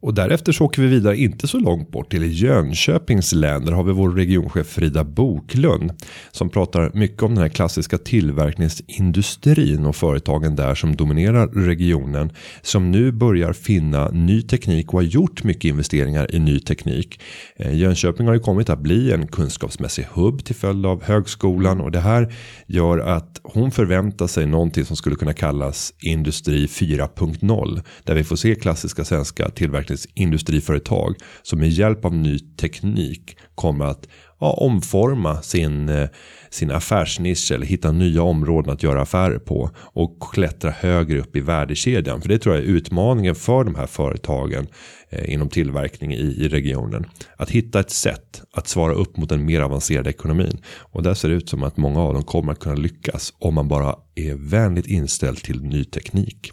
Och 0.00 0.14
därefter 0.14 0.52
så 0.52 0.64
åker 0.64 0.82
vi 0.82 0.88
vidare 0.88 1.16
inte 1.16 1.48
så 1.48 1.58
långt 1.58 1.90
bort 1.90 2.10
till 2.10 2.42
Jönköpings 2.42 3.32
län. 3.32 3.64
Där 3.64 3.72
har 3.72 3.84
vi 3.84 3.92
vår 3.92 4.10
regionchef 4.10 4.66
Frida 4.66 5.04
Boklund. 5.04 5.92
Som 6.32 6.50
pratar 6.50 6.90
mycket 6.94 7.22
om 7.22 7.34
den 7.34 7.42
här 7.42 7.48
klassiska 7.48 7.98
tillverkningsindustrin 7.98 9.86
och 9.86 9.96
företagen 9.96 10.56
där 10.56 10.74
som 10.74 10.96
dominerar 10.96 11.46
regionen. 11.46 12.32
Som 12.62 12.90
nu 12.90 13.12
börjar 13.12 13.52
finna 13.52 14.08
ny 14.08 14.42
teknik 14.42 14.86
och 14.86 14.98
har 14.98 15.02
gjort 15.02 15.44
mycket 15.44 15.64
investeringar 15.64 16.34
i 16.34 16.38
ny 16.38 16.60
teknik. 16.60 17.20
Eh, 17.56 17.76
Jönköping 17.76 18.26
har 18.26 18.34
ju 18.34 18.40
kommit 18.40 18.70
att 18.70 18.80
bli 18.80 19.12
en 19.12 19.26
kunskapsmässig 19.26 20.06
hubb 20.12 20.44
till 20.44 20.54
följd 20.54 20.86
av 20.86 21.02
högskolan. 21.02 21.80
Och 21.80 21.90
det 21.90 22.00
här 22.00 22.34
gör 22.66 22.98
att 22.98 23.40
hon 23.42 23.70
förväntar 23.70 24.26
sig 24.26 24.46
någonting 24.46 24.84
som 24.84 24.96
skulle 24.96 25.16
kunna 25.16 25.32
kallas 25.32 25.92
industri 26.00 26.66
4.0. 26.66 27.82
Där 28.04 28.14
vi 28.14 28.24
får 28.24 28.36
se 28.36 28.54
klassiska 28.54 29.04
svenska 29.04 29.48
tillverkningsindustrin 29.48 29.95
industriföretag 30.14 31.14
som 31.42 31.58
med 31.58 31.68
hjälp 31.68 32.04
av 32.04 32.14
ny 32.14 32.38
teknik 32.38 33.36
kommer 33.54 33.84
att 33.84 34.08
ja, 34.40 34.52
omforma 34.52 35.42
sin, 35.42 35.88
eh, 35.88 36.08
sin 36.50 36.70
affärsnisch 36.70 37.52
eller 37.52 37.66
hitta 37.66 37.92
nya 37.92 38.22
områden 38.22 38.72
att 38.72 38.82
göra 38.82 39.02
affärer 39.02 39.38
på 39.38 39.70
och 39.76 40.22
klättra 40.32 40.70
högre 40.70 41.20
upp 41.20 41.36
i 41.36 41.40
värdekedjan. 41.40 42.20
För 42.20 42.28
det 42.28 42.38
tror 42.38 42.54
jag 42.54 42.64
är 42.64 42.68
utmaningen 42.68 43.34
för 43.34 43.64
de 43.64 43.74
här 43.74 43.86
företagen 43.86 44.66
eh, 45.10 45.34
inom 45.34 45.48
tillverkning 45.48 46.12
i, 46.12 46.44
i 46.44 46.48
regionen. 46.48 47.04
Att 47.36 47.50
hitta 47.50 47.80
ett 47.80 47.90
sätt 47.90 48.42
att 48.52 48.68
svara 48.68 48.92
upp 48.92 49.16
mot 49.16 49.28
den 49.28 49.44
mer 49.44 49.60
avancerade 49.60 50.10
ekonomin. 50.10 50.58
Och 50.78 51.02
där 51.02 51.14
ser 51.14 51.28
det 51.28 51.34
ut 51.34 51.48
som 51.48 51.62
att 51.62 51.76
många 51.76 52.00
av 52.00 52.14
dem 52.14 52.24
kommer 52.24 52.52
att 52.52 52.60
kunna 52.60 52.74
lyckas 52.74 53.32
om 53.38 53.54
man 53.54 53.68
bara 53.68 53.96
är 54.14 54.34
vänligt 54.34 54.86
inställd 54.86 55.38
till 55.38 55.62
ny 55.62 55.84
teknik. 55.84 56.52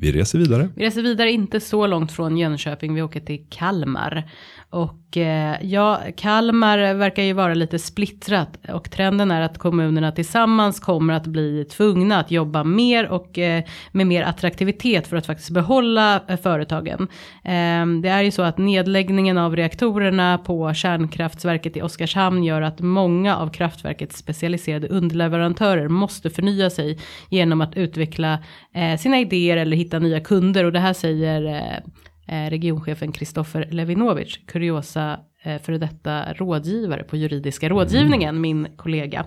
Vi 0.00 0.12
reser 0.12 0.38
vidare. 0.38 0.68
Vi 0.76 0.84
reser 0.84 1.02
vidare 1.02 1.32
inte 1.32 1.60
så 1.60 1.86
långt 1.86 2.12
från 2.12 2.36
Jönköping, 2.36 2.94
vi 2.94 3.02
åker 3.02 3.20
till 3.20 3.46
Kalmar. 3.50 4.30
Och 4.76 5.16
eh, 5.16 5.56
ja, 5.62 6.00
Kalmar 6.16 6.94
verkar 6.94 7.22
ju 7.22 7.32
vara 7.32 7.54
lite 7.54 7.78
splittrat 7.78 8.58
och 8.68 8.90
trenden 8.90 9.30
är 9.30 9.40
att 9.40 9.58
kommunerna 9.58 10.12
tillsammans 10.12 10.80
kommer 10.80 11.14
att 11.14 11.26
bli 11.26 11.64
tvungna 11.64 12.18
att 12.18 12.30
jobba 12.30 12.64
mer 12.64 13.08
och 13.08 13.38
eh, 13.38 13.64
med 13.92 14.06
mer 14.06 14.22
attraktivitet 14.22 15.06
för 15.06 15.16
att 15.16 15.26
faktiskt 15.26 15.50
behålla 15.50 16.20
eh, 16.28 16.36
företagen. 16.36 17.08
Ehm, 17.44 18.02
det 18.02 18.08
är 18.08 18.22
ju 18.22 18.30
så 18.30 18.42
att 18.42 18.58
nedläggningen 18.58 19.38
av 19.38 19.56
reaktorerna 19.56 20.38
på 20.38 20.74
kärnkraftsverket 20.74 21.76
i 21.76 21.82
Oskarshamn 21.82 22.44
gör 22.44 22.62
att 22.62 22.80
många 22.80 23.36
av 23.36 23.50
kraftverkets 23.50 24.16
specialiserade 24.18 24.88
underleverantörer 24.88 25.88
måste 25.88 26.30
förnya 26.30 26.70
sig 26.70 26.98
genom 27.28 27.60
att 27.60 27.76
utveckla 27.76 28.38
eh, 28.74 28.98
sina 28.98 29.20
idéer 29.20 29.56
eller 29.56 29.76
hitta 29.76 29.98
nya 29.98 30.20
kunder 30.20 30.64
och 30.64 30.72
det 30.72 30.80
här 30.80 30.92
säger 30.92 31.46
eh, 31.54 31.90
regionchefen 32.26 33.12
Kristoffer 33.12 33.68
Levinovic, 33.70 34.40
kuriosa 34.46 35.20
eh, 35.42 35.62
före 35.62 35.78
detta 35.78 36.32
rådgivare 36.32 37.02
på 37.02 37.16
juridiska 37.16 37.68
rådgivningen, 37.68 38.40
min 38.40 38.68
kollega. 38.76 39.26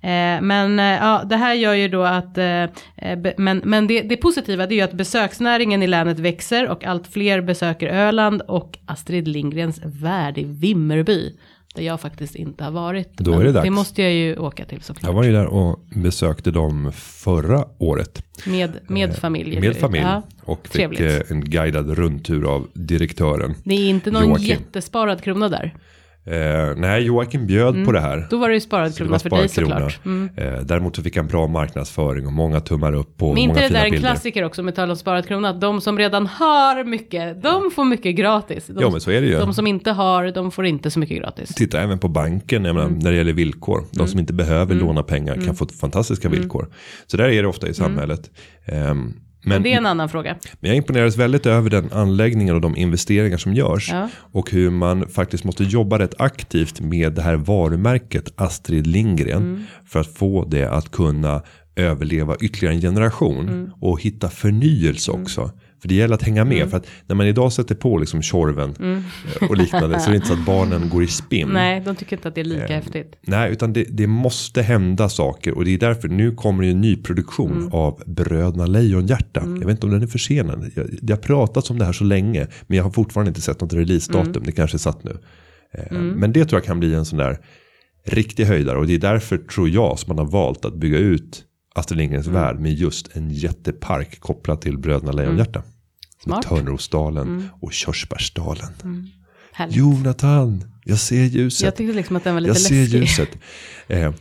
Eh, 0.00 0.40
men 0.42 0.78
eh, 0.78 0.84
ja, 0.84 1.22
det 1.24 1.36
här 1.36 1.54
gör 1.54 1.74
ju 1.74 1.88
då 1.88 2.02
att, 2.02 2.38
eh, 2.38 2.62
eh, 2.96 3.18
men, 3.36 3.62
men 3.64 3.86
det, 3.86 4.00
det 4.00 4.16
positiva 4.16 4.66
det 4.66 4.74
är 4.74 4.76
ju 4.76 4.82
att 4.82 4.92
besöksnäringen 4.92 5.82
i 5.82 5.86
länet 5.86 6.18
växer 6.18 6.68
och 6.68 6.84
allt 6.84 7.06
fler 7.06 7.40
besöker 7.40 7.86
Öland 7.86 8.42
och 8.42 8.78
Astrid 8.86 9.28
Lindgrens 9.28 9.80
värld 9.84 10.38
i 10.38 10.44
Vimmerby. 10.44 11.36
Där 11.74 11.82
jag 11.82 12.00
faktiskt 12.00 12.34
inte 12.34 12.64
har 12.64 12.70
varit. 12.70 13.16
Då 13.16 13.40
är 13.40 13.44
det 13.44 13.52
dags. 13.52 13.64
Det 13.64 13.70
måste 13.70 14.02
jag 14.02 14.12
ju 14.12 14.36
åka 14.36 14.64
till 14.64 14.82
såklart. 14.82 15.04
Jag 15.08 15.12
var 15.12 15.24
ju 15.24 15.32
där 15.32 15.46
och 15.46 15.80
besökte 15.94 16.50
dem 16.50 16.92
förra 16.94 17.64
året. 17.78 18.22
Med, 18.46 18.78
med 18.88 19.16
familj. 19.16 19.60
Med 19.60 19.76
familj. 19.76 20.02
Ja, 20.04 20.22
och 20.44 20.60
fick 20.62 20.72
trevligt. 20.72 21.00
eh, 21.00 21.20
en 21.28 21.44
guidad 21.44 21.90
rundtur 21.98 22.44
av 22.54 22.68
direktören. 22.72 23.54
det 23.64 23.74
är 23.74 23.88
inte 23.88 24.10
någon 24.10 24.28
Joakim. 24.28 24.46
jättesparad 24.46 25.22
krona 25.22 25.48
där. 25.48 25.74
Eh, 26.26 26.74
nej, 26.76 27.02
Joakim 27.02 27.46
bjöd 27.46 27.84
på 27.84 27.92
det 27.92 28.00
här. 28.00 28.26
Då 28.30 28.36
var 28.38 28.48
det 28.48 28.54
ju 28.54 28.60
sparad 28.60 28.90
det 28.90 28.96
krona 28.98 29.18
för 29.18 29.30
dig 29.30 29.48
krona. 29.48 29.70
såklart. 29.74 30.00
Mm. 30.04 30.28
Eh, 30.36 30.60
däremot 30.60 30.96
så 30.96 31.02
fick 31.02 31.16
han 31.16 31.26
bra 31.26 31.46
marknadsföring 31.46 32.26
och 32.26 32.32
många 32.32 32.60
tummar 32.60 32.92
upp 32.94 33.16
på 33.16 33.28
Men 33.28 33.38
inte 33.38 33.48
många 33.48 33.60
det 33.60 33.66
fina 33.68 33.78
där 33.78 33.84
en 33.86 33.90
bilder. 33.92 34.08
klassiker 34.08 34.44
också 34.44 34.62
med 34.62 34.74
tal 34.74 34.90
om 34.90 34.96
sparad 34.96 35.26
krona? 35.28 35.52
De 35.52 35.80
som 35.80 35.98
redan 35.98 36.26
har 36.26 36.84
mycket, 36.84 37.42
de 37.42 37.70
får 37.74 37.84
mycket 37.84 38.16
gratis. 38.16 38.66
De, 38.66 38.76
Ja, 38.80 38.90
men 38.90 39.00
så 39.00 39.10
är 39.10 39.20
det 39.20 39.26
ju. 39.26 39.38
de 39.38 39.54
som 39.54 39.66
inte 39.66 39.90
har, 39.90 40.30
de 40.30 40.50
får 40.50 40.66
inte 40.66 40.90
så 40.90 40.98
mycket 40.98 41.16
gratis. 41.18 41.54
Titta 41.54 41.80
även 41.80 41.98
på 41.98 42.08
banken 42.08 42.64
jag 42.64 42.74
menar, 42.74 42.88
Mm. 42.88 42.98
när 42.98 43.10
det 43.10 43.16
gäller 43.16 43.32
villkor. 43.32 43.84
De 43.92 44.06
som 44.08 44.20
inte 44.20 44.32
behöver 44.32 44.74
låna 44.74 45.02
pengar 45.02 45.34
kan 45.46 45.54
få 45.54 45.66
fantastiska 45.80 46.28
Mm. 46.28 46.40
villkor. 46.40 46.66
Så 47.06 47.16
där 47.16 47.28
är 47.28 47.42
det 47.42 47.48
ofta 47.48 47.68
i 47.68 47.74
samhället. 47.74 48.30
Ehm, 48.66 49.12
men, 49.44 49.62
det 49.62 49.72
är 49.72 49.76
en 49.76 49.86
annan 49.86 50.08
fråga. 50.08 50.36
men 50.60 50.68
jag 50.68 50.76
imponeras 50.76 51.16
väldigt 51.16 51.46
över 51.46 51.70
den 51.70 51.92
anläggningen 51.92 52.54
och 52.54 52.60
de 52.60 52.76
investeringar 52.76 53.36
som 53.36 53.54
görs. 53.54 53.90
Ja. 53.92 54.08
Och 54.14 54.50
hur 54.50 54.70
man 54.70 55.08
faktiskt 55.08 55.44
måste 55.44 55.64
jobba 55.64 55.98
rätt 55.98 56.14
aktivt 56.18 56.80
med 56.80 57.12
det 57.12 57.22
här 57.22 57.36
varumärket 57.36 58.32
Astrid 58.36 58.86
Lindgren. 58.86 59.42
Mm. 59.42 59.64
För 59.86 60.00
att 60.00 60.18
få 60.18 60.44
det 60.44 60.70
att 60.70 60.90
kunna 60.90 61.42
överleva 61.76 62.36
ytterligare 62.40 62.74
en 62.74 62.80
generation. 62.80 63.48
Mm. 63.48 63.70
Och 63.80 64.00
hitta 64.00 64.30
förnyelse 64.30 65.10
också. 65.10 65.50
För 65.84 65.88
det 65.88 65.94
gäller 65.94 66.14
att 66.14 66.22
hänga 66.22 66.44
med. 66.44 66.70
För 66.70 66.76
att 66.76 66.86
när 67.06 67.16
man 67.16 67.26
idag 67.26 67.52
sätter 67.52 67.74
på 67.74 67.98
liksom 67.98 68.22
Tjorven 68.22 68.74
eh, 69.40 69.48
och 69.50 69.56
liknande. 69.56 70.00
så 70.00 70.06
är 70.06 70.10
det 70.10 70.16
inte 70.16 70.28
så 70.28 70.32
att 70.34 70.46
barnen 70.46 70.88
går 70.88 71.02
i 71.02 71.06
spinn. 71.06 71.42
Mm. 71.42 71.54
Nej, 71.54 71.82
de 71.84 71.96
tycker 71.96 72.16
inte 72.16 72.28
att 72.28 72.34
det 72.34 72.40
är 72.40 72.44
lika 72.44 72.64
Eh, 72.68 72.70
häftigt. 72.70 73.16
Nej, 73.26 73.52
utan 73.52 73.72
det, 73.72 73.84
det 73.90 74.06
måste 74.06 74.62
hända 74.62 75.08
saker 75.08 75.54
och 75.54 75.64
det 75.64 75.70
är 75.74 75.78
därför 75.78 76.08
nu 76.08 76.34
kommer 76.34 76.62
det 76.64 76.70
en 76.70 76.80
ny 76.80 76.96
produktion 76.96 77.52
Mm. 77.52 77.72
av 77.72 78.02
Bröderna 78.06 78.66
Lejonhjärta. 78.66 79.40
Jag 79.44 79.66
vet 79.66 79.70
inte 79.70 79.86
om 79.86 79.92
den 79.92 80.02
är 80.02 80.06
försenad. 80.06 80.70
Jag, 80.76 80.86
det 81.02 81.12
har 81.12 81.20
pratats 81.20 81.70
om 81.70 81.78
det 81.78 81.84
här 81.84 81.92
så 81.92 82.04
länge, 82.04 82.46
men 82.66 82.76
jag 82.76 82.84
har 82.84 82.90
fortfarande 82.90 83.28
inte 83.28 83.40
sett 83.40 83.60
något 83.60 83.72
releasedatum. 83.72 84.30
Mm. 84.30 84.42
Det 84.44 84.52
kanske 84.52 84.76
är 84.76 84.78
satt 84.78 85.04
nu. 85.04 85.16
Eh, 85.74 85.92
Men 85.98 86.32
det 86.32 86.44
tror 86.44 86.56
jag 86.60 86.64
kan 86.66 86.80
bli 86.80 86.94
en 86.94 87.04
sån 87.04 87.18
där 87.18 87.38
riktig 88.06 88.44
höjdare 88.44 88.78
och 88.78 88.86
det 88.86 88.94
är 88.94 88.98
därför 88.98 89.38
tror 89.38 89.68
jag 89.68 89.98
som 89.98 90.16
man 90.16 90.26
har 90.26 90.32
valt 90.32 90.64
att 90.64 90.74
bygga 90.74 90.98
ut 90.98 91.44
Astrid 91.74 91.98
Lindgrens 91.98 92.26
Mm. 92.26 92.40
värld 92.42 92.60
med 92.60 92.72
just 92.72 93.16
en 93.16 93.30
jättepark 93.30 94.20
kopplad 94.20 94.60
till 94.60 94.78
Bröderna 94.78 95.12
Lejonhjärta. 95.12 95.58
Med 95.58 95.68
Smart. 96.24 96.50
Mm. 96.50 96.58
Törnrosdalen 96.64 97.48
och 97.60 97.72
Körsbärsdalen. 97.72 98.72
Härligt. 99.52 99.76
Jonathan, 99.76 100.64
jag 100.84 100.98
ser 100.98 101.24
ljuset. 101.24 101.64
Jag 101.64 101.76
tyckte 101.76 101.96
liksom 101.96 102.16
att 102.16 102.24
den 102.24 102.34
var 102.34 102.40
lite 102.40 102.50
Jag 102.50 102.60
ser 102.60 102.74
läskig. 102.74 102.98
ljuset. 103.00 103.28
Eh, 103.88 104.12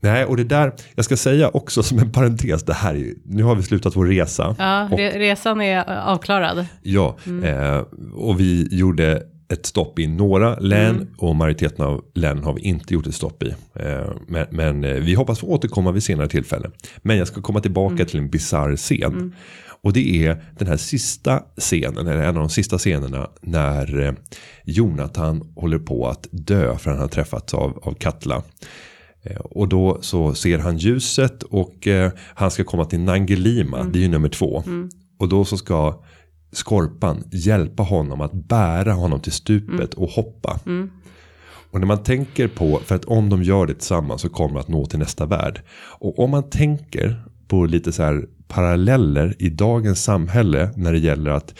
nej, 0.00 0.24
och 0.24 0.36
det 0.36 0.44
där, 0.44 0.72
jag 0.94 1.04
ska 1.04 1.16
säga 1.16 1.48
också 1.48 1.82
som 1.82 1.98
en 1.98 2.12
parentes, 2.12 2.62
det 2.62 2.74
här 2.74 2.94
är 2.94 3.14
nu 3.24 3.42
har 3.42 3.54
vi 3.54 3.62
slutat 3.62 3.96
vår 3.96 4.06
resa. 4.06 4.56
Ja, 4.58 4.84
och, 4.84 4.98
resan 4.98 5.60
är 5.60 5.76
eh, 5.90 6.08
avklarad. 6.08 6.66
ja, 6.82 7.16
eh, 7.44 7.76
och 8.14 8.40
vi 8.40 8.68
gjorde 8.70 9.22
ett 9.52 9.66
stopp 9.66 9.98
i 9.98 10.06
några 10.06 10.58
län 10.58 11.08
och 11.18 11.36
majoriteten 11.36 11.84
av 11.84 12.04
länen 12.14 12.44
har 12.44 12.54
vi 12.54 12.60
inte 12.60 12.94
gjort 12.94 13.06
ett 13.06 13.14
stopp 13.14 13.42
i. 13.42 13.54
Eh, 13.74 14.10
men 14.28 14.46
men 14.50 14.84
eh, 14.84 14.94
vi 14.94 15.14
hoppas 15.14 15.38
få 15.38 15.46
återkomma 15.46 15.92
vid 15.92 16.02
senare 16.02 16.28
tillfälle. 16.28 16.70
Men 17.02 17.16
jag 17.16 17.28
ska 17.28 17.40
komma 17.42 17.60
tillbaka 17.60 18.04
till 18.04 18.18
en 18.18 18.30
bizarr 18.30 18.76
scen. 18.76 19.34
Och 19.84 19.92
det 19.92 20.26
är 20.26 20.44
den 20.58 20.68
här 20.68 20.76
sista 20.76 21.42
scenen, 21.56 22.06
eller 22.06 22.22
en 22.22 22.28
av 22.28 22.34
de 22.34 22.48
sista 22.48 22.78
scenerna 22.78 23.30
när 23.40 24.00
eh, 24.06 24.12
Jonathan 24.64 25.52
håller 25.56 25.78
på 25.78 26.08
att 26.08 26.26
dö 26.30 26.76
för 26.78 26.90
han 26.90 27.00
har 27.00 27.08
träffats 27.08 27.54
av, 27.54 27.78
av 27.82 27.94
Katla. 27.94 28.42
Eh, 29.22 29.36
Och 29.36 29.68
då 29.68 29.98
så 30.00 30.34
ser 30.34 30.58
han 30.58 30.76
ljuset 30.78 31.42
och 31.42 31.86
eh, 31.86 32.12
han 32.34 32.50
ska 32.50 32.64
komma 32.64 32.84
till 32.84 33.00
Nangelima, 33.00 33.82
det 33.84 33.98
är 33.98 34.02
ju 34.02 34.08
nummer 34.08 34.28
två. 34.28 34.62
Och 35.18 35.28
då 35.28 35.44
så 35.44 35.56
ska 35.56 36.02
Skorpan 36.52 37.24
hjälpa 37.32 37.82
honom 37.82 38.20
att 38.20 38.32
bära 38.32 38.92
honom 38.92 39.20
till 39.20 39.32
stupet 39.32 39.94
och 39.94 40.08
hoppa. 40.08 40.60
Och 41.70 41.80
när 41.80 41.86
man 41.86 42.02
tänker 42.02 42.48
på, 42.48 42.80
för 42.84 42.94
att 42.94 43.04
om 43.04 43.28
de 43.28 43.42
gör 43.42 43.66
det 43.66 43.74
tillsammans 43.74 44.20
så 44.22 44.28
kommer 44.28 44.54
de 44.54 44.60
att 44.60 44.68
nå 44.68 44.86
till 44.86 44.98
nästa 44.98 45.26
värld. 45.26 45.62
Och 45.98 46.18
om 46.18 46.30
man 46.30 46.50
tänker 46.50 47.24
på 47.48 47.64
lite 47.64 47.92
så 47.92 48.02
här 48.02 48.26
paralleller 48.52 49.34
i 49.38 49.48
dagens 49.48 50.04
samhälle 50.04 50.70
när 50.76 50.92
det 50.92 50.98
gäller 50.98 51.30
att 51.30 51.54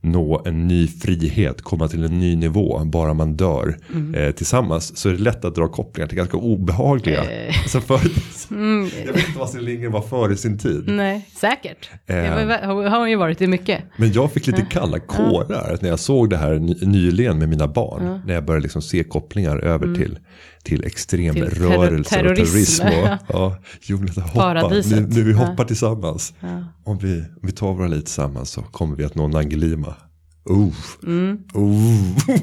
nå 0.00 0.42
en 0.46 0.68
ny 0.68 0.86
frihet, 0.88 1.62
komma 1.62 1.88
till 1.88 2.04
en 2.04 2.18
ny 2.18 2.36
nivå, 2.36 2.80
bara 2.84 3.14
man 3.14 3.36
dör 3.36 3.76
eh, 4.14 4.30
tillsammans. 4.30 4.96
Så 4.96 5.08
är 5.08 5.12
det 5.12 5.18
lätt 5.18 5.44
att 5.44 5.54
dra 5.54 5.68
kopplingar 5.68 6.08
till 6.08 6.16
ganska 6.16 6.36
obehagliga. 6.36 7.24
Alltså 7.62 7.80
för, 7.80 8.00
Jag 9.06 9.12
vet 9.12 9.28
inte 9.28 9.38
vad 9.38 9.44
Astrid 9.44 9.64
Lindgren 9.64 9.92
var 9.92 10.02
före 10.02 10.36
sin 10.36 10.58
tid. 10.58 10.84
Nej, 10.86 11.28
säkert. 11.40 11.90
Det 12.06 12.12
Eh. 12.14 12.46
var, 12.46 12.84
har 12.88 12.98
hon 12.98 13.10
ju 13.10 13.16
varit 13.16 13.40
i 13.42 13.46
mycket. 13.46 13.82
Men 13.96 14.12
jag 14.12 14.32
fick 14.32 14.46
lite 14.46 14.62
kalla 14.70 14.98
kårar 14.98 15.78
när 15.80 15.88
jag 15.88 15.98
såg 16.00 16.30
det 16.30 16.36
här 16.36 16.54
ny- 16.58 16.78
nyligen 16.82 17.38
med 17.38 17.48
mina 17.48 17.68
barn. 17.68 18.20
När 18.26 18.34
jag 18.34 18.44
började 18.44 18.62
liksom 18.62 18.82
se 18.82 19.04
kopplingar 19.04 19.56
över 19.58 19.94
till, 19.94 20.18
till 20.62 20.84
extremrörelser 20.84 22.16
terror- 22.16 22.30
och 22.30 22.36
terrorism. 22.36 22.86
Och, 22.86 23.08
ja, 23.28 23.56
Jonathan, 23.82 24.24
hoppa. 24.24 24.68
Nu, 24.68 25.00
nu 25.00 25.22
vi 25.22 25.32
Ja. 25.32 25.36
hoppar 25.38 25.64
tillsammans. 25.64 26.34
Om, 26.84 26.98
vi, 26.98 27.18
om 27.20 27.26
vi 27.42 27.52
tar 27.52 27.72
våra 27.74 27.86
liv 27.88 28.00
tillsammans 28.00 28.50
så 28.50 28.62
kommer 28.62 28.96
vi 28.96 29.04
att 29.04 29.14
nå 29.14 29.28
Nangelima. 29.28 29.94
Oh. 30.44 30.74
Mm. 31.06 31.38
Oh. 31.54 32.18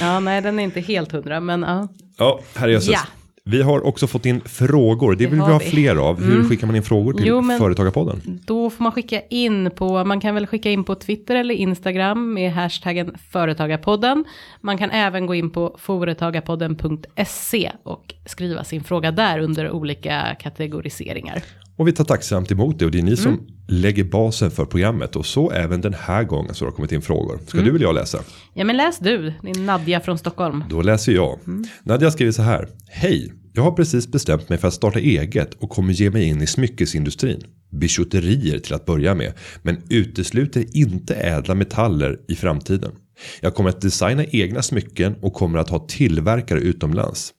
Ja, 0.00 0.20
nej, 0.20 0.42
den 0.42 0.58
är 0.58 0.62
inte 0.62 0.80
helt 0.80 1.12
hundra, 1.12 1.40
men 1.40 1.62
ja. 1.62 1.88
ja, 2.18 2.40
herre 2.54 2.72
jösses. 2.72 2.88
Ja. 2.92 3.00
Vi 3.48 3.62
har 3.62 3.86
också 3.86 4.06
fått 4.06 4.26
in 4.26 4.40
frågor. 4.40 5.10
Det, 5.10 5.16
Det 5.16 5.30
vill 5.30 5.34
vi 5.34 5.40
ha 5.40 5.58
vi. 5.58 5.64
Mm. 5.64 5.70
fler 5.70 5.96
av. 5.96 6.24
Hur 6.24 6.44
skickar 6.48 6.66
man 6.66 6.76
in 6.76 6.82
frågor 6.82 7.12
till 7.12 7.26
Jo, 7.26 7.42
Företagarpodden? 7.42 8.40
Då 8.44 8.70
får 8.70 8.82
man 8.82 8.92
skicka 8.92 9.20
in 9.20 9.70
på, 9.70 10.04
man 10.04 10.20
kan 10.20 10.34
väl 10.34 10.46
skicka 10.46 10.70
in 10.70 10.84
på 10.84 10.94
Twitter 10.94 11.36
eller 11.36 11.54
Instagram 11.54 12.34
med 12.34 12.52
hashtaggen 12.52 13.16
Företagarpodden. 13.30 14.24
Man 14.60 14.78
kan 14.78 14.90
även 14.90 15.26
gå 15.26 15.34
in 15.34 15.50
på 15.50 15.76
företagarpodden.se 15.78 17.72
och 17.82 18.14
skriva 18.26 18.64
sin 18.64 18.84
fråga 18.84 19.10
där 19.10 19.38
under 19.38 19.70
olika 19.70 20.36
kategoriseringar. 20.40 21.42
Och 21.76 21.88
vi 21.88 21.92
tar 21.92 22.04
tacksamt 22.04 22.52
emot 22.52 22.78
det 22.78 22.84
och 22.84 22.90
det 22.90 22.98
är 22.98 23.02
ni 23.02 23.16
som 23.16 23.32
Mm. 23.32 23.44
lägger 23.68 24.04
basen 24.04 24.50
för 24.50 24.64
programmet 24.64 25.16
och 25.16 25.26
så 25.26 25.50
även 25.50 25.80
den 25.80 25.94
här 25.94 26.24
gången 26.24 26.54
så 26.54 26.64
har 26.64 26.70
det 26.70 26.76
kommit 26.76 26.92
in 26.92 27.02
frågor. 27.02 27.38
Ska 27.46 27.58
Mm. 27.58 27.68
du 27.70 27.76
eller 27.76 27.86
jag 27.86 27.94
läsa? 27.94 28.18
Ja 28.54 28.64
men 28.64 28.76
läs 28.76 28.98
du, 28.98 29.32
din 29.42 29.66
Nadja 29.66 30.00
från 30.00 30.18
Stockholm. 30.18 30.64
Då 30.70 30.82
läser 30.82 31.12
jag. 31.12 31.38
Nadja 31.84 32.10
skriver 32.10 32.32
så 32.32 32.42
här. 32.42 32.68
Hej, 32.88 33.32
jag 33.52 33.62
har 33.62 33.70
precis 33.72 34.08
bestämt 34.08 34.48
mig 34.48 34.58
för 34.58 34.68
att 34.68 34.74
starta 34.74 34.98
eget 34.98 35.54
och 35.54 35.70
kommer 35.70 35.92
ge 35.92 36.10
mig 36.10 36.24
in 36.24 36.42
i 36.42 36.46
smyckesindustrin. 36.46 37.40
Bijouterier 37.80 38.58
till 38.58 38.74
att 38.74 38.84
börja 38.86 39.14
med, 39.14 39.32
men 39.62 39.76
utesluter 39.90 40.76
inte 40.76 41.14
ädla 41.14 41.54
metaller 41.54 42.18
i 42.28 42.34
framtiden. 42.34 42.90
Jag 43.40 43.54
kommer 43.54 43.70
att 43.70 43.80
designa 43.80 44.24
egna 44.24 44.62
smycken 44.62 45.16
och 45.22 45.32
kommer 45.32 45.58
att 45.58 45.70
ha 45.70 45.86
tillverkare 45.86 46.60
utomlands. 46.60 47.32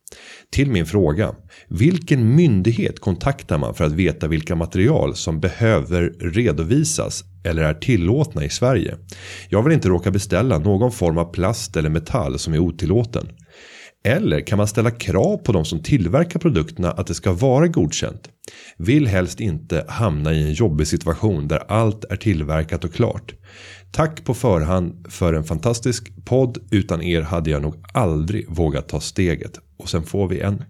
Till 0.51 0.71
min 0.71 0.85
fråga. 0.85 1.35
Vilken 1.67 2.35
myndighet 2.35 2.99
kontaktar 2.99 3.57
man 3.57 3.73
för 3.73 3.83
att 3.83 3.91
veta 3.91 4.27
vilka 4.27 4.55
material 4.55 5.15
som 5.15 5.39
behöver 5.39 6.01
redovisas 6.19 7.23
eller 7.43 7.63
är 7.63 7.73
tillåtna 7.73 8.45
i 8.45 8.49
Sverige? 8.49 8.97
Jag 9.49 9.63
vill 9.63 9.73
inte 9.73 9.89
råka 9.89 10.11
beställa 10.11 10.59
någon 10.59 10.91
form 10.91 11.17
av 11.17 11.33
plast 11.33 11.77
eller 11.77 11.89
metall 11.89 12.39
som 12.39 12.53
är 12.53 12.59
otillåten. 12.59 13.27
Eller 14.05 14.39
kan 14.39 14.57
man 14.57 14.67
ställa 14.67 14.91
krav 14.91 15.37
på 15.37 15.51
de 15.51 15.65
som 15.65 15.83
tillverkar 15.83 16.39
produkterna 16.39 16.91
att 16.91 17.07
det 17.07 17.13
ska 17.13 17.31
vara 17.31 17.67
godkänt? 17.67 18.29
Vill 18.77 19.07
helst 19.07 19.39
inte 19.39 19.85
hamna 19.87 20.33
i 20.33 20.43
en 20.43 20.53
jobbig 20.53 20.87
situation 20.87 21.47
där 21.47 21.63
allt 21.71 22.05
är 22.09 22.15
tillverkat 22.15 22.83
och 22.83 22.93
klart. 22.93 23.33
Tack 23.91 24.25
på 24.25 24.33
förhand 24.33 25.05
för 25.09 25.33
en 25.33 25.43
fantastisk 25.43 26.25
podd. 26.25 26.57
Utan 26.71 27.01
er 27.01 27.21
hade 27.21 27.49
jag 27.49 27.61
nog 27.61 27.75
aldrig 27.93 28.49
vågat 28.49 28.89
ta 28.89 28.99
steget. 28.99 29.59
Och 29.77 29.89
sen 29.89 30.03
får 30.03 30.27
vi 30.27 30.39
en 30.39 30.63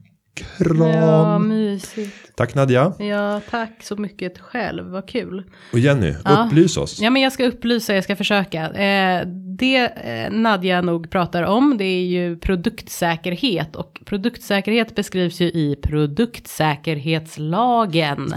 kram. 0.58 0.82
Ja, 0.82 1.40
mysigt. 1.40 2.16
Tack 2.36 2.56
Nadja. 2.56 2.94
Ja, 3.00 3.42
tack 3.50 3.84
så 3.84 3.96
mycket 3.96 4.40
själv. 4.40 4.86
Vad 4.86 5.10
kul. 5.10 5.44
Och 5.74 5.80
Jenny, 5.80 6.14
Ja. 6.26 6.46
upplys 6.48 6.78
oss. 6.78 7.00
Ja, 7.02 7.10
men 7.10 7.22
jag 7.22 7.32
ska 7.34 7.46
upplysa, 7.46 7.96
jag 7.96 8.04
ska 8.04 8.16
försöka. 8.16 8.70
Eh, 8.70 9.28
det 9.60 9.76
eh, 9.86 10.32
Nadja 10.32 10.82
nog 10.82 11.10
pratar 11.10 11.44
om, 11.44 11.78
det 11.78 11.84
är 11.86 12.06
ju 12.06 12.38
produktsäkerhet. 12.38 13.76
Och 13.76 14.02
produktsäkerhet 14.06 14.96
beskrivs 14.96 15.42
ju 15.42 15.46
i 15.46 15.76
produktsäkerhetslagen. 15.84 18.34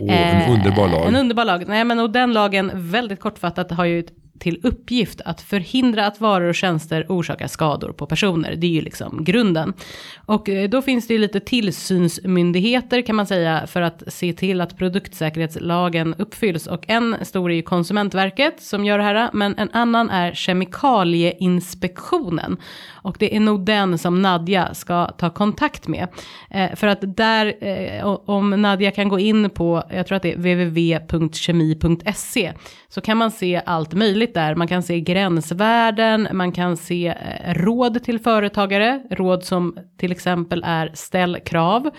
Åh, 0.00 0.12
en 0.14 0.42
Eh, 0.42 0.50
underbar 0.54 0.88
lag. 0.88 1.08
En 1.08 1.16
underbar 1.16 1.44
lag. 1.44 1.64
Nej, 1.68 1.84
men 1.84 1.98
och 2.00 2.10
den 2.10 2.32
lagen, 2.32 2.70
väldigt 2.74 3.20
kortfattat, 3.20 3.70
har 3.70 3.84
ju 3.84 4.04
till 4.44 4.60
uppgift 4.62 5.20
att 5.24 5.40
förhindra 5.40 6.06
att 6.06 6.20
varor 6.20 6.48
och 6.48 6.54
tjänster 6.54 7.06
orsakar 7.08 7.46
skador 7.46 7.92
på 7.92 8.06
personer. 8.06 8.56
Det 8.56 8.66
är 8.66 8.70
ju 8.70 8.80
liksom 8.80 9.24
grunden. 9.24 9.72
Och 10.26 10.48
eh, 10.48 10.68
då 10.68 10.82
finns 10.82 11.06
det 11.06 11.14
ju 11.14 11.20
lite 11.20 11.40
tillsynsmyndigheter 11.40 13.02
kan 13.02 13.16
man 13.16 13.26
säga 13.26 13.66
för 13.66 13.82
att 13.82 14.02
se 14.06 14.32
till 14.32 14.60
att 14.60 14.78
produktsäkerhetslagen 14.78 16.14
uppfylls. 16.18 16.66
Och 16.66 16.84
en 16.88 17.16
stor 17.22 17.50
är 17.50 17.54
ju 17.54 17.62
Konsumentverket 17.62 18.62
som 18.62 18.84
gör 18.84 18.98
det 18.98 19.04
här, 19.04 19.30
men 19.32 19.58
en 19.58 19.70
annan 19.72 20.10
är 20.10 20.34
Kemikalieinspektionen. 20.34 22.56
Och 22.92 23.16
det 23.18 23.36
är 23.36 23.40
nog 23.40 23.64
den 23.64 23.98
som 23.98 24.22
Nadja 24.22 24.74
ska 24.74 25.06
ta 25.06 25.30
kontakt 25.30 25.88
med. 25.88 26.08
Eh, 26.50 26.74
för 26.74 26.86
att 26.86 27.16
där, 27.16 27.54
eh, 27.60 28.06
om 28.06 28.50
Nadja 28.50 28.90
kan 28.90 29.08
gå 29.08 29.18
in 29.18 29.50
på, 29.50 29.82
jag 29.90 30.06
tror 30.06 30.16
att 30.16 30.22
det 30.22 30.32
är 30.32 30.36
www.kemi.se, 30.36 32.52
så 32.88 33.00
kan 33.00 33.16
man 33.16 33.30
se 33.30 33.62
allt 33.66 33.94
möjligt 33.94 34.33
där. 34.34 34.54
Man 34.54 34.68
kan 34.68 34.82
se 34.82 35.00
gränsvärden, 35.00 36.28
man 36.32 36.52
kan 36.52 36.76
se 36.76 37.06
eh, 37.06 37.54
råd 37.54 38.04
till 38.04 38.18
företagare, 38.18 39.02
råd 39.10 39.44
som 39.44 39.76
till 39.96 40.12
exempel 40.12 40.62
är 40.66 40.90
ställ 40.94 41.38
krav. 41.44 41.90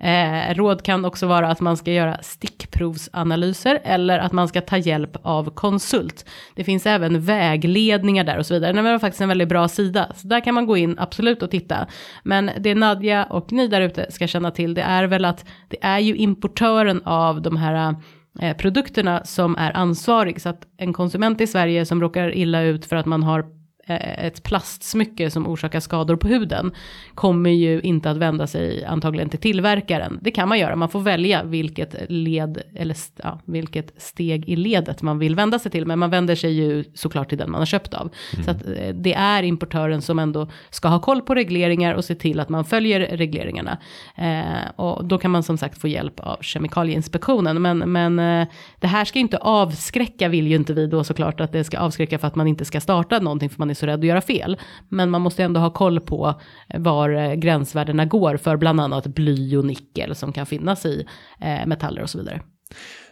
Eh, 0.00 0.54
råd 0.54 0.82
kan 0.82 1.04
också 1.04 1.26
vara 1.26 1.50
att 1.50 1.60
man 1.60 1.76
ska 1.76 1.92
göra 1.92 2.18
stickprovsanalyser 2.22 3.80
eller 3.84 4.18
att 4.18 4.32
man 4.32 4.48
ska 4.48 4.60
ta 4.60 4.76
hjälp 4.76 5.16
av 5.22 5.50
konsult. 5.50 6.24
Det 6.54 6.64
finns 6.64 6.86
även 6.86 7.20
vägledningar 7.20 8.24
där 8.24 8.38
och 8.38 8.46
så 8.46 8.54
vidare. 8.54 8.72
Det 8.72 8.82
var 8.82 8.98
faktiskt 8.98 9.20
en 9.20 9.28
väldigt 9.28 9.48
bra 9.48 9.68
sida. 9.68 10.12
Så 10.16 10.28
där 10.28 10.40
kan 10.40 10.54
man 10.54 10.66
gå 10.66 10.76
in 10.76 10.98
absolut 10.98 11.42
och 11.42 11.50
titta. 11.50 11.86
Men 12.22 12.50
det 12.60 12.74
Nadja 12.74 13.24
och 13.24 13.52
ni 13.52 13.68
där 13.68 13.80
ute 13.80 14.12
ska 14.12 14.26
känna 14.26 14.50
till 14.50 14.74
det 14.74 14.82
är 14.82 15.04
väl 15.04 15.24
att 15.24 15.44
det 15.68 15.78
är 15.80 15.98
ju 15.98 16.16
importören 16.16 17.02
av 17.04 17.42
de 17.42 17.56
här 17.56 17.88
eh, 17.88 17.98
Eh, 18.40 18.56
produkterna 18.56 19.24
som 19.24 19.56
är 19.56 19.76
ansvarig. 19.76 20.40
Så 20.40 20.48
att 20.48 20.66
en 20.76 20.92
konsument 20.92 21.40
i 21.40 21.46
Sverige 21.46 21.86
som 21.86 22.00
råkar 22.00 22.34
illa 22.34 22.62
ut 22.62 22.86
för 22.86 22.96
att 22.96 23.06
man 23.06 23.22
har 23.22 23.46
ett 23.86 24.42
plastsmycke 24.42 25.30
som 25.30 25.46
orsakar 25.46 25.80
skador 25.80 26.16
på 26.16 26.28
huden 26.28 26.72
kommer 27.14 27.50
ju 27.50 27.80
inte 27.80 28.10
att 28.10 28.16
vända 28.16 28.46
sig 28.46 28.84
antagligen 28.84 29.28
till 29.28 29.38
tillverkaren. 29.38 30.18
Det 30.22 30.30
kan 30.30 30.48
man 30.48 30.58
göra, 30.58 30.76
man 30.76 30.88
får 30.88 31.00
välja 31.00 31.42
vilket 31.42 31.96
led 32.08 32.62
eller 32.74 32.96
ja, 33.16 33.40
vilket 33.44 34.02
steg 34.02 34.48
i 34.48 34.56
ledet 34.56 35.02
man 35.02 35.18
vill 35.18 35.34
vända 35.34 35.58
sig 35.58 35.72
till, 35.72 35.86
men 35.86 35.98
man 35.98 36.10
vänder 36.10 36.34
sig 36.34 36.52
ju 36.52 36.84
såklart 36.94 37.28
till 37.28 37.38
den 37.38 37.50
man 37.50 37.60
har 37.60 37.66
köpt 37.66 37.94
av. 37.94 38.10
Så 38.44 38.50
att 38.50 38.66
eh, 38.66 38.94
det 38.94 39.14
är 39.14 39.42
importören 39.42 40.02
som 40.02 40.18
ändå 40.18 40.48
ska 40.70 40.88
ha 40.88 41.00
koll 41.00 41.22
på 41.22 41.34
regleringar 41.34 41.94
och 41.94 42.04
se 42.04 42.14
till 42.14 42.40
att 42.40 42.48
man 42.48 42.64
följer 42.64 43.16
regleringarna. 43.16 43.78
Eh, 44.16 44.70
och 44.76 45.04
då 45.04 45.18
kan 45.18 45.30
man 45.30 45.42
som 45.42 45.58
sagt 45.58 45.80
få 45.80 45.88
hjälp 45.88 46.20
av 46.20 46.36
Kemikalieinspektionen, 46.40 47.62
men, 47.62 47.78
men 47.78 48.18
eh, 48.18 48.48
det 48.80 48.86
här 48.86 49.04
ska 49.04 49.18
inte 49.18 49.36
avskräcka, 49.38 50.28
vill 50.28 50.46
ju 50.46 50.56
inte 50.56 50.74
vi 50.74 50.86
då 50.86 51.04
såklart 51.04 51.40
att 51.40 51.52
det 51.52 51.64
ska 51.64 51.78
avskräcka 51.78 52.18
för 52.18 52.26
att 52.26 52.34
man 52.34 52.46
inte 52.46 52.64
ska 52.64 52.80
starta 52.80 53.18
någonting 53.18 53.50
för 53.50 53.58
man 53.58 53.70
är 53.70 53.73
så 53.74 53.86
rädd 53.86 54.00
att 54.00 54.06
göra 54.06 54.20
fel. 54.20 54.56
Men 54.88 55.10
man 55.10 55.22
måste 55.22 55.44
ändå 55.44 55.60
ha 55.60 55.70
koll 55.70 56.00
på 56.00 56.40
eh, 56.68 56.80
var 56.80 57.10
eh, 57.10 57.34
gränsvärdena 57.34 58.04
går 58.04 58.36
för 58.36 58.56
bland 58.56 58.80
annat 58.80 59.06
bly 59.06 59.56
och 59.56 59.64
nickel 59.64 60.14
som 60.14 60.32
kan 60.32 60.46
finnas 60.46 60.86
i 60.86 61.06
eh, 61.40 61.66
metaller 61.66 62.02
och 62.02 62.10
så 62.10 62.18
vidare. 62.18 62.40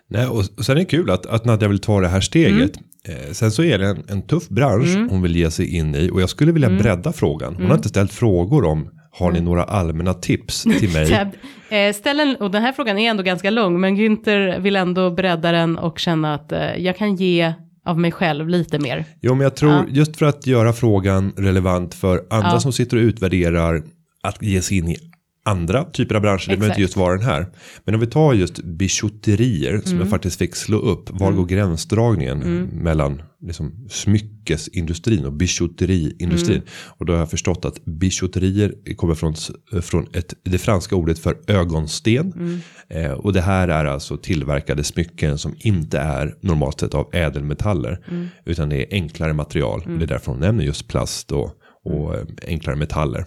Nej, 0.08 0.26
och 0.26 0.44
sen 0.44 0.76
är 0.76 0.80
det 0.80 0.84
kul 0.84 1.10
att, 1.10 1.26
att 1.26 1.44
Nadja 1.44 1.68
vill 1.68 1.78
ta 1.78 2.00
det 2.00 2.08
här 2.08 2.20
steget. 2.20 2.76
Eh, 3.08 3.32
sen 3.32 3.50
så 3.50 3.62
är 3.62 3.78
det 3.78 3.86
en, 3.86 4.04
en 4.08 4.22
tuff 4.22 4.48
bransch 4.48 5.10
hon 5.10 5.22
vill 5.22 5.36
ge 5.36 5.50
sig 5.50 5.76
in 5.76 5.94
i. 5.94 6.10
Och 6.10 6.20
jag 6.20 6.28
skulle 6.28 6.52
vilja 6.52 6.70
bredda 6.70 7.12
frågan. 7.12 7.56
Hon 7.56 7.66
har 7.66 7.74
inte 7.74 7.88
ställt 7.88 8.12
frågor 8.12 8.64
om 8.64 8.90
har 9.10 9.32
ni 9.32 9.40
några 9.40 9.64
allmänna 9.64 10.14
tips 10.14 10.62
till 10.78 10.92
mig? 10.92 11.92
Ställ 11.94 12.20
en, 12.20 12.36
och 12.36 12.50
den 12.50 12.62
här 12.62 12.72
frågan 12.72 12.98
är 12.98 13.10
ändå 13.10 13.22
ganska 13.22 13.50
lång, 13.50 13.80
men 13.80 13.96
Günther 13.96 14.60
vill 14.60 14.76
ändå 14.76 15.10
bredda 15.10 15.52
den 15.52 15.78
och 15.78 15.98
känna 15.98 16.34
att 16.34 16.52
jag 16.76 16.96
kan 16.96 17.16
ge 17.16 17.52
av 17.84 17.98
mig 17.98 18.12
själv 18.12 18.48
lite 18.48 18.78
mer. 18.78 19.04
Jo, 19.20 19.34
men 19.34 19.40
jag 19.44 19.56
tror 19.56 19.72
Ja. 19.72 19.84
just 19.88 20.16
för 20.16 20.26
att 20.26 20.46
göra 20.46 20.72
frågan 20.72 21.32
relevant 21.36 21.94
för 21.94 22.24
andra 22.30 22.50
Ja. 22.52 22.60
som 22.60 22.72
sitter 22.72 22.96
och 22.96 23.00
utvärderar 23.02 23.82
att 24.22 24.42
ge 24.42 24.62
sig 24.62 24.76
in 24.78 24.88
i 24.88 24.96
andra 25.44 25.84
typer 25.84 26.14
av 26.14 26.20
branscher. 26.22 26.48
Det 26.48 26.56
behöver 26.56 26.66
Exakt. 26.66 26.78
inte 26.78 26.82
just 26.82 26.96
vara 26.96 27.16
den 27.16 27.26
här. 27.26 27.46
Men 27.84 27.94
om 27.94 28.00
vi 28.00 28.06
tar 28.06 28.34
just 28.34 28.58
bijouterier 28.64 29.80
som 29.80 29.92
Mm. 29.92 30.00
jag 30.00 30.10
faktiskt 30.10 30.38
fick 30.38 30.56
slå 30.56 30.78
upp. 30.78 31.10
Var 31.10 31.32
går 31.32 31.46
gränsdragningen 31.46 32.38
mellan 32.72 33.22
liksom, 33.40 33.86
smyckesindustrin 33.90 35.24
och 35.24 35.32
bijouteriindustrin? 35.32 36.56
Mm. 36.56 36.68
Och 36.98 37.06
då 37.06 37.12
har 37.12 37.18
jag 37.20 37.30
förstått 37.30 37.64
att 37.64 37.84
bijouterier 37.84 38.94
kommer 38.96 39.14
från, 39.14 39.34
från 39.82 40.06
ett, 40.14 40.34
det 40.42 40.58
franska 40.58 40.96
ordet 40.96 41.18
för 41.18 41.36
ögonsten. 41.46 42.32
Mm. 42.36 42.58
Eh, 42.88 43.12
och 43.12 43.32
det 43.32 43.40
här 43.40 43.68
är 43.68 43.84
alltså 43.84 44.16
tillverkade 44.16 44.84
smycken 44.84 45.38
som 45.38 45.54
inte 45.58 45.98
är 45.98 46.34
normalt 46.40 46.80
sett 46.80 46.94
av 46.94 47.10
ädelmetaller. 47.12 48.04
Mm. 48.10 48.28
Utan 48.44 48.68
det 48.68 48.76
är 48.76 48.86
enklare 48.94 49.32
material. 49.32 49.82
Det 49.86 50.04
är 50.04 50.08
därför 50.08 50.32
hon 50.32 50.40
nämner 50.40 50.64
just 50.64 50.88
plast 50.88 51.32
och, 51.32 51.50
och 51.84 52.14
eh, 52.14 52.24
enklare 52.46 52.76
metaller. 52.76 53.24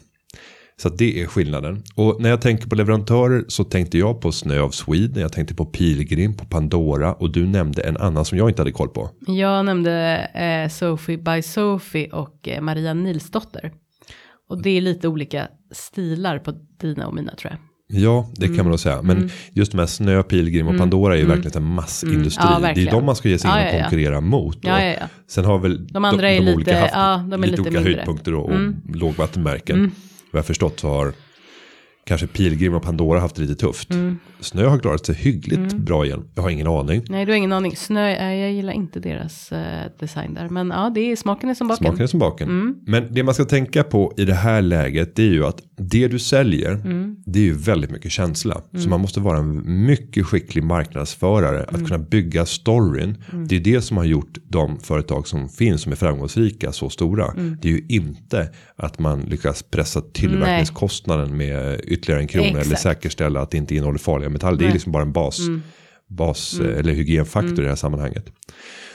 Så 0.81 0.89
det 0.89 1.21
är 1.21 1.25
skillnaden. 1.27 1.83
Och 1.95 2.21
när 2.21 2.29
jag 2.29 2.41
tänker 2.41 2.67
på 2.69 2.75
leverantörer 2.75 3.45
så 3.47 3.63
tänkte 3.63 3.97
jag 3.97 4.21
på 4.21 4.31
Snö 4.31 4.59
of 4.61 4.73
Sweden. 4.73 5.21
Jag 5.21 5.33
tänkte 5.33 5.55
på 5.55 5.65
Pilgrim, 5.65 6.33
på 6.37 6.45
Pandora. 6.45 7.13
Och 7.13 7.31
du 7.31 7.47
nämnde 7.47 7.81
en 7.81 7.97
annan 7.97 8.25
som 8.25 8.37
jag 8.37 8.49
inte 8.49 8.61
hade 8.61 8.71
koll 8.71 8.89
på. 8.89 9.09
Jag 9.27 9.65
nämnde 9.65 10.17
eh, 10.33 10.69
Sophie 10.69 11.17
by 11.17 11.41
Sophie 11.41 12.09
och 12.11 12.47
eh, 12.47 12.61
Maria 12.61 12.93
Nilsdotter. 12.93 13.71
Och 14.49 14.61
det 14.61 14.69
är 14.69 14.81
lite 14.81 15.07
olika 15.07 15.47
stilar 15.71 16.39
på 16.39 16.53
dina 16.81 17.07
och 17.07 17.13
mina 17.15 17.31
tror 17.35 17.51
jag. 17.51 17.59
Ja, 18.01 18.29
det 18.35 18.45
Mm. 18.45 18.57
kan 18.57 18.65
man 18.65 18.69
nog 18.71 18.79
säga. 18.79 19.01
Men 19.01 19.29
just 19.51 19.71
de 19.71 19.77
här 19.79 19.85
Snö, 19.85 20.23
Pilgrim 20.23 20.67
och 20.67 20.77
Pandora 20.77 21.15
är 21.15 21.19
ju 21.19 21.25
verkligen 21.25 21.57
en 21.63 21.69
massindustri. 21.69 22.43
Mm. 22.47 22.63
Ja, 22.63 22.71
det 22.75 22.87
är 22.87 22.91
de 22.91 23.05
man 23.05 23.15
ska 23.15 23.29
ge 23.29 23.37
sig 23.39 23.49
in 23.51 23.57
Ja, 23.57 23.69
och 23.69 23.75
ja. 23.77 23.81
konkurrera 23.81 24.21
mot. 24.21 24.57
Ja, 24.61 24.83
ja, 24.83 24.95
ja. 24.99 25.07
Sen 25.27 25.45
har 25.45 25.59
väl 25.59 25.87
De 25.87 26.05
andra 26.05 26.29
är 26.31 26.39
lite- 26.39 26.53
olika 26.55 26.79
haft 26.81 27.29
de 27.31 27.43
är 27.43 27.47
lite 27.47 27.61
olika 27.61 27.63
mindre. 27.63 27.79
Mm. 27.79 27.93
höjdpunkter 27.95 28.33
och, 28.33 28.49
och 28.49 28.95
lågvattenmärken. 28.95 29.91
Vad 30.35 30.39
jag 30.39 30.45
förstått 30.45 30.79
så 30.79 30.87
har 30.87 31.13
kanske 32.05 32.27
Pilgrim 32.27 32.73
och 32.73 32.83
Pandora 32.83 33.19
haft 33.19 33.35
det 33.35 33.41
lite 33.41 33.55
tufft. 33.55 33.91
Mm. 33.91 34.19
Snö 34.39 34.65
har 34.65 34.79
klarat 34.79 35.05
sig 35.05 35.15
hyggligt 35.15 35.73
bra 35.73 36.05
igen. 36.05 36.23
Jag 36.35 36.43
har 36.43 36.49
ingen 36.49 36.67
aning. 36.67 37.03
Nej, 37.09 37.25
du 37.25 37.31
har 37.31 37.37
ingen 37.37 37.51
aning. 37.53 37.75
Snö, 37.75 38.09
jag 38.33 38.51
gillar 38.53 38.73
inte 38.73 38.99
deras 38.99 39.51
eh, 39.51 39.91
design 39.99 40.33
där. 40.33 40.49
Men 40.49 40.69
ja, 40.69 40.91
det 40.95 41.11
är, 41.11 41.15
smaken 41.15 41.49
är 41.49 41.53
som 41.53 41.67
baken. 41.67 41.85
Smaken 41.85 42.01
är 42.03 42.07
som 42.07 42.19
baken. 42.19 42.49
Mm. 42.49 42.75
Men 42.87 43.13
det 43.13 43.23
man 43.23 43.33
ska 43.33 43.45
tänka 43.45 43.83
på 43.83 44.13
i 44.17 44.25
det 44.25 44.33
här 44.33 44.61
läget 44.61 45.15
det 45.15 45.23
är 45.23 45.31
ju 45.31 45.45
att 45.45 45.61
det 45.77 46.07
du 46.07 46.19
säljer 46.19 46.71
Mm. 46.71 47.15
det 47.25 47.39
är 47.39 47.43
ju 47.43 47.53
väldigt 47.53 47.91
mycket 47.91 48.11
känsla. 48.11 48.61
Så 48.77 48.89
man 48.89 49.01
måste 49.01 49.19
vara 49.19 49.37
en 49.37 49.85
mycket 49.85 50.25
skicklig 50.25 50.63
marknadsförare 50.63 51.63
Mm. 51.63 51.75
att 51.75 51.87
kunna 51.89 52.03
bygga 52.03 52.45
storyn. 52.45 53.17
Det 53.49 53.55
är 53.55 53.59
det 53.59 53.81
som 53.81 53.97
har 53.97 54.03
gjort 54.05 54.37
de 54.47 54.79
företag 54.79 55.27
som 55.27 55.49
finns 55.49 55.81
som 55.81 55.91
är 55.91 55.95
framgångsrika 55.95 56.71
så 56.71 56.89
stora. 56.89 57.25
Mm. 57.31 57.57
Det 57.61 57.67
är 57.67 57.71
ju 57.71 57.85
inte 57.89 58.49
att 58.75 58.99
man 58.99 59.21
lyckas 59.21 59.63
pressa 59.63 60.01
tillverkningskostnaden 60.01 61.37
med 61.37 61.79
ytterligare 61.95 62.21
en 62.21 62.27
krona 62.27 62.47
eller 62.47 62.59
Exakt. 62.59 62.81
säkerställa 62.81 63.41
att 63.41 63.51
det 63.51 63.57
inte 63.57 63.75
innehåller 63.75 63.99
farliga 63.99 64.29
metaller. 64.29 64.57
Det 64.57 64.61
är 64.61 64.65
Nej. 64.65 64.67
Mm. 64.67 64.73
liksom 64.73 64.91
bara 64.91 65.03
en 65.03 65.11
bas, 65.11 65.39
bas 66.07 66.59
eh, 66.59 66.79
eller 66.79 66.93
hygienfaktor 66.93 67.59
i 67.59 67.61
det 67.61 67.69
här 67.69 67.75
sammanhanget. 67.75 68.25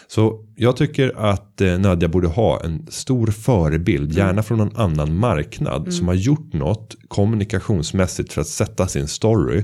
Så 0.09 0.45
jag 0.57 0.77
tycker 0.77 1.13
att 1.17 1.61
eh, 1.61 1.79
Nadja 1.79 2.09
borde 2.09 2.29
ha 2.29 2.61
en 2.65 2.87
stor 2.89 3.27
förebild, 3.27 4.13
gärna 4.13 4.43
från 4.43 4.59
någon 4.59 4.77
annan 4.77 5.17
marknad 5.17 5.95
som 5.95 6.09
har 6.09 6.15
gjort 6.15 6.53
något 6.53 6.97
kommunikationsmässigt 7.09 8.33
för 8.33 8.41
att 8.41 8.47
sätta 8.47 8.87
sin 8.87 9.09
story. 9.09 9.63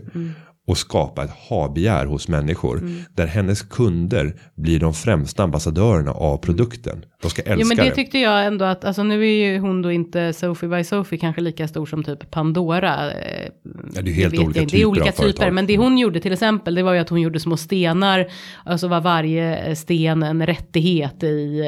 Och 0.66 0.78
skapa 0.78 1.24
ett 1.24 1.30
habegär 1.48 2.06
hos 2.06 2.28
människor. 2.28 2.78
Mm. 2.78 2.98
Där 3.14 3.26
hennes 3.26 3.62
kunder 3.62 4.34
blir 4.54 4.80
de 4.80 4.94
främsta 4.94 5.42
ambassadörerna 5.42 6.12
av 6.12 6.36
produkten. 6.38 7.04
De 7.22 7.30
ska 7.30 7.42
älska 7.42 7.56
Jo 7.62 7.66
men 7.68 7.76
det 7.76 7.82
det. 7.82 7.90
tyckte 7.94 8.18
jag 8.18 8.46
ändå 8.46 8.64
att, 8.64 8.84
alltså 8.84 9.02
nu 9.02 9.22
är 9.26 9.30
ju 9.52 9.58
hon 9.58 9.82
då 9.82 9.92
inte 9.92 10.32
Sophie 10.32 10.68
by 10.68 10.84
Sophie 10.84 11.18
kanske 11.18 11.40
lika 11.42 11.68
stor 11.68 11.86
som 11.86 12.04
typ 12.04 12.30
Pandora. 12.30 13.12
eh, 13.12 13.48
Ja, 13.94 14.02
det 14.02 14.10
är 14.10 14.14
helt 14.14 14.38
olika 14.38 14.60
inte. 14.60 14.60
Det 14.60 14.66
typer 14.66 14.78
är 14.80 14.84
olika 14.86 15.12
typer, 15.12 15.50
men 15.50 15.66
det 15.66 15.76
hon 15.76 15.98
gjorde 15.98 16.20
till 16.20 16.32
exempel, 16.32 16.74
det 16.74 16.82
var 16.82 16.92
ju 16.92 16.98
att 16.98 17.08
hon 17.08 17.20
gjorde 17.20 17.40
små 17.40 17.56
stenar. 17.56 18.26
Och 18.66 18.80
så 18.80 18.88
var 18.88 19.00
varje 19.00 19.76
sten 19.76 20.22
en 20.22 20.46
rättighet 20.46 21.22
i, 21.22 21.60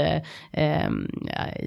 eh, 0.53 0.63
eh, 0.65 0.91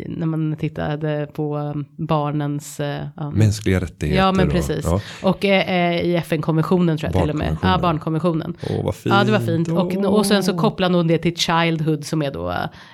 när 0.08 0.26
man 0.26 0.56
tittade 0.60 1.28
på 1.34 1.74
barnens... 1.98 2.80
Eh, 2.80 3.32
Mänskliga 3.34 3.80
rättigheter. 3.82 4.22
Ja 4.24 4.32
men 4.32 4.48
och- 4.48 4.54
precis. 4.54 4.86
Ja. 4.86 5.02
Och 5.24 5.46
eh, 5.46 5.92
eh, 5.96 6.02
i 6.02 6.16
FN-konventionen 6.16 6.98
tror 6.98 7.12
jag 7.14 7.21
till 7.22 7.30
och 7.30 7.36
med. 7.36 7.58
Ja, 7.64 7.80
barnkonventionen. 7.82 8.54
Åh, 8.70 8.84
vad 8.86 8.96
fint. 8.96 9.16
Ja, 9.16 9.24
det 9.24 9.32
var 9.32 9.40
fint. 9.40 9.68
Och, 9.68 9.96
och 10.18 10.26
sen 10.26 10.44
så 10.44 10.58
kopplade 10.58 10.98
hon 10.98 11.08
det 11.08 11.18
till 11.18 11.36
Childhood 11.38 12.06
som 12.06 12.22
är 12.22 12.32
då 12.32 12.50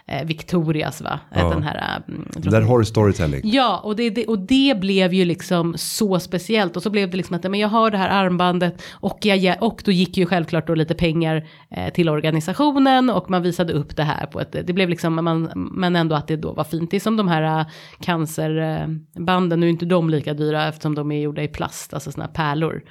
eh, 0.08 0.26
Victorias 0.26 1.02
va? 1.02 1.20
Eh, 1.32 1.42
Ja. 1.42 1.50
Den 1.54 1.64
här. 1.64 2.02
Mm, 2.08 2.28
jag 2.34 2.44
tror 2.44 2.52
Där 2.52 2.62
har 2.62 2.80
du 2.80 2.86
storytelling. 2.86 3.42
Ja, 3.44 3.82
och 3.84 3.96
det, 3.96 4.10
det, 4.10 4.26
och 4.26 4.40
det 4.40 4.80
blev 4.80 5.14
ju 5.14 5.26
liksom 5.26 5.74
så 5.78 6.20
speciellt. 6.20 6.76
Och 6.76 6.84
så 6.84 6.90
blev 6.90 7.10
det 7.10 7.18
liksom 7.18 7.36
att 7.36 7.44
men 7.44 7.60
jag 7.60 7.68
har 7.68 7.92
det 7.92 7.98
här 7.98 8.10
armbandet 8.26 8.82
och, 8.92 9.18
jag, 9.22 9.64
och 9.64 9.82
då 9.86 9.92
gick 9.92 10.18
ju 10.18 10.26
självklart 10.26 10.68
då 10.68 10.76
lite 10.76 10.94
pengar 10.94 11.48
eh, 11.72 11.94
till 11.94 12.10
organisationen 12.10 13.10
och 13.10 13.30
man 13.30 13.42
visade 13.42 13.74
upp 13.74 13.96
det 13.96 14.04
här 14.04 14.26
på 14.26 14.40
ett, 14.42 14.52
det 14.52 14.74
blev 14.74 14.90
liksom, 14.90 15.16
man, 15.16 15.50
men 15.56 15.96
ändå 15.96 16.16
att 16.16 16.28
det 16.28 16.36
då 16.36 16.54
var 16.54 16.64
fint. 16.64 16.92
Det 16.92 16.98
är 16.98 17.02
som 17.02 17.18
de 17.18 17.28
här 17.28 17.60
eh, 17.60 17.66
cancerbanden, 18.00 19.60
nu 19.60 19.66
är 19.66 19.70
inte 19.70 19.86
de 19.86 20.10
lika 20.10 20.34
dyra 20.34 20.68
eftersom 20.68 20.96
de 20.96 21.12
är 21.12 21.22
gjorda 21.22 21.44
i 21.44 21.48
plast, 21.48 21.94
alltså 21.94 22.12
sådana 22.12 22.28
här 22.28 22.34
pärlor. 22.34 22.84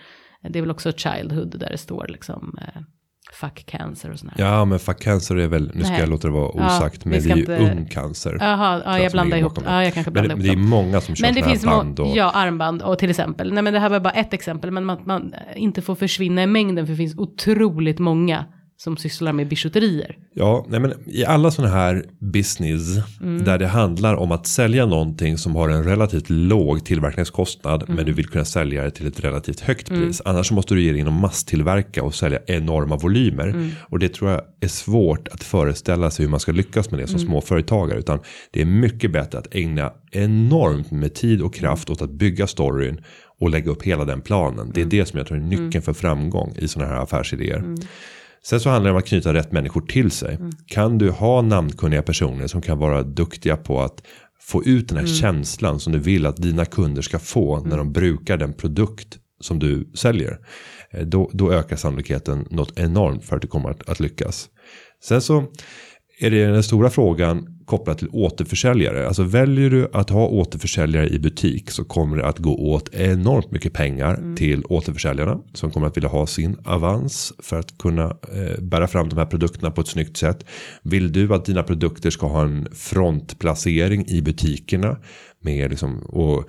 Det 0.50 0.58
är 0.58 0.60
väl 0.60 0.70
också 0.70 0.92
Childhood 0.92 1.58
där 1.58 1.68
det 1.70 1.78
står 1.78 2.06
liksom 2.08 2.58
eh, 2.60 2.82
fuck 3.32 3.66
cancer 3.66 4.10
och 4.12 4.18
sådana 4.18 4.34
här. 4.38 4.44
Ja 4.44 4.64
men 4.64 4.78
fuck 4.78 5.00
cancer 5.02 5.36
är 5.36 5.46
väl, 5.48 5.70
nu 5.74 5.80
ska 5.82 5.90
Nej. 5.92 6.00
jag 6.00 6.08
låta 6.08 6.28
det 6.28 6.34
vara 6.34 6.52
Ja, 6.54 6.66
osagt, 6.76 7.06
vi 7.06 7.10
men 7.10 7.22
det 7.22 7.30
är 7.30 7.36
ju 7.36 7.40
inte- 7.40 7.56
ung 7.58 7.86
cancer. 7.86 8.36
Jaha, 8.40 8.82
ja, 8.84 8.98
jag 8.98 9.12
blandar 9.12 9.36
ihop. 9.38 9.58
Ja, 9.64 9.84
jag 9.84 9.94
kanske 9.94 10.10
blandar 10.10 10.36
men, 10.36 10.46
ihop 10.46 10.56
men 10.58 10.62
det 10.62 10.66
är 10.66 10.70
många 10.70 11.00
som 11.00 11.14
kör 11.14 11.26
Men 11.26 11.34
det 11.34 11.42
finns 11.42 11.64
band 11.64 12.00
och, 12.00 12.16
ja, 12.16 12.30
armband 12.30 12.82
och 12.82 12.98
till 12.98 13.10
exempel. 13.10 13.52
Nej 13.52 13.62
men 13.62 13.72
det 13.72 13.78
här 13.80 13.88
var 13.88 14.00
bara 14.00 14.12
ett 14.14 14.32
exempel. 14.34 14.70
Men 14.70 14.84
man, 14.84 14.98
man 15.04 15.34
inte 15.56 15.82
får 15.82 15.94
försvinna 15.94 16.42
i 16.42 16.46
mängden 16.46 16.86
för 16.86 16.92
det 16.92 16.96
finns 16.96 17.16
otroligt 17.18 17.98
många 17.98 18.44
som 18.78 18.96
sysslar 18.96 19.32
med 19.32 19.48
bijouterier. 19.48 20.16
Ja, 20.34 20.66
nej 20.68 20.80
men 20.80 20.92
i 21.06 21.24
alla 21.24 21.50
sådana 21.50 21.74
här 21.74 22.04
business 22.18 22.82
Mm. 23.20 23.44
där 23.44 23.58
det 23.58 23.66
handlar 23.66 24.14
om 24.14 24.32
att 24.32 24.46
sälja 24.46 24.86
någonting 24.86 25.38
som 25.38 25.54
har 25.56 25.68
en 25.68 25.84
relativt 25.84 26.30
låg 26.30 26.84
tillverkningskostnad 26.84 27.82
Mm. 27.82 27.96
men 27.96 28.04
du 28.06 28.12
vill 28.12 28.26
kunna 28.28 28.44
sälja 28.44 28.82
det 28.82 28.90
till 28.90 29.06
ett 29.06 29.20
relativt 29.20 29.60
högt 29.60 29.88
pris. 29.88 30.22
Annars 30.24 30.50
måste 30.52 30.74
du 30.74 30.82
ge 30.82 30.90
dig 30.92 31.00
in 31.00 31.06
och 31.06 31.12
masstillverka 31.12 32.02
och 32.02 32.14
sälja 32.14 32.38
enorma 32.46 32.96
volymer. 32.96 33.48
Mm. 33.48 33.70
Och 33.80 33.98
det 33.98 34.08
tror 34.08 34.30
jag 34.30 34.40
är 34.60 34.68
svårt 34.68 35.28
att 35.28 35.42
föreställa 35.42 36.10
sig 36.10 36.24
hur 36.24 36.30
man 36.30 36.40
ska 36.40 36.52
lyckas 36.52 36.90
med 36.90 36.98
det 37.00 37.04
Mm. 37.04 37.18
som 37.18 37.28
småföretagare. 37.28 37.98
Utan 37.98 38.18
det 38.52 38.60
är 38.60 38.64
mycket 38.64 39.12
bättre 39.12 39.38
att 39.38 39.54
ägna 39.54 39.92
enormt 40.12 40.90
med 40.90 41.14
tid 41.14 41.42
och 41.42 41.54
kraft 41.54 41.90
åt 41.90 42.02
att 42.02 42.10
bygga 42.10 42.46
storyn 42.46 43.00
och 43.40 43.50
lägga 43.50 43.70
upp 43.70 43.82
hela 43.82 44.04
den 44.04 44.20
planen. 44.20 44.70
Det 44.74 44.80
är 44.80 44.86
det 44.86 45.06
som 45.06 45.18
jag 45.18 45.26
tror 45.26 45.38
är 45.38 45.42
nyckeln 45.42 45.82
för 45.82 45.92
framgång 45.92 46.54
i 46.58 46.68
sådana 46.68 46.92
här 46.92 47.02
affärsidéer. 47.02 47.64
Sen 48.48 48.60
så 48.60 48.70
handlar 48.70 48.90
det 48.90 48.92
om 48.92 48.98
att 48.98 49.06
knyta 49.06 49.34
rätt 49.34 49.52
människor 49.52 49.80
till 49.80 50.10
sig. 50.10 50.38
Kan 50.66 50.98
du 50.98 51.10
ha 51.10 51.42
namnkunniga 51.42 52.02
personer 52.02 52.46
som 52.46 52.62
kan 52.62 52.78
vara 52.78 53.02
duktiga 53.02 53.56
på 53.56 53.80
att 53.80 54.02
få 54.40 54.64
ut 54.64 54.88
den 54.88 54.98
här 54.98 55.06
känslan 55.06 55.80
som 55.80 55.92
du 55.92 55.98
vill 55.98 56.26
att 56.26 56.36
dina 56.36 56.64
kunder 56.64 57.02
ska 57.02 57.18
få 57.18 57.60
när 57.64 57.76
de 57.76 57.92
brukar 57.92 58.36
den 58.36 58.52
produkt 58.52 59.18
som 59.40 59.58
du 59.58 59.90
säljer. 59.94 60.38
eh, 60.90 61.06
Då, 61.06 61.30
då 61.32 61.52
ökar 61.52 61.76
sannolikheten 61.76 62.46
något 62.50 62.78
enormt 62.78 63.24
för 63.24 63.36
att 63.36 63.42
du 63.42 63.48
kommer 63.48 63.70
att, 63.70 63.88
att 63.88 64.00
lyckas. 64.00 64.48
Sen 65.04 65.20
så 65.20 65.44
är 66.20 66.30
det 66.30 66.46
den 66.46 66.62
stora 66.62 66.90
frågan 66.90 67.55
kopplat 67.66 67.98
till 67.98 68.08
återförsäljare. 68.12 69.06
Alltså 69.06 69.22
väljer 69.22 69.70
du 69.70 69.88
att 69.92 70.10
ha 70.10 70.26
återförsäljare 70.28 71.08
i 71.08 71.18
butik 71.18 71.70
så 71.70 71.84
kommer 71.84 72.16
det 72.16 72.26
att 72.26 72.38
gå 72.38 72.56
åt 72.72 72.94
enormt 72.94 73.50
mycket 73.50 73.72
pengar 73.72 74.36
till 74.36 74.64
återförsäljarna 74.68 75.38
som 75.54 75.70
kommer 75.70 75.86
att 75.86 75.96
vilja 75.96 76.08
ha 76.08 76.26
sin 76.26 76.56
avans 76.64 77.32
för 77.38 77.58
att 77.58 77.78
kunna 77.78 78.04
eh, 78.04 78.60
bära 78.62 78.86
fram 78.88 79.08
de 79.08 79.16
här 79.18 79.26
produkterna 79.26 79.70
på 79.70 79.80
ett 79.80 79.88
snyggt 79.88 80.16
sätt. 80.16 80.44
Vill 80.82 81.12
du 81.12 81.34
att 81.34 81.44
dina 81.44 81.62
produkter 81.62 82.10
ska 82.10 82.26
ha 82.26 82.42
en 82.42 82.68
frontplacering 82.74 84.06
i 84.08 84.22
butikerna 84.22 84.96
med 85.40 85.70
liksom 85.70 85.98
och 85.98 86.44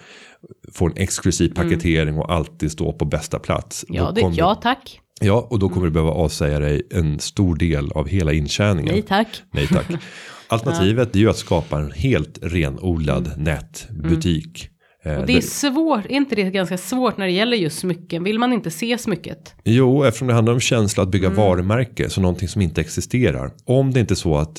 få 0.74 0.86
en 0.86 0.94
exklusiv 0.96 1.50
paketering 1.50 2.18
och 2.18 2.32
alltid 2.34 2.72
stå 2.72 2.94
på 2.94 3.06
bästa 3.06 3.40
plats. 3.40 3.86
Ja, 3.90 4.12
det, 4.16 4.22
kommer- 4.22 4.38
ja 4.38 4.56
tack. 4.56 5.02
Ja, 5.22 5.48
och 5.50 5.60
då 5.60 5.70
kommer 5.70 5.86
du 5.88 5.92
behöva 5.92 6.12
avsäga 6.12 6.60
dig 6.60 6.82
en 6.92 7.20
stor 7.20 7.56
del 7.56 7.92
av 7.92 8.08
hela 8.08 8.34
intjäningen. 8.34 8.94
Nej 8.94 9.02
tack. 9.02 9.28
Nej 9.52 9.68
tack. 9.68 9.86
Alternativet 10.48 11.16
är 11.16 11.20
ju 11.20 11.30
att 11.30 11.38
skapa 11.38 11.80
en 11.80 11.92
helt 11.92 12.40
renodlad 12.42 13.32
nätbutik. 13.38 14.70
Eh, 15.06 15.16
Och 15.20 15.26
det 15.26 15.38
är 15.38 15.42
svårt, 15.42 16.06
är 16.06 16.12
inte 16.12 16.36
det 16.36 16.44
ganska 16.44 16.78
svårt 16.78 17.18
när 17.18 17.26
det 17.26 17.32
gäller 17.32 17.58
just 17.58 17.80
smycken? 17.80 18.24
Vill 18.24 18.40
man 18.40 18.54
inte 18.54 18.72
se 18.72 18.98
smycket? 18.98 19.56
Jo, 19.64 20.04
eftersom 20.04 20.28
det 20.28 20.34
handlar 20.34 20.54
om 20.54 20.60
känsla 20.60 21.04
att 21.04 21.10
bygga 21.10 21.30
varumärke, 21.30 22.10
så 22.10 22.22
någonting 22.22 22.48
som 22.48 22.62
inte 22.62 22.82
existerar. 22.82 23.52
Om 23.66 23.94
det 23.94 24.00
inte 24.00 24.14
är 24.14 24.16
så 24.16 24.38
att, 24.38 24.58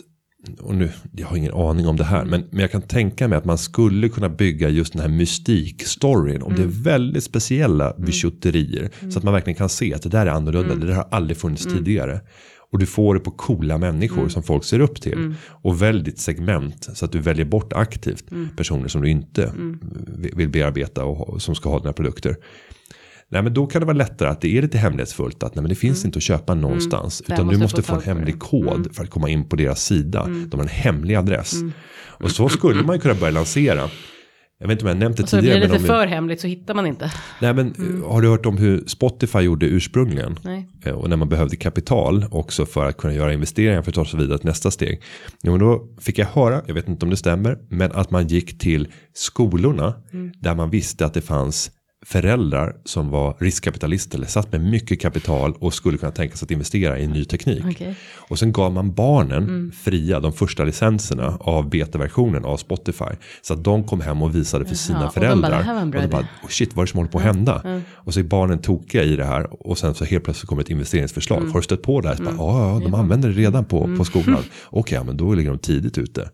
och 0.61 0.75
nu, 0.75 0.91
jag 1.13 1.27
har 1.27 1.37
ingen 1.37 1.55
aning 1.55 1.87
om 1.87 1.97
det 1.97 2.05
här, 2.05 2.25
men, 2.25 2.45
men 2.51 2.61
jag 2.61 2.71
kan 2.71 2.83
tänka 2.83 3.29
mig 3.29 3.39
att 3.39 3.45
man 3.45 3.59
skulle 3.59 4.09
kunna 4.09 4.29
bygga 4.29 4.69
just 4.69 4.93
den 4.93 5.03
här 5.03 5.09
mystikstoryn. 5.09 6.43
Om 6.43 6.55
det 6.55 6.63
är 6.63 6.67
väldigt 6.67 7.25
speciella 7.25 7.95
bijouterier, 7.99 8.91
så 9.11 9.19
att 9.19 9.25
man 9.25 9.35
verkligen 9.35 9.57
kan 9.57 9.69
se 9.69 9.95
att 9.95 10.03
det 10.03 10.09
där 10.09 10.27
är 10.27 10.31
annorlunda, 10.31 10.75
det 10.75 10.87
där 10.87 10.95
har 10.95 11.09
aldrig 11.11 11.37
funnits 11.37 11.65
tidigare. 11.65 12.21
Och 12.71 12.79
du 12.79 12.87
får 12.87 13.15
det 13.15 13.21
på 13.21 13.31
coola 13.31 13.79
människor 13.79 14.29
som 14.29 14.43
folk 14.43 14.65
ser 14.65 14.81
upp 14.81 15.01
till. 15.01 15.35
Och 15.49 15.83
väldigt 15.83 16.19
segment 16.19 16.89
så 16.95 17.05
att 17.05 17.13
du 17.13 17.19
väljer 17.21 17.45
bort 17.47 17.73
aktivt 17.73 18.25
personer 18.57 18.89
som 18.89 19.03
du 19.03 19.11
inte 19.11 19.53
vill- 20.37 20.49
bearbeta 20.49 21.05
och 21.05 21.43
som 21.43 21.55
ska 21.55 21.69
ha 21.71 21.79
dina 21.79 21.93
produkter. 21.93 22.37
Nej 23.31 23.43
men 23.43 23.55
då 23.55 23.67
kan 23.67 23.81
det 23.81 23.87
vara 23.87 23.97
lättare 23.97 24.29
att 24.29 24.41
det 24.41 24.59
är 24.59 24.63
lite 24.63 24.79
hemlighetsfullt 24.79 25.43
att 25.43 25.55
nej, 25.55 25.63
men 25.63 25.69
det 25.69 25.75
finns 25.75 26.05
inte 26.05 26.17
att 26.17 26.23
köpa 26.23 26.55
någonstans. 26.55 27.23
Där 27.27 27.35
Utan 27.35 27.47
måste 27.47 27.57
du 27.59 27.63
måste 27.63 27.83
få 27.83 27.93
en 27.95 27.99
det. 28.01 28.05
hemlig 28.07 28.39
kod 28.39 28.95
för 28.97 29.05
att 29.05 29.11
komma 29.11 29.29
in 29.29 29.49
på 29.49 29.57
deras 29.57 29.85
sida. 29.85 30.25
De 30.49 30.57
har 30.57 30.63
en 30.63 30.69
hemlig 30.69 31.15
adress. 31.15 31.55
Och 32.07 32.31
så 32.31 32.49
skulle 32.49 32.83
man 32.83 32.97
ju 32.97 33.01
kunna 33.01 33.15
börja 33.15 33.31
lansera. 33.33 33.83
Jag 34.61 34.69
vet 34.69 34.73
inte 34.75 34.85
om 34.85 34.89
jag 34.89 34.97
nämnt 34.99 35.17
det 35.17 35.27
Så 35.27 35.37
det 35.37 35.43
blir 35.43 35.53
tidigare. 35.55 35.73
lite 35.73 35.85
för 35.87 36.07
hemligt 36.07 36.41
så 36.41 36.47
hittar 36.47 36.75
man 36.75 36.87
inte. 36.87 37.13
nej, 37.41 37.55
men, 37.55 37.75
Har 38.07 38.21
du 38.23 38.29
hört 38.29 38.47
om 38.47 38.57
hur 38.59 38.85
Spotify 38.87 39.39
gjorde 39.39 39.67
ursprungligen? 39.67 40.39
Nej. 40.45 40.69
Eh, 40.85 40.93
Och 40.93 41.09
när 41.11 41.17
man 41.17 41.29
behövde 41.29 41.57
kapital 41.57 42.25
också 42.31 42.67
för 42.67 42.85
att 42.89 42.97
kunna 42.97 43.15
göra 43.15 43.33
investeringar 43.33 43.83
för 43.83 43.91
att 43.91 43.95
ta 43.95 44.05
sig 44.05 44.21
vidare 44.21 44.39
till 44.39 44.47
nästa 44.49 44.71
steg. 44.71 45.03
Jo, 45.43 45.51
men 45.53 45.61
då 45.61 45.89
fick 46.01 46.19
jag 46.19 46.27
höra, 46.27 46.63
jag 46.67 46.75
vet 46.75 46.89
inte 46.89 47.07
om 47.07 47.11
det 47.11 47.17
stämmer, 47.17 47.59
men 47.69 47.93
att 47.93 48.11
man 48.11 48.27
gick 48.27 48.59
till 48.59 48.89
skolorna 49.15 49.95
där 50.41 50.55
man 50.55 50.71
visste 50.71 51.07
att 51.07 51.15
det 51.15 51.21
fanns 51.23 51.71
föräldrar 52.07 52.77
som 52.85 53.09
var 53.11 53.37
riskkapitalister 53.41 54.19
eller 54.19 54.27
satt 54.27 54.53
med 54.53 54.61
mycket 54.61 55.01
kapital 55.01 55.55
och 55.61 55.75
skulle 55.75 55.99
kunna 55.99 56.13
tänka 56.13 56.37
sig 56.37 56.47
att 56.47 56.51
investera 56.51 56.99
i 56.99 57.07
ny 57.07 57.25
teknik. 57.25 57.65
Okej. 57.71 57.95
Och 58.17 58.39
sen 58.39 58.53
gav 58.53 58.73
man 58.73 58.95
barnen 58.95 59.43
Mm. 59.43 59.73
fria 59.73 60.21
de 60.21 60.33
första 60.33 60.65
licenserna 60.65 61.37
av 61.41 61.69
betaversionen 61.71 62.45
av 62.45 62.57
Spotify. 62.57 63.05
Så 63.43 63.55
att 63.55 63.65
de 63.65 63.85
kom 63.85 64.01
hem 64.01 64.23
och 64.23 64.35
visade 64.37 64.65
för 64.65 64.75
sina 64.75 64.99
och 64.99 65.03
de 65.15 65.21
bara, 65.21 65.27
föräldrar. 65.29 65.51
"Det 65.59 65.65
här 65.65 65.75
var 65.75 65.81
en 65.81 65.91
bra 65.91 66.01
och 66.01 66.07
de 66.09 66.13
bara, 66.13 66.21
idé." 66.21 66.29
oh 66.43 66.49
shit 66.49 66.77
vad 66.77 66.83
är 66.83 66.87
det 66.87 66.91
som 66.91 66.99
håller 66.99 67.11
på 67.11 67.19
att 67.19 67.25
hända? 67.25 67.83
Och 67.95 68.15
så 68.15 68.21
är 68.21 68.25
barnen 68.25 68.59
tokiga 68.59 69.03
i 69.05 69.17
det 69.17 69.25
här. 69.25 69.67
Och 69.69 69.79
sen 69.79 69.95
så 69.95 70.05
helt 70.05 70.25
plötsligt 70.25 70.49
kommer 70.49 70.63
ett 70.63 70.71
investeringsförslag. 70.71 71.39
Mm. 71.39 71.53
Har 71.53 71.61
du 71.61 71.65
stött 71.65 71.83
på 71.83 72.01
det 72.01 72.09
här? 72.09 72.17
Så 72.17 72.23
bara, 72.23 72.35
Ja, 72.39 72.73
ja, 72.75 72.81
de 72.85 72.95
använder 72.95 73.29
det 73.29 73.35
redan 73.35 73.65
på, 73.65 73.97
på 73.99 74.05
skolan. 74.05 74.43
Okej, 74.71 74.97
ja, 74.99 75.05
men 75.05 75.17
då 75.17 75.35
ligger 75.35 75.51
de 75.51 75.59
tidigt 75.59 75.99
ute. 75.99 76.31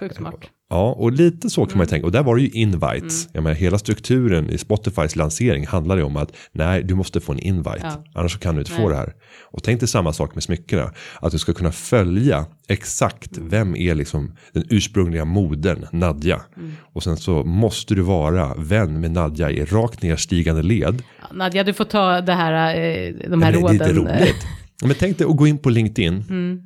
Sjukt 0.00 0.16
smart. 0.16 0.34
Ja, 0.72 0.92
och 0.92 1.12
lite 1.12 1.50
så 1.50 1.60
kan 1.64 1.68
Mm. 1.70 1.78
man 1.78 1.84
ju 1.86 1.88
tänka. 1.90 2.06
Och 2.06 2.12
där 2.12 2.22
var 2.22 2.36
det 2.36 2.42
ju 2.42 2.48
invites. 2.48 3.28
Jag 3.32 3.42
menar, 3.42 3.54
hela 3.56 3.78
strukturen 3.78 4.50
i 4.50 4.58
Spotifys 4.58 5.16
lansering 5.16 5.66
handlar 5.66 5.96
ju 5.96 6.02
om 6.02 6.16
att 6.16 6.32
nej, 6.52 6.82
du 6.82 6.94
måste 6.94 7.20
få 7.20 7.32
en 7.32 7.38
invite. 7.38 7.80
Ja. 7.82 8.04
Annars 8.14 8.38
kan 8.38 8.54
du 8.54 8.60
inte 8.60 8.70
få 8.72 8.78
Nej. 8.82 8.88
det 8.88 8.96
här. 8.96 9.12
Och 9.42 9.62
tänk 9.62 9.80
dig 9.80 9.88
samma 9.88 10.12
sak 10.12 10.34
med 10.34 10.42
smyckena. 10.44 10.92
Att 11.20 11.32
du 11.32 11.38
ska 11.38 11.52
kunna 11.52 11.72
följa 11.72 12.46
exakt 12.68 13.38
vem 13.38 13.76
är 13.76 13.94
liksom 13.94 14.36
den 14.52 14.64
ursprungliga 14.70 15.24
modern, 15.24 15.86
Nadja. 15.92 16.40
Mm. 16.56 16.72
Och 16.92 17.02
sen 17.02 17.16
så 17.16 17.44
måste 17.44 17.94
du 17.94 18.02
vara 18.02 18.54
vän 18.54 19.00
med 19.00 19.10
Nadja 19.10 19.50
i 19.50 19.64
rakt 19.64 20.02
nedstigande 20.02 20.62
led. 20.62 21.02
Ja, 21.20 21.26
Nadja, 21.34 21.64
du 21.64 21.72
får 21.72 21.84
ta 21.84 22.20
det 22.20 22.32
här, 22.32 22.74
eh, 22.76 23.14
de 23.30 23.42
här 23.42 23.52
Men 23.52 23.52
råden. 23.52 23.78
Det 23.78 23.84
är 23.84 23.88
lite 23.88 24.00
roligt. 24.00 24.46
Men 24.84 24.94
tänk 24.98 25.18
dig 25.18 25.26
att 25.26 25.36
gå 25.36 25.46
in 25.46 25.58
på 25.58 25.70
LinkedIn. 25.70 26.24
Mm. 26.30 26.60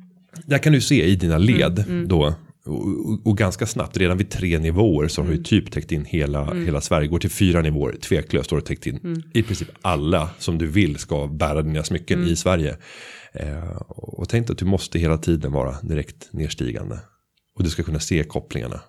Där 0.45 0.57
kan 0.57 0.73
du 0.73 0.81
se 0.81 1.05
i 1.05 1.15
dina 1.15 1.37
led 1.37 1.83
då. 2.07 2.33
Och, 2.65 3.27
och, 3.27 3.37
ganska 3.37 3.65
snabbt, 3.65 3.97
redan 3.97 4.17
vid 4.17 4.29
tre 4.29 4.59
nivåer 4.59 5.07
så 5.07 5.21
har 5.21 5.25
Mm. 5.25 5.37
du 5.37 5.43
typ 5.43 5.71
täckt 5.71 5.91
in 5.91 6.05
hela, 6.05 6.53
hela 6.53 6.81
Sverige. 6.81 7.07
Går 7.07 7.19
till 7.19 7.29
fyra 7.29 7.61
nivåer, 7.61 7.93
tveklöst 8.01 8.51
har 8.51 8.57
du 8.57 8.61
täckt 8.63 8.87
in 8.87 8.99
Mm. 9.03 9.21
i 9.33 9.43
princip 9.43 9.67
alla 9.81 10.29
som 10.37 10.57
du 10.57 10.67
vill 10.67 10.97
ska 10.97 11.27
bära 11.27 11.61
dina 11.61 11.83
smycken 11.83 12.19
Mm. 12.19 12.31
i 12.31 12.35
Sverige. 12.35 12.77
Eh, 13.33 13.71
och 13.87 14.29
tänk 14.29 14.49
att 14.49 14.57
du 14.57 14.65
måste 14.65 14.99
hela 14.99 15.17
tiden 15.17 15.51
vara 15.51 15.75
direkt 15.81 16.29
nedstigande. 16.33 16.99
Och 17.57 17.63
du 17.63 17.69
ska 17.69 17.83
kunna 17.83 17.99
se 17.99 18.23
kopplingarna. 18.23 18.79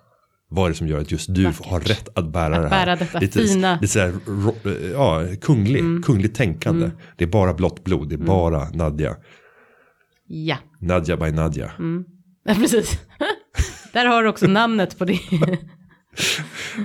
Vad 0.48 0.64
är 0.64 0.68
det 0.70 0.74
som 0.76 0.88
gör 0.88 1.00
att 1.00 1.12
just 1.12 1.34
du 1.34 1.44
Vackert. 1.44 1.66
har 1.66 1.80
rätt 1.80 2.08
att 2.18 2.32
bära 2.32 2.56
Att 2.56 2.62
det 2.62 2.68
här? 2.76 2.86
bära 2.86 2.96
detta 2.96 3.18
lite, 3.20 3.38
fina. 3.38 3.68
Mm. 3.68 3.78
Lite 3.80 3.92
så 3.92 3.98
här, 3.98 4.12
ro- 4.26 4.70
ja, 4.92 5.24
kunglig, 5.40 6.04
kungligt 6.04 6.36
tänkande. 6.36 6.90
Det 7.16 7.24
är 7.24 7.28
bara 7.28 7.54
blått 7.54 7.84
blod, 7.84 8.08
det 8.08 8.14
är 8.14 8.18
bara 8.18 8.70
Nadja. 8.70 9.16
Ja, 10.28 10.56
Nadja 10.80 11.16
by 11.16 11.30
Nadja. 11.32 11.72
Mm. 11.78 12.04
ja 12.44 12.54
precis. 12.54 12.98
Där 13.96 14.06
har 14.06 14.22
du 14.22 14.28
också 14.28 14.46
namnet 14.60 14.98
på 14.98 15.04
det. 15.10 15.18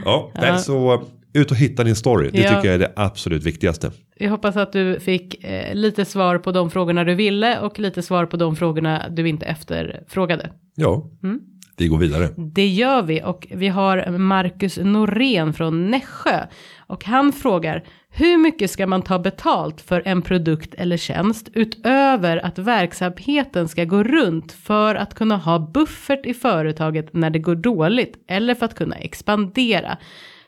Ja, 0.05 0.32
nej, 0.41 0.59
så 0.59 1.03
ut 1.34 1.51
och 1.51 1.57
hitta 1.57 1.84
din 1.84 1.95
story. 1.95 2.30
Det 2.34 2.41
Ja. 2.41 2.49
tycker 2.49 2.66
jag 2.66 2.76
är 2.76 2.80
det 2.80 2.93
absolut 2.95 3.43
viktigaste. 3.43 3.91
Jag 4.18 4.30
hoppas 4.32 4.57
att 4.57 4.74
du 4.74 4.99
fick 4.99 5.43
eh, 5.43 5.76
lite 5.76 6.05
svar 6.05 6.38
på 6.38 6.51
de 6.51 6.72
frågorna 6.72 7.03
du 7.03 7.16
ville 7.16 7.59
och 7.59 7.80
lite 7.80 8.01
svar 8.01 8.26
på 8.26 8.38
de 8.38 8.55
frågorna 8.55 9.09
du 9.09 9.28
inte 9.30 9.45
efterfrågade. 9.45 10.49
Ja, 10.76 11.09
Mm. 11.24 11.39
vi 11.78 11.88
går 11.88 11.97
vidare. 11.97 12.30
Det 12.38 12.68
gör 12.68 13.01
vi 13.01 13.22
och 13.24 13.47
vi 13.51 13.68
har 13.68 14.18
Marcus 14.18 14.78
Norén 14.78 15.53
från 15.53 15.89
Nässjö 15.91 16.45
och 16.88 17.05
han 17.05 17.34
frågar 17.34 17.84
hur 18.14 18.38
mycket 18.38 18.72
ska 18.72 18.88
man 18.88 19.01
ta 19.01 19.20
betalt 19.20 19.82
för 19.82 20.01
en 20.05 20.22
produkt 20.22 20.74
eller 20.74 20.97
tjänst 20.97 21.49
utöver 21.53 22.45
att 22.45 22.59
verksamheten 22.59 23.68
ska 23.68 23.84
gå 23.86 24.03
runt 24.03 24.51
för 24.51 24.95
att 24.95 25.14
kunna 25.14 25.38
ha 25.38 25.59
buffert 25.59 26.26
i 26.26 26.34
företaget 26.34 27.14
när 27.14 27.30
det 27.30 27.39
går 27.39 27.55
dåligt 27.55 28.24
eller 28.28 28.55
för 28.55 28.66
att 28.66 28.76
kunna 28.76 28.95
expandera. 28.95 29.97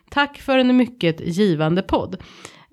Tack 0.09 0.37
för 0.37 0.57
en 0.57 0.77
mycket 0.77 1.19
givande 1.19 1.81
podd. 1.81 2.17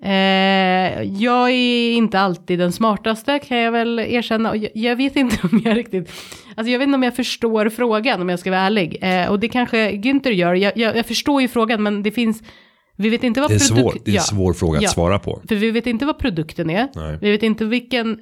Eh, 0.03 1.03
jag 1.03 1.49
är 1.49 1.91
inte 1.91 2.19
alltid 2.19 2.59
den 2.59 2.71
smartaste 2.71 3.39
kan 3.39 3.57
jag 3.57 3.71
väl 3.71 3.99
erkänna. 3.99 4.49
Och 4.49 4.57
jag, 4.57 4.71
jag 4.73 4.95
vet 4.95 5.15
inte 5.15 5.37
om 5.51 5.61
jag 5.65 5.77
riktigt, 5.77 6.11
alltså 6.55 6.71
jag 6.71 6.79
vet 6.79 6.85
inte 6.85 6.95
om 6.95 7.03
jag 7.03 7.15
förstår 7.15 7.69
frågan 7.69 8.21
om 8.21 8.29
jag 8.29 8.39
ska 8.39 8.51
vara 8.51 8.61
ärlig. 8.61 8.97
Eh, 9.01 9.31
och 9.31 9.39
det 9.39 9.47
kanske 9.47 9.91
Günther 9.91 10.31
gör, 10.31 10.53
jag, 10.53 10.77
jag, 10.77 10.97
jag 10.97 11.05
förstår 11.05 11.41
ju 11.41 11.47
frågan 11.47 11.83
men 11.83 12.03
det 12.03 12.11
finns, 12.11 12.43
vi 12.95 13.09
vet 13.09 13.23
inte 13.23 13.41
vad 13.41 13.49
Det 13.49 13.55
är, 13.55 13.59
svår, 13.59 13.93
det 14.05 14.11
är 14.11 14.11
en 14.11 14.15
ja. 14.15 14.21
svår 14.21 14.53
fråga 14.53 14.77
att 14.77 14.83
Ja. 14.83 14.89
svara 14.89 15.19
på. 15.19 15.41
För 15.47 15.55
vi 15.55 15.71
vet 15.71 15.87
inte 15.87 16.05
vad 16.05 16.19
produkten 16.19 16.69
är, 16.69 16.87
Nej. 16.95 17.17
vi 17.21 17.31
vet 17.31 17.43
inte 17.43 17.65
vilken 17.65 18.19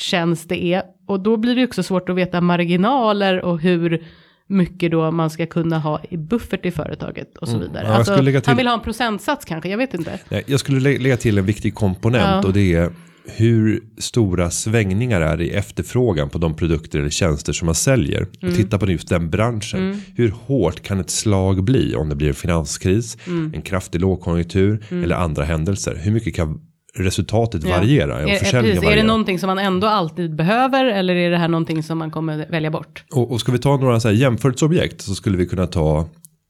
tjänst 0.00 0.48
det 0.48 0.64
är 0.64 0.82
och 1.08 1.20
då 1.20 1.36
blir 1.36 1.56
det 1.56 1.64
också 1.64 1.82
svårt 1.82 2.08
att 2.08 2.16
veta 2.16 2.40
marginaler 2.40 3.40
och 3.44 3.60
hur 3.60 4.04
mycket 4.46 4.90
då 4.90 5.10
man 5.10 5.30
ska 5.30 5.46
kunna 5.46 5.78
ha 5.78 6.00
i 6.10 6.16
buffert 6.16 6.66
i 6.66 6.70
företaget 6.70 7.36
och 7.38 7.48
så 7.48 7.58
vidare. 7.58 7.68
Mm. 7.70 7.82
Ja, 7.84 7.88
jag 7.90 7.98
alltså, 7.98 8.16
till- 8.18 8.42
Han 8.46 8.56
vill 8.56 8.66
ha 8.66 8.74
en 8.74 8.80
procentsats 8.80 9.44
kanske, 9.44 9.68
jag 9.70 9.78
vet 9.78 9.94
inte. 9.94 10.18
Nej, 10.28 10.42
jag 10.46 10.60
skulle 10.60 10.80
lä- 10.80 10.98
lägga 10.98 11.16
till 11.16 11.38
en 11.38 11.46
viktig 11.46 11.74
komponent 11.74 12.44
och 12.44 12.52
det 12.52 12.74
är 12.74 12.92
hur 13.26 13.80
stora 13.98 14.50
svängningar 14.50 15.20
är 15.20 15.36
det 15.36 15.44
i 15.44 15.50
efterfrågan 15.50 16.28
på 16.28 16.38
de 16.38 16.54
produkter 16.56 16.98
eller 16.98 17.10
tjänster 17.10 17.52
som 17.52 17.66
man 17.66 17.74
säljer. 17.74 18.18
Mm. 18.40 18.50
Och 18.52 18.56
titta 18.60 18.78
på 18.78 18.90
just 18.90 19.08
den 19.08 19.30
branschen. 19.30 20.02
Hur 20.16 20.30
hårt 20.46 20.82
kan 20.82 21.00
ett 21.00 21.10
slag 21.10 21.64
bli 21.64 21.94
om 21.94 22.08
det 22.08 22.14
blir 22.16 22.28
en 22.28 22.34
finanskris, 22.34 23.18
Mm. 23.26 23.52
en 23.54 23.62
kraftig 23.62 24.00
lågkonjunktur 24.00 24.84
eller 24.90 25.16
andra 25.16 25.44
händelser. 25.44 25.98
Hur 26.02 26.12
mycket 26.12 26.34
kan 26.36 26.60
resultatet 26.94 27.64
Ja. 27.64 27.70
variera? 27.76 28.18
Är, 28.20 28.24
Och 28.24 28.30
är, 28.30 28.36
försäljningen 28.36 28.76
precis, 28.80 28.92
är 28.92 28.96
det 28.96 29.02
någonting 29.06 29.38
som 29.38 29.46
man 29.46 29.58
ändå 29.58 29.86
alltid 29.86 30.34
behöver 30.36 30.84
eller 30.84 31.14
är 31.16 31.30
det 31.30 31.38
här 31.38 31.48
någonting 31.48 31.82
som 31.82 31.98
man 31.98 32.10
kommer 32.10 32.46
välja 32.50 32.70
bort? 32.70 33.04
Och, 33.14 33.32
och 33.32 33.40
ska 33.40 33.52
vi 33.52 33.58
ta 33.58 33.76
några 33.76 34.00
så 34.00 34.08
här 34.08 34.14
jämförelseobjekt 34.14 35.00
så 35.00 35.14
skulle 35.14 35.36
vi 35.36 35.46
kunna 35.46 35.66
ta 35.66 36.08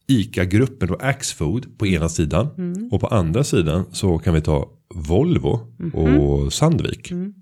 ICA-gruppen 0.09 0.91
och 0.91 1.03
Axfood 1.05 1.79
på 1.79 1.87
ena 1.87 2.09
sidan. 2.09 2.49
Mm. 2.59 2.89
Och 2.93 3.01
på 3.01 3.07
andra 3.07 3.45
sidan 3.45 3.85
så 3.93 4.19
kan 4.19 4.35
vi 4.35 4.41
ta 4.41 4.69
Volvo 4.95 5.61
Mhm. 5.79 5.95
och 6.21 6.53
Sandvik. 6.53 7.11
Mm. 7.11 7.35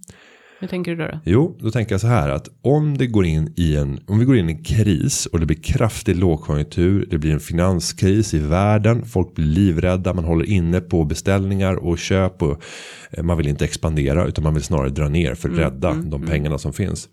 Hur 0.61 0.69
tänker 0.69 0.91
du 0.97 0.97
då? 1.05 1.11
då? 1.13 1.21
Jo, 1.25 1.57
då 1.61 1.71
tänker 1.71 1.93
jag 1.95 2.01
så 2.01 2.07
här 2.07 2.29
att 2.29 2.49
om 2.63 2.99
det 2.99 3.07
går 3.07 3.25
in 3.27 3.53
i 3.57 3.77
en, 3.77 4.01
om 4.07 4.19
vi 4.19 4.25
går 4.25 4.37
in 4.37 4.49
i 4.49 4.53
en 4.53 4.63
kris 4.65 5.27
och 5.27 5.41
det 5.41 5.47
blir 5.47 5.63
kraftig 5.63 6.17
lågkonjunktur, 6.17 7.07
det 7.11 7.19
blir 7.19 7.33
en 7.33 7.41
finanskris 7.41 8.35
i 8.35 8.39
världen, 8.39 9.05
folk 9.05 9.35
blir 9.35 9.45
livrädda, 9.47 10.15
man 10.15 10.25
håller 10.25 10.45
inne 10.51 10.81
på 10.81 11.05
beställningar 11.05 11.75
och 11.75 11.99
köp 11.99 12.43
och 12.43 12.63
eh, 13.11 13.23
man 13.23 13.37
vill 13.37 13.49
inte 13.49 13.65
expandera 13.65 14.27
utan 14.27 14.45
man 14.45 14.55
vill 14.55 14.63
snarare 14.63 14.89
dra 14.91 15.09
ner 15.09 15.35
för 15.35 15.49
att 15.49 15.59
rädda 15.59 15.95
de 15.95 16.23
pengarna 16.27 16.59
som 16.59 16.73
finns. 16.73 17.09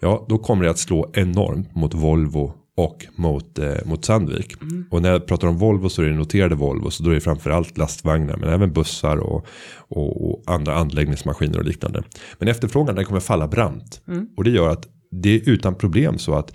Ja, 0.00 0.26
då 0.28 0.38
kommer 0.38 0.64
det 0.64 0.70
att 0.70 0.78
slå 0.78 1.10
enormt 1.14 1.74
mot 1.74 1.94
Volvo 1.94 2.52
och 2.76 3.06
mot, 3.14 3.58
eh, 3.58 3.74
mot 3.84 4.04
Sandvik. 4.04 4.54
Och 4.90 5.02
när 5.02 5.10
jag 5.10 5.26
pratar 5.26 5.48
om 5.48 5.58
Volvo 5.58 5.88
så 5.88 6.02
är 6.02 6.06
det 6.06 6.14
noterade 6.14 6.54
Volvo 6.54 6.90
så 6.90 7.02
då 7.02 7.10
är 7.10 7.14
det 7.14 7.20
framförallt 7.20 7.78
lastvagnar 7.78 8.36
men 8.36 8.48
även 8.48 8.72
bussar 8.72 9.16
och, 9.16 9.46
och, 9.76 10.30
och 10.30 10.42
andra 10.46 10.74
anläggningsmaskiner 10.74 11.58
och 11.58 11.64
liknande. 11.64 12.02
Men 12.38 12.48
efterfrågan 12.48 12.94
den 12.94 13.04
kommer 13.04 13.20
falla 13.20 13.48
brant. 13.48 14.00
Och 14.36 14.44
det 14.44 14.50
gör 14.50 14.68
att 14.68 14.88
det 15.10 15.34
är 15.34 15.48
utan 15.48 15.74
problem 15.74 16.18
så 16.18 16.34
att 16.34 16.52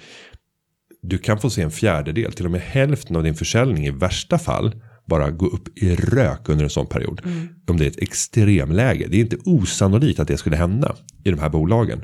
du 1.01 1.17
kan 1.17 1.39
få 1.39 1.49
se 1.49 1.61
en 1.61 1.71
fjärdedel, 1.71 2.33
till 2.33 2.45
och 2.45 2.51
med 2.51 2.61
hälften 2.61 3.15
av 3.15 3.23
din 3.23 3.35
försäljning 3.35 3.85
i 3.85 3.91
värsta 3.91 4.39
fall 4.39 4.75
bara 5.05 5.31
gå 5.31 5.47
upp 5.47 5.77
i 5.77 5.95
rök 5.95 6.49
under 6.49 6.63
en 6.63 6.69
sån 6.69 6.85
period. 6.85 7.21
Om 7.67 7.77
det 7.77 7.85
är 7.85 7.89
ett 7.89 8.01
extremläge. 8.01 9.07
Det 9.09 9.17
är 9.17 9.21
inte 9.21 9.37
osannolikt 9.45 10.19
att 10.19 10.27
det 10.27 10.37
skulle 10.37 10.55
hända 10.55 10.95
i 11.23 11.31
de 11.31 11.39
här 11.39 11.49
bolagen. 11.49 12.01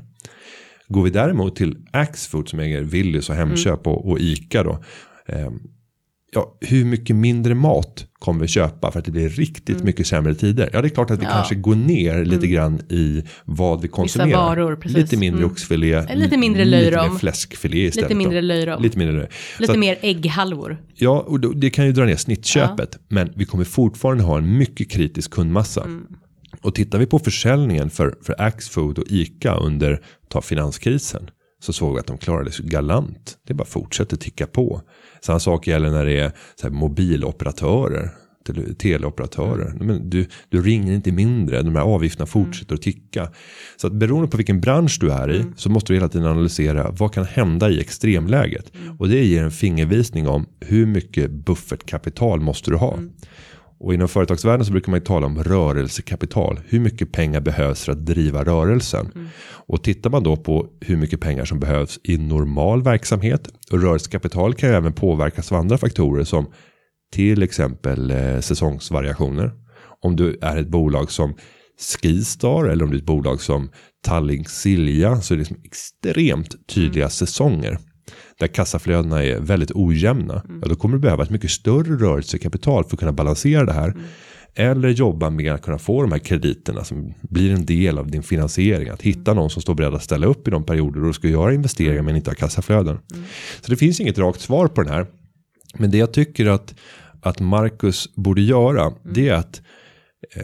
Går 0.90 1.04
vi 1.04 1.10
däremot 1.10 1.56
till 1.56 1.78
Axfood 1.92 2.50
som 2.50 2.60
äger 2.60 2.82
Willys 2.82 3.30
och 3.30 3.36
Hemköp 3.36 3.88
och, 3.88 4.10
och 4.10 4.20
Ica 4.20 4.64
då. 4.64 4.84
ehm, 5.28 5.60
ja, 6.32 6.58
hur 6.62 6.86
mycket 6.86 7.16
mindre 7.16 7.56
mat 7.56 8.06
kommer 8.20 8.42
vi 8.42 8.48
köpa 8.48 8.92
för 8.92 9.00
att 9.00 9.06
det 9.06 9.12
blir 9.12 9.30
riktigt 9.30 9.84
mycket 9.84 10.08
sämre 10.08 10.36
tider? 10.36 10.70
Ja, 10.74 10.82
det 10.82 10.88
är 10.88 10.90
klart 10.90 11.12
att 11.12 11.20
vi 11.20 11.24
Ja. 11.24 11.30
kanske 11.32 11.56
går 11.56 11.76
ner 11.76 12.26
lite 12.26 12.48
grann 12.48 12.80
i 12.90 13.24
vad 13.46 13.82
vi 13.82 13.88
konsumerar. 13.88 14.38
varor, 14.38 14.76
precis. 14.76 14.98
Lite 14.98 15.18
mindre 15.18 15.40
Mm. 15.44 15.52
oxfilé. 15.52 16.16
Lite 16.16 16.38
mindre 16.38 16.66
Lite 16.66 16.78
löjrom. 16.92 17.12
mer 17.12 17.20
fläskfilé 17.20 17.78
istället. 17.86 18.10
Lite 18.10 18.18
mindre 18.18 18.42
löjrom. 18.42 18.84
Lite 18.84 18.98
mindre 18.98 19.16
löjrom. 19.16 19.32
Lite 19.60 19.72
att- 19.74 19.80
mer 19.80 19.98
ägghalvor. 20.02 20.78
Ja, 20.96 21.20
och 21.28 21.40
det 21.60 21.70
kan 21.70 21.86
ju 21.86 21.92
dra 21.92 22.06
ner 22.06 22.16
snittköpet. 22.16 23.00
Men 23.08 23.32
vi 23.36 23.46
kommer 23.46 23.64
fortfarande 23.64 24.24
ha 24.24 24.38
en 24.38 24.58
mycket 24.58 24.90
kritisk 24.92 25.32
kundmassa. 25.32 25.84
Mm. 25.84 26.04
Och 26.62 26.76
tittar 26.76 26.99
vi 26.99 27.05
på 27.05 27.20
försäljningen 27.20 27.89
för, 27.89 28.16
för 28.22 28.41
Axfood 28.41 28.99
och 28.99 29.08
Ica 29.08 29.55
under 29.55 30.01
ta 30.30 30.41
finanskrisen. 30.41 31.30
Så 31.60 31.74
såg 31.74 31.93
vi 31.93 31.99
att 31.99 32.08
de 32.08 32.18
klarade 32.18 32.51
sig 32.51 32.66
galant. 32.66 33.38
Det 33.47 33.53
bara 33.53 33.66
fortsätter 33.66 34.18
ticka 34.18 34.47
på. 34.47 34.82
Samma 35.22 35.39
sak 35.39 35.68
gäller 35.68 35.89
när 35.91 36.05
det 36.05 36.20
är 36.20 36.32
så 36.62 36.70
mobiloperatörer. 36.70 38.10
tele- 38.47 38.74
Teleoperatörer. 38.74 39.74
Men 39.80 40.10
du, 40.10 40.28
du 40.49 40.62
ringer 40.62 40.93
inte 40.93 41.12
mindre. 41.12 41.62
De 41.62 41.76
här 41.76 41.84
avgifterna 41.84 42.26
fortsätter 42.26 42.76
att 42.76 42.82
ticka. 42.82 43.32
Så 43.78 43.88
att 43.88 43.93
beroende 43.93 44.28
på 44.28 44.38
vilken 44.38 44.62
bransch 44.62 44.97
du 45.01 45.12
är 45.12 45.32
i. 45.32 45.43
Så 45.55 45.70
måste 45.70 45.93
du 45.93 45.97
hela 45.97 46.10
tiden 46.10 46.28
analysera. 46.28 46.91
Vad 46.91 47.14
kan 47.14 47.26
hända 47.26 47.70
i 47.70 47.80
extremläget. 47.82 48.72
Och 48.99 49.10
det 49.10 49.26
ger 49.26 49.43
en 49.43 49.51
fingervisning 49.51 50.28
om 50.28 50.45
hur 50.60 50.86
mycket 50.86 51.32
buffertkapital 51.32 52.39
måste 52.41 52.72
du 52.72 52.78
ha. 52.78 52.99
Och 53.80 53.94
inom 53.94 54.08
företagsvärlden 54.08 54.66
så 54.66 54.72
brukar 54.72 54.92
man 54.92 55.00
ju 55.00 55.06
tala 55.06 55.26
om 55.26 55.44
rörelsekapital. 55.44 56.60
Hur 56.66 56.80
mycket 56.80 57.12
pengar 57.12 57.42
behövs 57.42 57.84
för 57.84 57.92
att 57.92 58.06
driva 58.06 58.44
rörelsen? 58.44 59.30
Och 59.68 59.84
tittar 59.84 60.10
man 60.10 60.24
då 60.24 60.36
på 60.36 60.68
hur 60.82 60.98
mycket 60.98 61.22
pengar 61.22 61.46
som 61.46 61.60
behövs 61.60 62.00
i 62.04 62.18
normal 62.18 62.84
verksamhet. 62.84 63.50
Och 63.72 63.82
rörelsekapital 63.82 64.54
kan 64.54 64.70
ju 64.70 64.76
även 64.76 64.94
påverkas 64.94 65.52
av 65.52 65.58
andra 65.58 65.78
faktorer 65.78 66.24
som 66.24 66.48
till 67.14 67.44
exempel 67.44 68.12
eh, 68.12 68.40
säsongsvariationer. 68.40 69.52
Om 70.02 70.16
du 70.16 70.38
är 70.42 70.58
ett 70.58 70.68
bolag 70.68 71.12
som 71.12 71.36
Skistar 71.80 72.66
eller 72.66 72.84
om 72.84 72.90
du 72.90 72.96
är 72.96 73.00
ett 73.00 73.06
bolag 73.06 73.42
som 73.42 73.70
Tallink 74.04 74.50
Silja 74.50 75.22
så 75.22 75.34
är 75.34 75.36
det 75.36 75.42
liksom 75.42 75.58
extremt 75.64 76.68
tydliga 76.68 77.10
säsonger. 77.10 77.78
Där 78.40 78.48
kassaflödena 78.48 79.24
är 79.24 79.40
väldigt 79.40 79.72
ojämna. 79.72 80.42
Ja, 80.62 80.68
då 80.68 80.76
kommer 80.76 80.96
du 80.96 81.02
behöva 81.02 81.24
ett 81.24 81.30
mycket 81.30 81.52
större 81.52 81.96
rörelsekapital 81.96 82.84
för 82.84 82.96
att 82.96 83.00
kunna 83.00 83.12
balansera 83.12 83.66
det 83.66 83.74
här. 83.74 83.94
Eller 84.56 84.90
jobba 84.90 85.30
med 85.30 85.54
att 85.54 85.62
kunna 85.62 85.78
få 85.78 86.02
de 86.02 86.12
här 86.12 86.20
krediterna 86.20 86.84
som 86.84 87.14
blir 87.22 87.54
en 87.54 87.66
del 87.66 87.98
av 87.98 88.12
din 88.12 88.24
finansiering. 88.24 88.90
Att 88.90 89.02
hitta 89.02 89.34
någon 89.34 89.50
som 89.50 89.62
står 89.62 89.76
beredd 89.76 89.94
att 89.94 90.04
ställa 90.04 90.28
upp 90.28 90.48
i 90.48 90.52
de 90.52 90.64
perioder 90.64 91.00
då 91.00 91.08
du 91.08 91.14
ska 91.14 91.28
göra 91.28 91.54
investeringar 91.54 92.02
men 92.02 92.16
inte 92.16 92.30
har 92.30 92.36
kassaflöden. 92.36 93.00
Så 93.62 93.72
det 93.72 93.78
finns 93.78 94.00
inget 94.00 94.18
rakt 94.18 94.42
svar 94.42 94.68
på 94.68 94.84
den 94.84 94.94
här. 94.94 95.08
Men 95.78 95.92
det 95.92 95.98
jag 95.98 96.14
tycker 96.14 96.46
att, 96.46 96.76
att 97.22 97.40
Marcus 97.40 98.16
borde 98.16 98.42
göra. 98.42 98.94
Det 99.04 99.30
är 99.30 99.34
att 99.34 99.62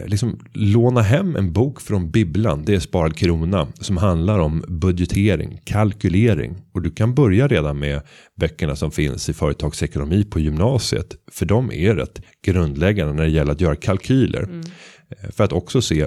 liksom 0.06 0.38
låna 0.52 1.02
hem 1.02 1.36
en 1.36 1.52
bok 1.52 1.80
från 1.80 2.10
bibblan. 2.10 2.64
Det 2.64 2.74
är 2.74 2.80
sparad 2.80 3.16
krona. 3.16 3.68
Som 3.80 3.96
handlar 3.96 4.38
om 4.38 4.64
budgetering, 4.68 5.60
kalkylering. 5.64 6.56
Och 6.72 6.82
du 6.82 6.90
kan 6.90 7.14
börja 7.14 7.48
redan 7.48 7.78
med 7.78 8.00
böckerna 8.40 8.76
som 8.76 8.90
finns 8.90 9.28
i 9.28 9.32
företagsekonomi 9.32 10.24
på 10.24 10.40
gymnasiet. 10.40 11.16
För 11.32 11.46
de 11.46 11.72
är 11.72 11.94
rätt 11.94 12.20
grundläggande 12.46 13.12
när 13.12 13.22
det 13.22 13.30
gäller 13.30 13.52
att 13.52 13.60
göra 13.60 13.76
kalkyler. 13.76 14.62
Eh, 15.08 15.30
För 15.30 15.44
att 15.44 15.52
också 15.52 15.82
se 15.82 16.06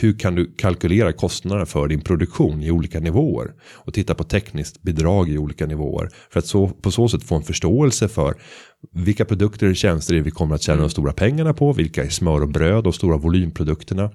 hur 0.00 0.18
kan 0.18 0.34
du 0.34 0.54
kalkylera 0.56 1.12
kostnaderna 1.12 1.66
för 1.66 1.88
din 1.88 2.00
produktion 2.00 2.62
i 2.62 2.70
olika 2.70 3.00
nivåer. 3.00 3.52
Och 3.72 3.94
titta 3.94 4.14
på 4.14 4.24
tekniskt 4.24 4.82
bidrag 4.82 5.28
i 5.28 5.38
olika 5.38 5.66
nivåer. 5.66 6.08
För 6.30 6.38
att 6.38 6.46
så, 6.46 6.68
på 6.68 6.90
så 6.90 7.08
sätt 7.08 7.24
få 7.24 7.34
en 7.34 7.42
förståelse 7.42 8.08
för 8.08 8.34
vilka 8.92 9.24
produkter 9.24 9.70
och 9.70 9.76
tjänster 9.76 10.14
är 10.14 10.20
vi 10.20 10.30
kommer 10.30 10.54
att 10.54 10.62
tjäna 10.62 10.80
de 10.80 10.90
stora 10.90 11.12
pengarna 11.12 11.54
på. 11.54 11.72
Vilka 11.72 12.04
är 12.04 12.08
smör 12.08 12.40
och 12.40 12.48
bröd 12.48 12.86
och 12.86 12.94
stora 12.94 13.16
volymprodukterna. 13.16 14.10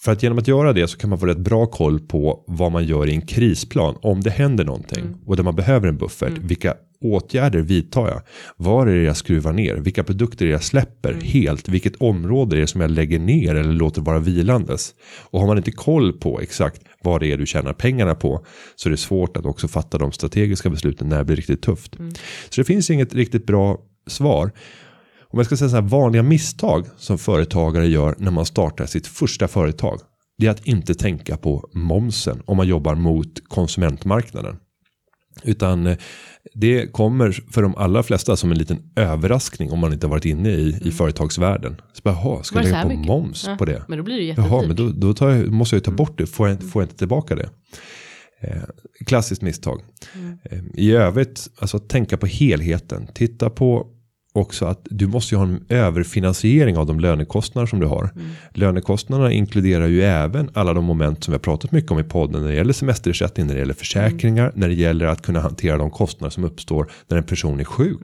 För 0.00 0.12
att 0.12 0.22
genom 0.22 0.38
att 0.38 0.48
göra 0.48 0.72
det 0.72 0.88
så 0.88 0.98
kan 0.98 1.10
man 1.10 1.18
få 1.18 1.26
rätt 1.26 1.38
bra 1.38 1.66
koll 1.66 2.00
på 2.00 2.44
vad 2.46 2.72
man 2.72 2.84
gör 2.84 3.08
i 3.08 3.14
en 3.14 3.26
krisplan 3.26 3.96
om 4.02 4.20
det 4.20 4.30
händer 4.30 4.64
någonting 4.64 5.14
och 5.26 5.36
där 5.36 5.42
man 5.42 5.56
behöver 5.56 5.88
en 5.88 5.96
buffert. 5.96 6.38
Vilka 6.38 6.74
åtgärder 7.00 7.60
vidtar 7.60 8.08
jag? 8.08 8.22
Var 8.56 8.86
är 8.86 8.96
det 8.96 9.02
jag 9.02 9.16
skruvar 9.16 9.52
ner? 9.52 9.74
Vilka 9.74 10.04
produkter 10.04 10.44
är 10.44 10.46
det 10.46 10.52
jag 10.52 10.62
släpper 10.62 11.12
helt? 11.12 11.68
Vilket 11.68 11.96
område 11.96 12.56
är 12.56 12.60
det 12.60 12.66
som 12.66 12.80
jag 12.80 12.90
lägger 12.90 13.18
ner 13.18 13.54
eller 13.54 13.72
låter 13.72 14.02
vara 14.02 14.18
vilandes? 14.18 14.94
Och 15.30 15.40
har 15.40 15.46
man 15.46 15.56
inte 15.56 15.70
koll 15.70 16.12
på 16.12 16.40
exakt 16.40 16.82
vad 17.02 17.20
det 17.20 17.32
är 17.32 17.36
du 17.36 17.46
tjänar 17.46 17.72
pengarna 17.72 18.14
på 18.14 18.44
så 18.76 18.88
är 18.88 18.90
det 18.90 18.96
svårt 18.96 19.36
att 19.36 19.46
också 19.46 19.68
fatta 19.68 19.98
de 19.98 20.12
strategiska 20.12 20.70
besluten 20.70 21.08
när 21.08 21.18
det 21.18 21.24
blir 21.24 21.36
riktigt 21.36 21.62
tufft. 21.62 21.96
Så 22.48 22.60
det 22.60 22.64
finns 22.64 22.90
inget 22.90 23.14
riktigt 23.14 23.46
bra 23.46 23.78
svar. 24.06 24.50
Om 25.36 25.40
jag 25.40 25.46
ska 25.46 25.56
säga 25.56 25.68
så 25.68 25.76
här 25.76 25.82
vanliga 25.82 26.22
misstag 26.22 26.86
som 26.96 27.18
företagare 27.18 27.86
gör 27.86 28.14
när 28.18 28.30
man 28.30 28.46
startar 28.46 28.86
sitt 28.86 29.06
första 29.06 29.48
företag. 29.48 30.00
Det 30.38 30.46
är 30.46 30.50
att 30.50 30.66
inte 30.66 30.94
tänka 30.94 31.36
på 31.36 31.68
momsen 31.72 32.42
om 32.44 32.56
man 32.56 32.68
jobbar 32.68 32.94
mot 32.94 33.48
konsumentmarknaden. 33.48 34.56
Utan 35.42 35.86
eh, 35.86 35.96
det 36.54 36.92
kommer 36.92 37.30
för 37.52 37.62
de 37.62 37.76
allra 37.76 38.02
flesta 38.02 38.36
som 38.36 38.52
en 38.52 38.58
liten 38.58 38.78
överraskning 38.96 39.72
om 39.72 39.78
man 39.78 39.92
inte 39.92 40.06
varit 40.06 40.24
inne 40.24 40.48
i, 40.48 40.80
i 40.84 40.90
företagsvärlden. 40.90 41.76
Så 41.92 42.00
bara, 42.04 42.14
jaha, 42.14 42.42
ska 42.42 42.58
jag 42.58 42.64
lägga 42.64 42.82
på 42.82 42.88
mycket? 42.88 43.06
moms 43.06 43.44
Ja, 43.46 43.56
på 43.56 43.64
det? 43.64 43.84
Men 43.88 43.98
då 43.98 44.04
blir 44.04 44.16
det 44.16 44.22
jättedyrt. 44.22 44.50
Jaha, 44.50 44.66
men 44.66 44.76
då, 44.76 44.88
då 44.88 45.14
tar 45.14 45.30
jag, 45.30 45.48
måste 45.52 45.76
jag 45.76 45.80
ju 45.80 45.84
ta 45.84 45.90
bort 45.90 46.18
det. 46.18 46.26
Får 46.26 46.48
jag, 46.48 46.62
får 46.62 46.82
jag 46.82 46.86
inte 46.86 46.98
tillbaka 46.98 47.34
det? 47.34 47.50
Eh, 48.40 48.62
klassiskt 49.06 49.42
misstag. 49.42 49.82
Eh, 50.50 50.58
I 50.74 50.92
övrigt, 50.92 51.48
alltså 51.58 51.78
tänka 51.78 52.16
på 52.16 52.26
helheten. 52.26 53.08
Titta 53.14 53.50
på 53.50 53.92
också 54.36 54.66
att 54.66 54.86
du 54.90 55.06
måste 55.06 55.34
ju 55.34 55.38
ha 55.38 55.46
en 55.46 55.64
överfinansiering 55.68 56.76
av 56.76 56.86
de 56.86 57.00
lönekostnader 57.00 57.66
som 57.66 57.80
du 57.80 57.86
har. 57.86 58.10
Lönekostnaderna 58.54 59.32
inkluderar 59.32 59.86
ju 59.86 60.02
även 60.02 60.50
alla 60.54 60.72
de 60.72 60.84
moment 60.84 61.24
som 61.24 61.32
vi 61.32 61.34
har 61.34 61.40
pratat 61.40 61.72
mycket 61.72 61.90
om 61.90 61.98
i 61.98 62.04
podden 62.04 62.42
när 62.42 62.48
det 62.48 62.54
gäller 62.54 62.72
semesterersättning, 62.72 63.46
när 63.46 63.54
det 63.54 63.60
gäller 63.60 63.74
försäkringar, 63.74 64.52
när 64.54 64.68
det 64.68 64.74
gäller 64.74 65.06
att 65.06 65.22
kunna 65.22 65.40
hantera 65.40 65.78
de 65.78 65.90
kostnader 65.90 66.30
som 66.30 66.44
uppstår 66.44 66.90
när 67.08 67.16
en 67.16 67.24
person 67.24 67.60
är 67.60 67.64
sjuk. 67.64 68.00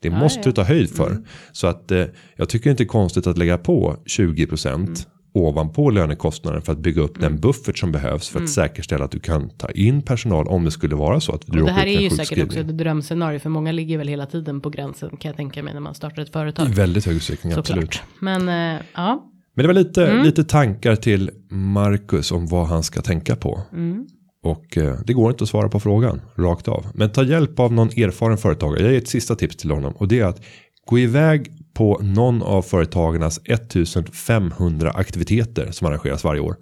Det 0.00 0.10
måste 0.10 0.38
ja. 0.38 0.44
du 0.44 0.52
ta 0.52 0.62
höjd 0.62 0.90
för. 0.90 1.18
Så 1.52 1.66
att 1.66 1.90
eh, 1.90 2.04
jag 2.36 2.48
tycker 2.48 2.70
inte 2.70 2.82
det 2.82 2.86
är 2.86 2.88
konstigt 2.88 3.26
att 3.26 3.38
lägga 3.38 3.58
på 3.58 3.96
20% 4.04 5.06
ovanpå 5.34 5.90
lönekostnaden 5.90 6.62
för 6.62 6.72
att 6.72 6.78
bygga 6.78 7.02
upp 7.02 7.20
den 7.20 7.40
buffert 7.40 7.78
som 7.78 7.92
behövs 7.92 8.28
för 8.28 8.42
att 8.42 8.48
säkerställa 8.48 9.04
att 9.04 9.10
du 9.10 9.20
kan 9.20 9.50
ta 9.50 9.70
in 9.70 10.02
personal 10.02 10.48
om 10.48 10.64
det 10.64 10.70
skulle 10.70 10.94
vara 10.96 11.20
så 11.20 11.32
att 11.34 11.42
du 11.46 11.60
Och 11.60 11.66
det 11.66 11.72
här 11.72 11.86
är 11.86 12.00
ju 12.00 12.10
säkert 12.10 12.44
också 12.44 12.58
ett 12.60 12.78
drömscenario 12.78 13.38
för 13.38 13.50
många 13.50 13.72
ligger 13.72 13.98
väl 13.98 14.08
hela 14.08 14.26
tiden 14.26 14.60
på 14.60 14.70
gränsen 14.70 15.10
kan 15.16 15.28
jag 15.28 15.36
tänka 15.36 15.62
mig 15.62 15.74
när 15.74 15.80
man 15.80 15.94
startar 15.94 16.22
ett 16.22 16.32
företag. 16.32 16.68
I 16.68 16.72
väldigt 16.72 17.06
hög 17.06 17.16
utsträckning, 17.16 17.52
absolut. 17.52 17.94
Såklart. 17.94 18.02
Men 18.20 18.48
eh, 18.76 18.82
ja, 18.94 19.24
Men 19.54 19.62
det 19.62 19.66
var 19.66 19.74
lite, 19.74 20.06
Mm. 20.06 20.24
lite 20.24 20.44
tankar 20.44 20.96
till 20.96 21.30
Marcus 21.50 22.32
om 22.32 22.46
vad 22.46 22.66
han 22.66 22.82
ska 22.82 23.02
tänka 23.02 23.36
på. 23.36 23.60
Mm. 23.72 24.06
Och 24.42 24.76
eh, 24.78 24.94
det 25.06 25.12
går 25.12 25.30
inte 25.30 25.44
att 25.44 25.50
svara 25.50 25.68
på 25.68 25.80
frågan 25.80 26.20
rakt 26.36 26.68
av. 26.68 26.86
Men 26.94 27.10
ta 27.10 27.22
hjälp 27.24 27.60
av 27.60 27.72
någon 27.72 27.88
erfaren 27.88 28.38
företagare. 28.38 28.82
Jag 28.82 28.92
ger 28.92 28.98
ett 28.98 29.08
sista 29.08 29.34
tips 29.34 29.56
till 29.56 29.70
honom. 29.70 29.92
Och 29.96 30.08
det 30.08 30.20
är 30.20 30.24
att 30.24 30.44
gå 30.86 30.98
iväg 30.98 31.50
på 31.74 32.00
någon 32.02 32.42
av 32.42 32.62
företagarnas 32.62 33.40
1500 33.44 34.90
aktiviteter 34.90 35.70
som 35.70 35.86
arrangeras 35.86 36.24
varje 36.24 36.40
år. 36.40 36.56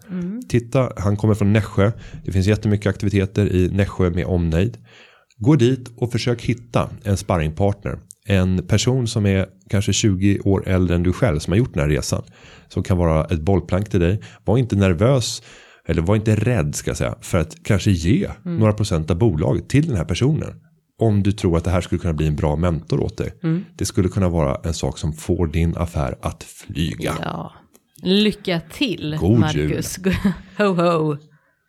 Titta, 0.48 0.92
han 0.96 1.16
kommer 1.16 1.34
från 1.34 1.52
Nässjö. 1.52 1.92
Det 2.24 2.32
finns 2.32 2.46
jättemycket 2.46 2.86
aktiviteter 2.86 3.52
i 3.52 3.68
Nässjö 3.68 4.10
med 4.10 4.26
omnejd. 4.26 4.78
Gå 5.36 5.56
dit 5.56 5.88
och 5.96 6.12
försök 6.12 6.42
hitta 6.42 6.90
en 7.04 7.16
sparringpartner. 7.16 7.98
En 8.26 8.66
person 8.66 9.06
som 9.06 9.26
är 9.26 9.46
kanske 9.70 9.92
20 9.92 10.40
år 10.40 10.68
äldre 10.68 10.94
än 10.94 11.02
du 11.02 11.12
själv 11.12 11.38
som 11.38 11.52
har 11.52 11.58
gjort 11.58 11.74
den 11.74 11.82
här 11.82 11.88
resan. 11.88 12.22
Som 12.68 12.82
kan 12.82 12.98
vara 12.98 13.24
ett 13.24 13.40
bollplank 13.40 13.88
till 13.90 14.00
dig. 14.00 14.20
Var 14.44 14.58
inte 14.58 14.76
nervös. 14.76 15.42
Eller 15.88 16.02
var 16.02 16.16
inte 16.16 16.34
rädd 16.34 16.74
ska 16.74 16.90
jag 16.90 16.96
säga. 16.96 17.14
För 17.20 17.38
att 17.38 17.56
kanske 17.62 17.90
ge 17.90 18.28
några 18.44 18.72
procent 18.72 19.10
av 19.10 19.18
bolaget 19.18 19.68
till 19.68 19.86
den 19.86 19.96
här 19.96 20.04
personen. 20.04 20.60
Om 21.02 21.22
du 21.22 21.32
tror 21.32 21.56
att 21.56 21.64
det 21.64 21.70
här 21.70 21.80
skulle 21.80 21.98
kunna 21.98 22.14
bli 22.14 22.26
en 22.26 22.36
bra 22.36 22.56
mentor 22.56 23.00
åt 23.00 23.16
dig. 23.16 23.32
Det 23.76 23.84
skulle 23.84 24.08
kunna 24.08 24.28
vara 24.28 24.60
en 24.64 24.74
sak 24.74 24.98
som 24.98 25.12
får 25.12 25.46
din 25.46 25.76
affär 25.76 26.18
att 26.22 26.42
flyga. 26.42 27.14
ja. 27.20 27.52
Lycka 28.04 28.60
till 28.60 29.16
God 29.20 29.38
Marcus. 29.38 29.98
ho 30.58 30.64
ho. 30.64 31.16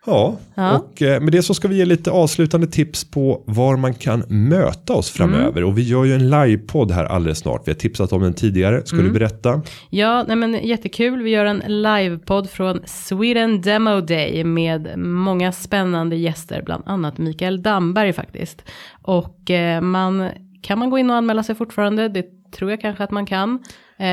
Ja, 0.06 0.38
Ja. 0.56 0.78
och 0.78 1.02
eh, 1.02 1.22
med 1.22 1.32
det 1.32 1.42
så 1.44 1.54
ska 1.54 1.68
vi 1.68 1.78
ge 1.78 1.86
lite 1.86 2.12
avslutande 2.12 2.68
tips 2.68 3.12
på 3.12 3.44
var 3.46 3.78
man 3.78 3.94
kan 3.94 4.24
möta 4.28 4.94
oss 4.94 5.10
framöver. 5.10 5.64
Och 5.64 5.78
vi 5.78 5.82
gör 5.82 6.04
ju 6.06 6.14
en 6.14 6.30
livepodd 6.30 6.92
här 6.92 7.06
alldeles 7.06 7.38
snart. 7.40 7.68
Vi 7.68 7.72
har 7.72 7.78
tipsat 7.80 8.14
om 8.14 8.22
den 8.22 8.34
tidigare. 8.34 8.86
Ska 8.86 8.98
du 8.98 9.12
berätta? 9.12 9.62
Ja, 9.90 10.24
nej 10.28 10.36
men 10.36 10.54
jättekul. 10.68 11.22
Vi 11.24 11.30
gör 11.30 11.46
en 11.46 11.64
livepodd 11.68 12.50
från 12.50 12.80
Sweden 12.86 13.62
Demo 13.62 14.02
Day 14.02 14.44
med 14.44 15.00
många 15.00 15.52
spännande 15.52 16.16
gäster, 16.16 16.62
bland 16.66 16.84
annat 16.86 17.18
Mikael 17.18 17.62
Damberg 17.62 18.14
faktiskt. 18.14 18.62
Och 19.02 19.52
eh, 19.52 19.82
man 19.82 20.30
kan 20.62 20.80
man 20.80 20.90
gå 20.90 20.98
in 20.98 21.10
och 21.10 21.16
anmäla 21.16 21.44
sig 21.44 21.56
fortfarande. 21.56 22.10
Det 22.10 22.26
tror 22.56 22.72
jag 22.72 22.82
kanske 22.82 23.04
att 23.04 23.12
man 23.12 23.26
kan. 23.26 23.60
Eh, 23.98 24.06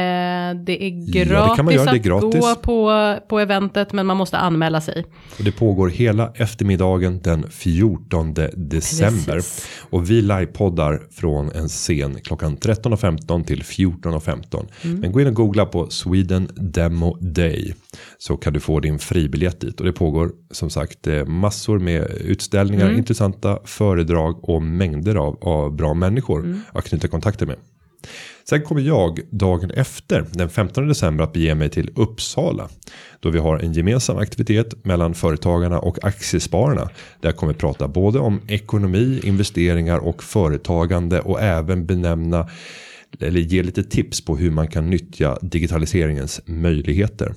det 0.65 0.83
är 0.85 0.89
Ja, 0.91 1.25
gratis 1.25 1.51
det 1.51 1.57
kan 1.57 1.65
man 1.65 1.75
göra. 1.75 1.85
Det 1.85 1.91
är 1.91 1.95
att 1.97 2.03
gratis. 2.03 2.41
gå 2.41 2.55
på, 2.55 3.17
på 3.29 3.39
eventet, 3.41 3.93
men 3.93 4.07
man 4.07 4.17
måste 4.17 4.39
anmäla 4.39 4.81
sig. 4.81 5.05
Och 5.39 5.45
det 5.45 5.53
pågår 5.53 5.89
hela 5.89 6.33
eftermiddagen 6.35 7.21
den 7.23 7.51
14 7.51 8.35
december. 8.53 9.33
Precis. 9.35 9.69
Och 9.91 10.11
vi 10.11 10.23
livepoddar 10.23 11.01
från 11.11 11.51
en 11.53 11.69
scen 11.69 12.19
klockan 12.25 12.57
13.15 12.57 13.45
till 13.45 13.63
14.15. 13.63 14.67
Mm. 14.85 15.01
Men 15.01 15.13
gå 15.13 15.21
in 15.21 15.27
och 15.27 15.35
googla 15.35 15.67
på 15.67 15.91
Sweden 15.91 16.49
Demo 16.55 17.17
Day. 17.21 17.75
Så 18.19 18.37
kan 18.37 18.53
du 18.53 18.61
få 18.61 18.81
din 18.81 18.99
fribiljett 18.99 19.61
dit. 19.61 19.81
Och 19.81 19.87
det 19.87 19.93
pågår 19.93 20.31
som 20.51 20.71
sagt 20.71 21.07
eh, 21.07 21.25
massor 21.25 21.79
med 21.79 22.05
utställningar, 22.25 22.85
Mm. 22.87 22.99
intressanta 22.99 23.59
föredrag 23.65 24.49
och 24.49 24.63
mängder 24.63 25.15
av, 25.15 25.39
av 25.41 25.77
bra 25.77 25.95
människor 25.95 26.41
Mm. 26.45 26.61
att 26.73 26.85
knyta 26.85 27.09
kontakter 27.09 27.47
med. 27.47 27.57
Sen 28.45 28.63
kommer 28.63 28.81
jag 28.81 29.21
dagen 29.31 29.71
efter 29.71 30.25
den 30.31 30.49
15 30.49 30.89
december 30.89 31.25
att 31.25 31.33
bege 31.33 31.55
mig 31.55 31.69
till 31.69 31.91
Uppsala. 31.97 32.69
Då 33.21 33.31
vi 33.31 33.39
har 33.39 33.59
en 33.59 33.73
gemensam 33.73 34.17
aktivitet 34.17 34.85
mellan 34.85 35.15
företagarna 35.15 35.79
och 35.79 36.05
aktiespararna. 36.05 36.91
Där 37.21 37.29
jag 37.29 37.37
kommer 37.37 37.53
prata 37.53 37.89
både 37.89 38.19
om 38.19 38.41
ekonomi, 38.49 39.21
investeringar 39.25 39.99
och 39.99 40.23
företagande 40.23 41.21
och 41.21 41.41
även 41.41 41.87
benämna 41.87 42.49
eller 43.21 43.41
ge 43.41 43.63
lite 43.63 43.83
tips 43.83 44.21
på 44.21 44.37
hur 44.37 44.51
man 44.51 44.69
kan 44.69 44.91
nyttja 44.91 45.39
digitaliseringens 45.43 46.41
möjligheter. 46.45 47.35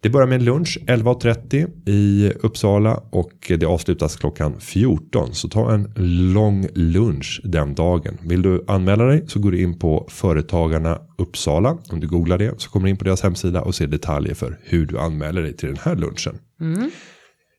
Det 0.00 0.10
börjar 0.10 0.26
med 0.26 0.38
en 0.38 0.44
lunch 0.44 0.78
11.30 0.86 1.88
i 1.88 2.32
Uppsala 2.40 3.02
och 3.10 3.32
det 3.48 3.64
avslutas 3.66 4.16
klockan 4.16 4.60
14. 4.60 5.34
Så 5.34 5.48
ta 5.48 5.72
en 5.74 5.92
lång 6.32 6.66
lunch 6.74 7.40
den 7.44 7.74
dagen. 7.74 8.18
Vill 8.22 8.42
du 8.42 8.64
anmäla 8.66 9.04
dig 9.04 9.24
så 9.26 9.38
går 9.38 9.50
du 9.50 9.62
in 9.62 9.78
på 9.78 10.06
Företagarna 10.10 10.98
Uppsala. 11.18 11.78
Om 11.90 12.00
du 12.00 12.06
googlar 12.08 12.38
det 12.38 12.60
så 12.60 12.70
kommer 12.70 12.84
du 12.84 12.90
in 12.90 12.96
på 12.96 13.04
deras 13.04 13.22
hemsida 13.22 13.62
och 13.62 13.74
ser 13.74 13.86
detaljer 13.86 14.34
för 14.34 14.58
hur 14.62 14.86
du 14.86 14.98
anmäler 14.98 15.42
dig 15.42 15.56
till 15.56 15.68
den 15.68 15.78
här 15.82 15.96
lunchen. 15.96 16.38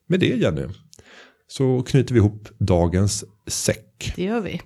Med 0.07 0.19
det 0.19 0.25
Jenny 0.25 0.65
så 1.47 1.81
knyter 1.81 2.13
vi 2.13 2.19
ihop 2.19 2.47
dagens 2.59 3.23
säck 3.47 4.13
Det 4.15 4.23
gör 4.23 4.41
vi. 4.41 4.61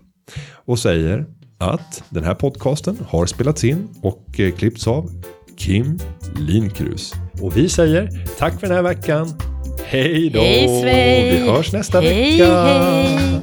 och 0.52 0.80
säger 0.80 1.26
att 1.58 2.04
den 2.10 2.24
här 2.24 2.36
podcasten 2.36 2.98
har 3.08 3.26
spelats 3.26 3.64
in 3.64 3.88
och 4.02 4.40
eh, 4.40 4.56
klippts 4.56 4.88
av 4.88 5.12
Kim 5.58 6.00
Linkrus. 6.40 7.14
Och 7.42 7.58
vi 7.58 7.70
säger 7.70 8.10
tack 8.40 8.60
för 8.60 8.68
den 8.68 8.76
här 8.76 8.84
veckan. 8.84 9.34
Hej 9.86 10.30
då! 10.30 10.40
Hej 10.40 10.82
svej! 10.82 11.32
Vi 11.32 11.50
hörs 11.50 11.74
nästa 11.74 12.00
Hej, 12.02 12.32
vecka. 12.32 12.64
hej. 12.64 13.42